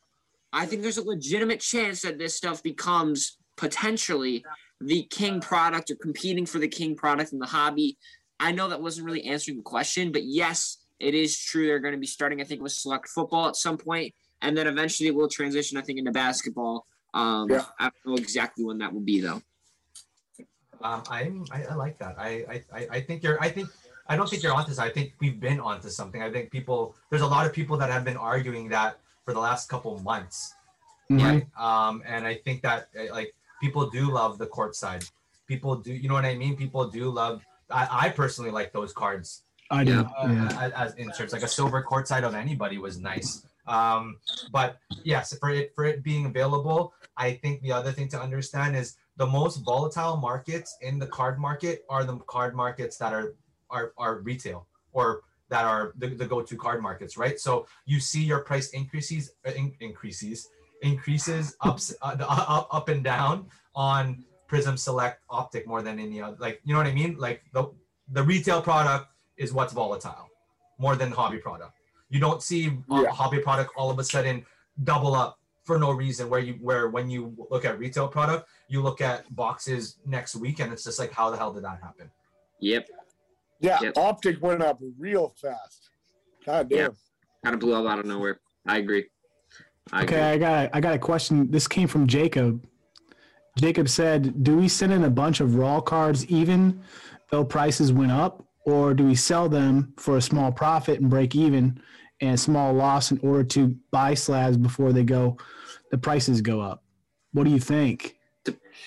[0.53, 4.45] I think there's a legitimate chance that this stuff becomes potentially
[4.82, 7.97] the king product or competing for the king product in the hobby.
[8.39, 11.65] I know that wasn't really answering the question, but yes, it is true.
[11.67, 14.67] They're going to be starting, I think, with select football at some point, and then
[14.67, 16.86] eventually it will transition, I think, into basketball.
[17.13, 17.65] Um, Yeah.
[17.80, 19.41] I don't know exactly when that will be, though.
[20.81, 22.15] Um, I'm, I, I like that.
[22.19, 23.69] I, I, I- I think you're, I think,
[24.07, 24.77] I don't think you're onto this.
[24.80, 26.22] I think we've been onto something.
[26.22, 29.39] I think people, there's a lot of people that have been arguing that for the
[29.39, 30.53] last couple months,
[31.10, 31.23] Mhm.
[31.23, 31.47] right?
[31.57, 35.03] Um, and I think that uh, like people do love the court side.
[35.47, 36.55] People do, you know what I mean?
[36.55, 37.43] People do love.
[37.69, 40.07] I, I personally like those cards I do.
[40.17, 40.71] Uh, Yeah.
[40.75, 41.34] as, inserts.
[41.34, 43.45] Like a silver court side of anybody was nice.
[43.67, 44.17] Um,
[44.51, 48.75] but yes, for it for it being available, I think the other thing to understand
[48.75, 53.34] is the most volatile markets in the card market are the card markets that are
[53.69, 57.39] are, are retail or that are the, the go-to card markets, right?
[57.39, 60.49] So you see your price increases uh, in, increases
[60.82, 65.99] increases ups uh, the, uh, up up and down on Prizm Select Optic more than
[65.99, 66.38] any other.
[66.40, 67.18] Like you know what I mean?
[67.18, 67.72] Like the
[68.12, 70.28] the retail product is what's volatile
[70.80, 71.74] more than hobby product.
[72.10, 73.10] You don't see uh, Yeah.
[73.10, 74.45] hobby product all of a sudden
[74.84, 76.30] double up for no reason.
[76.30, 80.60] Where you where when you look at retail product, you look at boxes next week,
[80.60, 82.10] and it's just like, how the hell did that happen?
[82.60, 82.90] Yep.
[83.60, 83.98] Yeah, Yep.
[83.98, 85.90] optic went up real fast.
[86.45, 86.78] God damn.
[86.80, 86.88] Yeah.
[87.44, 88.40] Kind of blew up out of nowhere.
[88.68, 89.08] I agree.
[89.91, 90.22] I Okay, agree.
[90.22, 91.49] I got a, I got a question.
[91.51, 92.65] This came from Jacob.
[93.57, 96.81] Jacob said, "Do we send in a bunch of raw cards even
[97.31, 101.35] though prices went up, or do we sell them for a small profit and break
[101.35, 101.81] even
[102.22, 105.38] and a small loss in order to buy slabs before they go,
[105.91, 106.84] the prices go up?
[107.31, 108.15] What do you think?"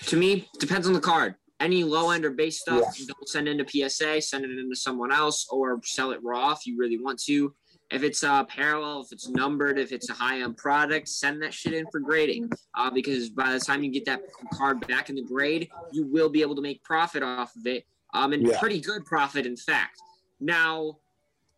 [0.06, 1.34] To me, depends on the card.
[1.58, 4.22] Any low end or base stuff, don't send into PSA.
[4.22, 7.54] Send it into someone else, or sell it raw if you really want to.
[7.90, 11.52] If it's uh, parallel, if it's numbered, if it's a high end product, send that
[11.52, 12.48] shit in for grading.
[12.76, 14.22] Uh, because by the time you get that
[14.52, 17.84] card back in the grade, you will be able to make profit off of it,
[18.14, 18.60] um, and Yeah.
[18.60, 20.00] pretty good profit, in fact.
[20.38, 20.98] Now,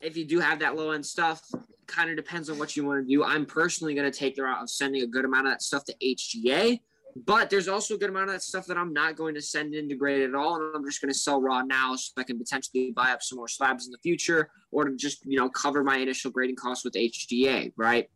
[0.00, 1.42] if you do have that low end stuff,
[1.86, 3.22] kind of depends on what you want to do.
[3.22, 5.84] I'm personally going to take the route of sending a good amount of that stuff
[5.84, 6.80] to HGA.
[7.14, 9.74] But there's also a good amount of that stuff that I'm not going to send
[9.74, 12.38] into grade at all, and I'm just going to sell raw now, so I can
[12.38, 15.84] potentially buy up some more slabs in the future, or to just you know cover
[15.84, 18.08] my initial grading costs with HGA, right?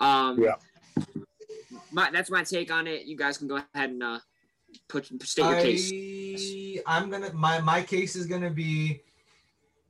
[0.00, 0.54] Um, Yeah.
[1.90, 3.06] My, that's my take on it.
[3.06, 4.18] You guys can go ahead and uh,
[4.88, 5.92] put state your case.
[6.86, 9.00] I, I'm gonna my my case is gonna be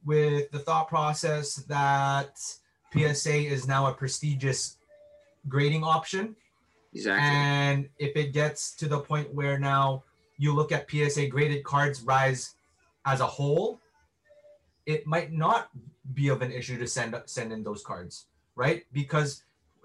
[0.05, 2.39] with the thought process that
[2.93, 4.77] PSA is now a prestigious
[5.49, 6.37] grading option.
[6.95, 7.29] Exactly.
[7.29, 10.05] And if it gets to the point where now
[10.39, 12.55] you look at PSA graded cards rise
[13.05, 13.81] as a whole,
[14.87, 15.71] it might not
[16.15, 18.85] be of an issue to send send in those cards, right?
[18.93, 19.43] Because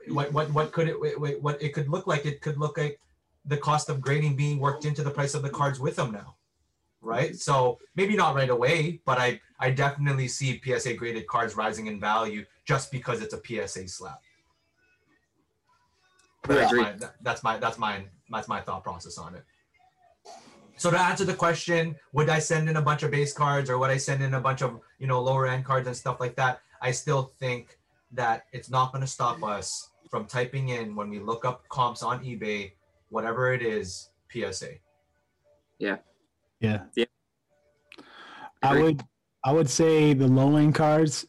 [0.08, 2.26] what what what could it what it could look like?
[2.26, 3.00] It could look like
[3.46, 6.36] the cost of grading being worked into the price of the cards with them now,
[7.02, 7.36] right?
[7.36, 12.00] So maybe not right away, but I I definitely see PSA graded cards rising in
[12.00, 13.88] value just because it's a PSA
[16.46, 16.58] slab.
[16.58, 16.84] I That's agree.
[16.84, 19.44] my, that's my that's my that's my thought process on it.
[20.78, 23.78] So to answer the question, would I send in a bunch of base cards or
[23.78, 26.36] would I send in a bunch of you know lower end cards and stuff like
[26.36, 26.62] that?
[26.82, 27.78] I still think
[28.14, 32.02] that it's not going to stop us from typing in when we look up comps
[32.02, 32.72] on eBay,
[33.10, 34.72] whatever it is, PSA.
[35.78, 35.98] Yeah.
[36.60, 36.84] Yeah.
[36.96, 37.06] Yeah.
[38.62, 39.04] I would
[39.44, 41.26] I would say the low end cards.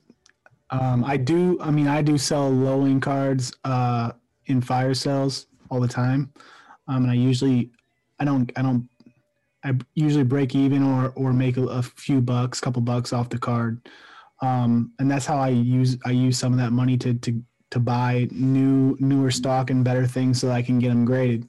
[0.71, 4.13] Um, I do I mean I do sell low end cards uh,
[4.51, 6.33] in fire cells all the time.
[6.89, 7.71] Um, and I usually
[8.19, 8.89] I don't I don't
[9.65, 13.39] I usually break even or or make a, a few bucks, couple bucks off the
[13.39, 13.89] card.
[14.43, 17.79] Um, and that's how I use I use some of that money to to to
[17.79, 21.49] buy new newer stock and better things so that I can get them graded.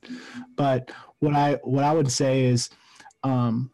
[0.55, 2.69] But what I what I would say is
[3.23, 3.71] um,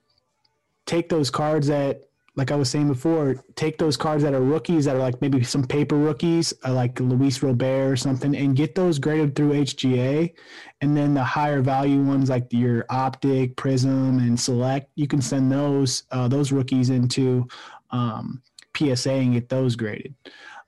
[0.85, 2.03] take those cards that
[2.37, 5.43] like I was saying before, take those cards that are rookies that are like maybe
[5.43, 10.33] some paper rookies, uh, like Luis Robert or something, and get those graded through HGA.
[10.81, 15.51] And then the higher value ones like your Optic, Prizm, and Select, you can send
[15.51, 17.47] those uh, those rookies into
[17.89, 18.43] um,
[18.77, 20.13] PSA and get those graded,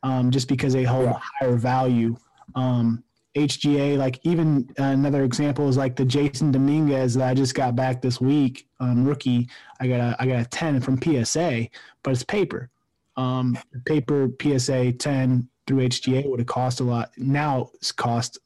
[0.01, 1.19] um, just because they hold Yeah.
[1.39, 2.17] higher value.
[2.55, 3.03] Um,
[3.37, 8.01] HGA, like even another example is like the Jasson Dominguez that I just got back
[8.01, 9.47] this week on rookie.
[9.79, 11.67] I got a I got a ten from PSA,
[12.03, 12.69] but it's paper.
[13.17, 17.11] Um, paper PSA ten through HGA would have cost a lot.
[17.17, 18.39] Now it's cost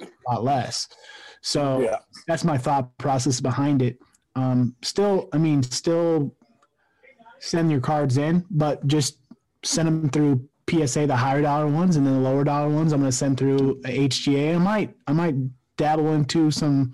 [0.00, 0.88] a lot less.
[1.42, 1.96] So Yeah.
[2.26, 3.98] that's my thought process behind it.
[4.34, 6.34] Um, still, I mean, still
[7.40, 9.18] send your cards in, but just
[9.62, 12.92] send them through PSA, the higher dollar ones, and then the lower dollar ones.
[12.92, 14.54] I'm going to send through HGA.
[14.54, 15.34] I might, I might
[15.76, 16.92] dabble into some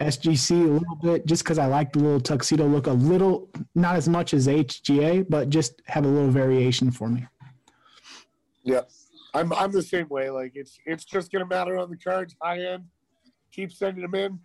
[0.00, 3.96] SGC a little bit, just because I like the little tuxedo look a little, not
[3.96, 7.26] as much as HGA, but just have a little variation for me.
[8.62, 8.82] Yeah.
[9.34, 10.30] I'm I'm the same way.
[10.30, 12.84] Like it's it's just gonna matter on the cards, high end.
[13.52, 14.38] Keep sending them in.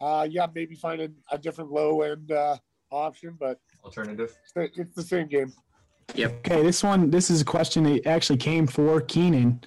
[0.00, 2.56] Uh yeah, maybe find a, a different low end uh
[2.90, 4.32] option, but Alternative.
[4.42, 5.52] it's the, it's the same game.
[6.18, 9.60] Okay, this one, this is a question that actually came for Keenan.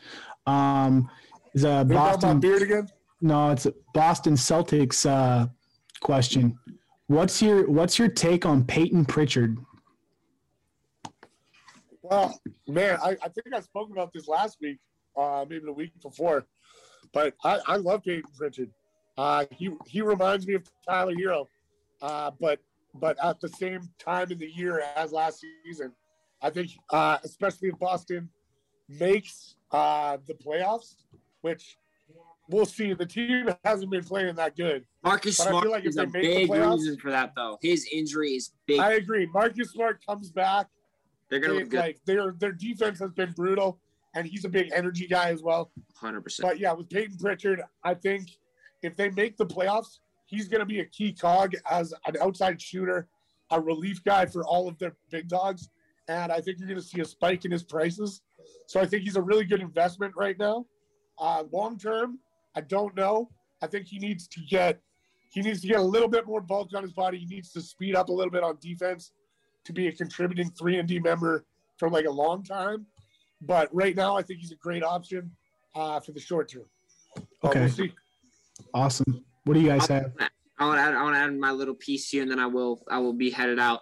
[0.46, 1.10] Um,
[1.54, 2.88] is a Are you talking Boston beard again?
[3.22, 5.48] No, it's a Boston Celtics uh,
[6.02, 6.58] question.
[7.08, 9.58] What's your What's your take on Peyton Pritchard?
[12.02, 14.78] Well, man, I, I think I spoke about this last week,
[15.16, 16.46] uh, maybe the week before.
[17.14, 18.70] But I, I love Peyton Pritchard.
[19.18, 21.48] Uh, he he reminds me of Tyler Herro,
[22.02, 22.60] uh, but
[22.96, 25.94] but at the same time in the year as last season,
[26.44, 28.30] I think uh, especially if Boston
[28.90, 30.96] makes uh, the playoffs,
[31.42, 31.78] which
[32.50, 32.94] we'll see.
[32.94, 34.86] The team hasn't been playing that good.
[35.04, 37.58] Marcus But I feel Smart like is a big playoffs- reason for that, though.
[37.62, 38.80] His injury is big.
[38.80, 39.26] I agree.
[39.34, 40.68] Marcus Smart comes back.
[41.30, 41.80] They're gonna They- look good.
[41.80, 43.80] like their their defense has been brutal.
[44.16, 45.72] and he's a big energy guy as well.
[45.96, 46.48] Hundred percent.
[46.48, 48.30] But yeah, with Peyton Pritchard, I think
[48.84, 49.98] if they make the playoffs,
[50.28, 53.08] he's going to be a key cog as an outside shooter,
[53.50, 55.70] a relief guy for all of their big dogs.
[56.08, 58.22] And I think you're going to see a spike in his prices.
[58.68, 60.66] So I think he's a really good investment right now.
[61.18, 62.20] Uh, long term,
[62.56, 63.30] I don't know.
[63.62, 64.82] I think he needs to get
[65.32, 67.18] he needs to get a little bit more bulk on his body.
[67.18, 69.14] He needs to speed up a little bit on defense
[69.66, 71.46] to be a contributing three and D member
[71.78, 72.86] for like a long time.
[73.42, 75.32] But right now, I think he's a great option
[75.76, 76.66] uh, for the short term.
[77.44, 77.62] Okay.
[77.62, 77.94] we'll see.
[78.74, 79.26] Awesome.
[79.46, 80.12] What do you guys have?
[80.60, 82.46] I want to add, I want to add my little piece here, and then I
[82.46, 83.82] will I will be headed out.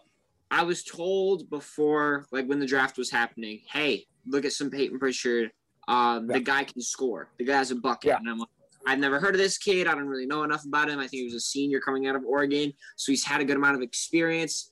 [0.51, 4.99] I was told before, like when the draft was happening, hey, look at some Peyton
[4.99, 5.51] Pritchard.
[5.87, 6.33] Um, Yeah.
[6.37, 7.29] The guy can score.
[7.39, 8.09] The guy has a bucket.
[8.09, 8.17] Yeah.
[8.17, 8.49] And I'm like,
[8.85, 9.87] I've never heard of this kid.
[9.87, 10.99] I don't really know enough about him.
[10.99, 13.55] I think he was a senior coming out of Oregon, so he's had a good
[13.57, 14.71] amount of experience.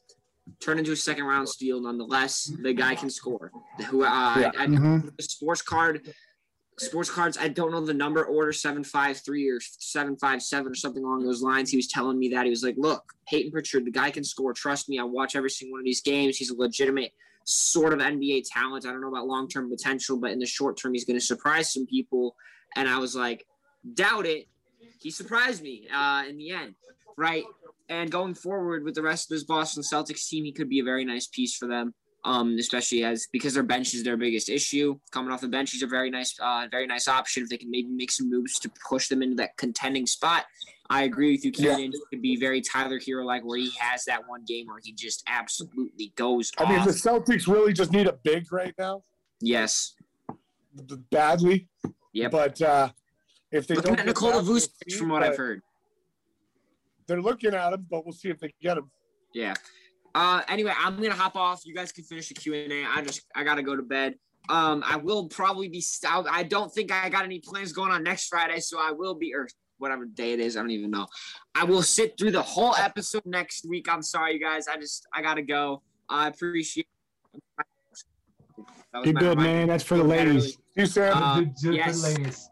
[0.60, 2.52] Turned into a second round steal, nonetheless.
[2.62, 3.52] The guy can score.
[3.90, 4.52] Who uh, Yeah.
[4.58, 5.16] I, I, Mhm.
[5.16, 6.12] the sports card
[6.80, 11.42] sports cards i don't know the number order 753 or 757 or something along those
[11.42, 11.70] lines.
[11.70, 14.54] He was telling me that he was like look peyton pritchard the guy can score
[14.54, 16.38] trust me i watch every single one of these games.
[16.38, 18.86] He's a legitimate sort of nba talent.
[18.86, 21.74] I don't know about long-term potential but in the short term he's going to surprise
[21.74, 22.36] some people.
[22.76, 23.46] And i was like
[23.94, 24.48] doubt it.
[25.00, 26.76] He surprised me uh, in the end
[27.18, 27.44] right?
[27.90, 30.84] And going forward with the rest of this boston celtics team he could be a
[30.84, 31.94] very nice piece for them
[32.30, 35.00] um, especially as because their bench is their biggest issue.
[35.10, 37.72] Coming off the bench, he's a very nice, uh, very nice option if they can
[37.72, 40.46] maybe make some moves to push them into that contending spot.
[40.92, 41.76] I agree with you, Yeah.
[41.76, 41.92] Keenan.
[41.92, 44.92] He could be very Tyler Herro like, where he has that one game where he
[44.92, 49.02] just absolutely goes I mean, the Celtics really just need a big right now,
[49.42, 49.96] yes,
[51.10, 51.68] badly.
[52.14, 52.32] Yep.
[52.32, 52.90] But uh,
[53.52, 55.62] if they looking don't at Nikola Vucevic, from what I've heard.
[57.08, 58.92] they're looking at him, but we'll see if they get him.
[59.34, 59.56] Yeah.
[60.20, 61.62] Uh, anyway, I'm gonna hop off.
[61.66, 62.84] You guys can finish the Q and A.
[62.86, 64.16] I just I gotta go to bed.
[64.50, 65.80] Um, I will probably be.
[65.80, 69.16] St- I don't think I got any plans going on next Friday, so I will
[69.16, 69.48] be or
[69.78, 70.58] whatever day it is.
[70.58, 71.08] I don't even know.
[71.56, 73.88] I will sit through the whole episode next week.
[73.90, 74.68] I'm sorry, you guys.
[74.68, 75.82] I just I gotta go.
[76.10, 76.88] I appreciate.
[78.92, 79.68] That You're good, my- man.
[79.68, 80.58] That's for the ladies.
[80.76, 81.16] You Sam?
[81.16, 82.04] Uh, Good- good for the yes.
[82.04, 82.50] ladies.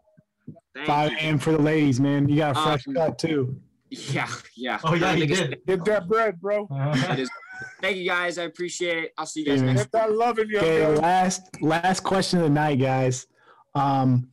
[0.74, 1.16] Thank 5 you.
[1.18, 1.38] a.m.
[1.38, 2.28] for the ladies, man.
[2.28, 3.60] You got a fresh Um, cut too.
[3.90, 4.78] Yeah, yeah.
[4.84, 5.66] Oh yeah, I he think it's- did.
[5.66, 6.68] Get that bread, bro.
[6.70, 7.30] It is.
[7.80, 8.38] Thank you guys.
[8.38, 9.12] I appreciate it.
[9.18, 9.74] I'll see you guys Yeah, man.
[9.76, 9.90] next.
[9.90, 10.58] Get that love in you.
[10.58, 10.94] Okay, bro.
[10.94, 13.26] last last question of the night, guys.
[13.74, 14.28] Um,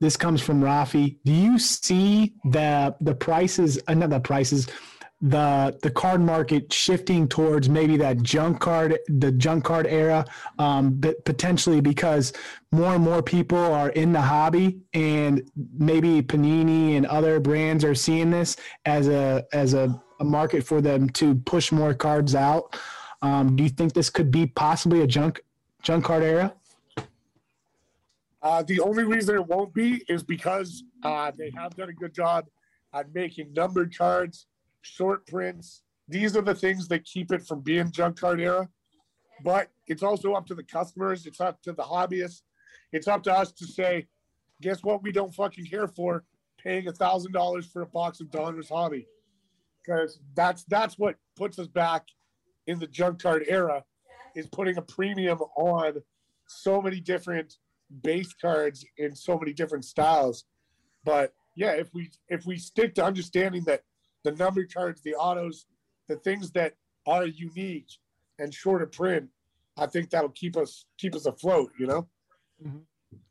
[0.00, 1.16] this comes from Rafi.
[1.24, 3.78] Do you see the the prices?
[3.88, 4.66] Uh, not the prices.
[5.20, 10.26] The the card market shifting towards maybe that junk card, the junk card era,
[10.58, 12.34] um, but potentially because
[12.72, 17.94] more and more people are in the hobby, and maybe Panini and other brands are
[17.94, 22.76] seeing this as a as a, a market for them to push more cards out.
[23.22, 25.40] Um, do you think this could be possibly a junk
[25.82, 26.54] junk card era?
[28.42, 32.14] Uh, the only reason it won't be is because uh, they have done a good
[32.14, 32.44] job
[32.92, 34.46] at making numbered cards,
[34.82, 35.82] short prints.
[36.08, 38.68] These are the things that keep it from being junk card era.
[39.42, 41.26] But it's also up to the customers.
[41.26, 42.42] It's up to the hobbyists.
[42.92, 44.06] It's up to us to say,
[44.60, 45.02] guess what?
[45.02, 46.24] We don't fucking care for
[46.62, 49.06] paying a thousand dollars for a box of Donruss Hobby,
[49.84, 52.06] because that's that's what puts us back
[52.66, 53.84] in the junk card era,
[54.34, 56.02] is putting a premium on
[56.46, 57.56] so many different
[58.02, 60.44] base cards in so many different styles.
[61.04, 63.82] But yeah, if we if we stick to understanding that
[64.24, 65.66] the number cards, the autos,
[66.08, 66.74] the things that
[67.06, 67.90] are unique
[68.38, 69.28] and short of print,
[69.76, 71.70] I think that'll keep us keep us afloat.
[71.78, 72.08] You know.
[72.62, 72.70] Yeah,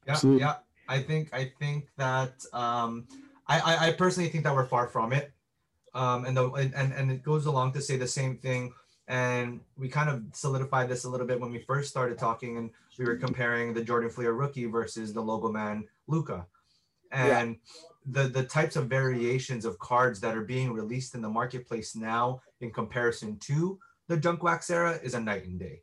[0.08, 0.42] Absolutely.
[0.42, 0.56] yeah.
[0.88, 3.08] I think I think that um,
[3.48, 5.32] I, I I personally think that we're far from it,
[5.94, 8.74] um, and the and and it goes along to say the same thing.
[9.08, 12.70] And we kind of solidified this a little bit when we first started talking, and
[12.98, 16.46] we were comparing the Jordan Fleer rookie versus the logo man Luka,
[17.12, 17.58] and
[18.06, 22.42] the the types of variations of cards that are being released in the marketplace now
[22.62, 25.82] in comparison to the junk wax era is a night and day.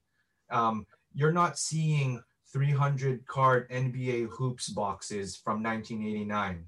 [0.51, 2.23] Um, you're not seeing
[2.53, 6.66] 300 card NBA hoops boxes from 1989.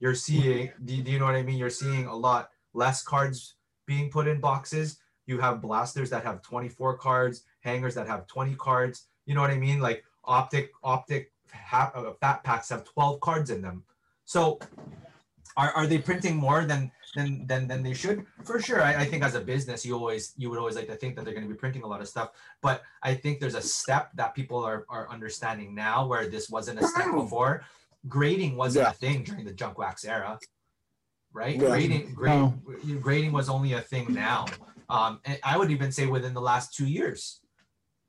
[0.00, 1.58] You're seeing, do, do you know what I mean?
[1.58, 3.56] You're seeing a lot less cards
[3.86, 4.98] being put in boxes.
[5.26, 9.08] You have blasters that have 24 cards, hangers that have 20 cards.
[9.26, 9.80] You know what I mean?
[9.80, 13.82] Like optic, optic ha- uh, fat packs have 12 cards in them.
[14.24, 14.58] So
[15.56, 18.24] are, are they printing more than than than than they should?
[18.44, 18.80] For sure.
[18.82, 21.24] I, I think as a business, you always you would always like to think that
[21.24, 22.28] they're going to be printing a lot of stuff.
[22.62, 26.78] But I think there's a step that people are, are understanding now where this wasn't
[26.80, 27.64] a step before.
[28.06, 28.90] Grading wasn't Yeah.
[28.90, 30.38] a thing during the junk wax era,
[31.38, 31.54] right?
[31.56, 31.68] Yeah.
[31.68, 32.52] Grading, grade,
[33.00, 34.46] grading was only a thing now.
[34.90, 37.40] Um, and I would even say within the last two years,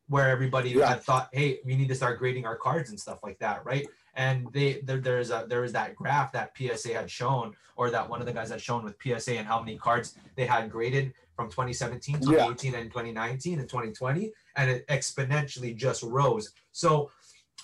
[0.07, 0.87] where everybody Yeah.
[0.89, 3.87] had thought, hey, we need to start grading our cards and stuff like that, right?
[4.15, 8.09] And they there, there's a there was that graph that PSA had shown, or that
[8.09, 11.13] one of the guys had shown with PSA and how many cards they had graded
[11.35, 12.47] from 2017, Yeah.
[12.47, 16.51] 2018, and 2019 and 2020, and it exponentially just rose.
[16.71, 17.11] So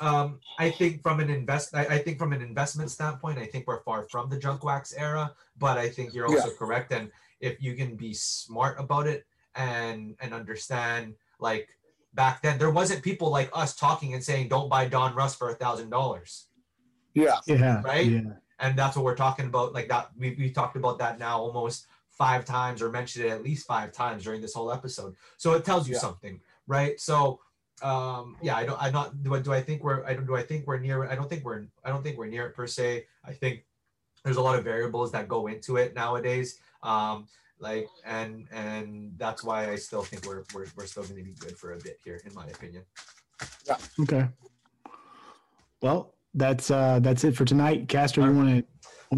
[0.01, 3.67] um, I think from an invest, I, I think from an investment standpoint, I think
[3.67, 6.91] we're far from the junk wax era, but I think you're also correct.
[6.91, 11.69] And if you can be smart about it and and understand, like
[12.13, 15.55] back then, there wasn't people like us talking and saying, "Don't buy Donruss for a
[15.55, 16.47] thousand dollars,"
[17.13, 17.39] Yeah.
[17.47, 17.81] Yeah.
[17.83, 18.05] Right?
[18.07, 18.21] Yeah.
[18.59, 19.73] and that's what we're talking about.
[19.73, 23.43] Like that, we we talked about that now almost five times, or mentioned it at
[23.43, 25.15] least five times during this whole episode.
[25.37, 25.99] So it tells you Yeah.
[25.99, 26.99] something, right?
[26.99, 27.39] So
[27.81, 30.35] um yeah i don't i'm not do I, do I think we're i don't do
[30.35, 32.67] i think we're near i don't think we're i don't think we're near it per
[32.67, 33.65] se i think
[34.23, 37.27] there's a lot of variables that go into it nowadays um
[37.59, 41.33] like and and that's why i still think we're we're, we're still going to be
[41.33, 42.83] good for a bit here in my opinion
[43.67, 44.27] yeah Okay.
[45.81, 47.87] Well, that's uh that's it for tonight.
[47.87, 48.65] Castro, you want to?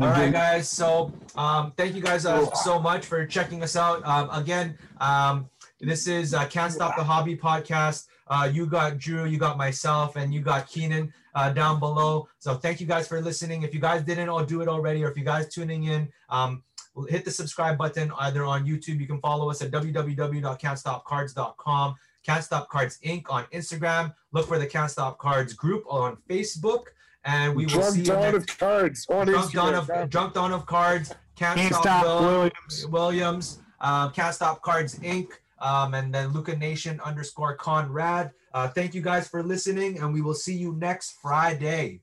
[0.01, 4.05] all right guys so um thank you guys uh, so much for checking us out
[4.05, 9.25] um again um this is uh, can't stop the hobby podcast uh you got drew
[9.25, 13.21] you got myself and you got keenan uh, down below so thank you guys for
[13.21, 16.07] listening if you guys didn't all do it already or if you guys tuning in
[16.29, 16.63] um
[17.09, 22.67] hit the subscribe button either on youtube you can follow us at www.can'tstopcards.com can't stop
[22.69, 26.85] cards inc on instagram look for the can't stop cards group on facebook
[27.27, 30.03] and we will see Drunk you Dawn next of Cards on Drunk Dawn Instagram.
[30.03, 32.87] of Drunk Dawn of Cards, Can't, Can't Stop, stop Williams.
[32.89, 35.27] Williams, um, Can't Stop Cards Inc.
[35.59, 38.31] Um, and then Luca Nation underscore Conrad.
[38.53, 42.01] Uh, thank you guys for listening, and we will see you next Friday.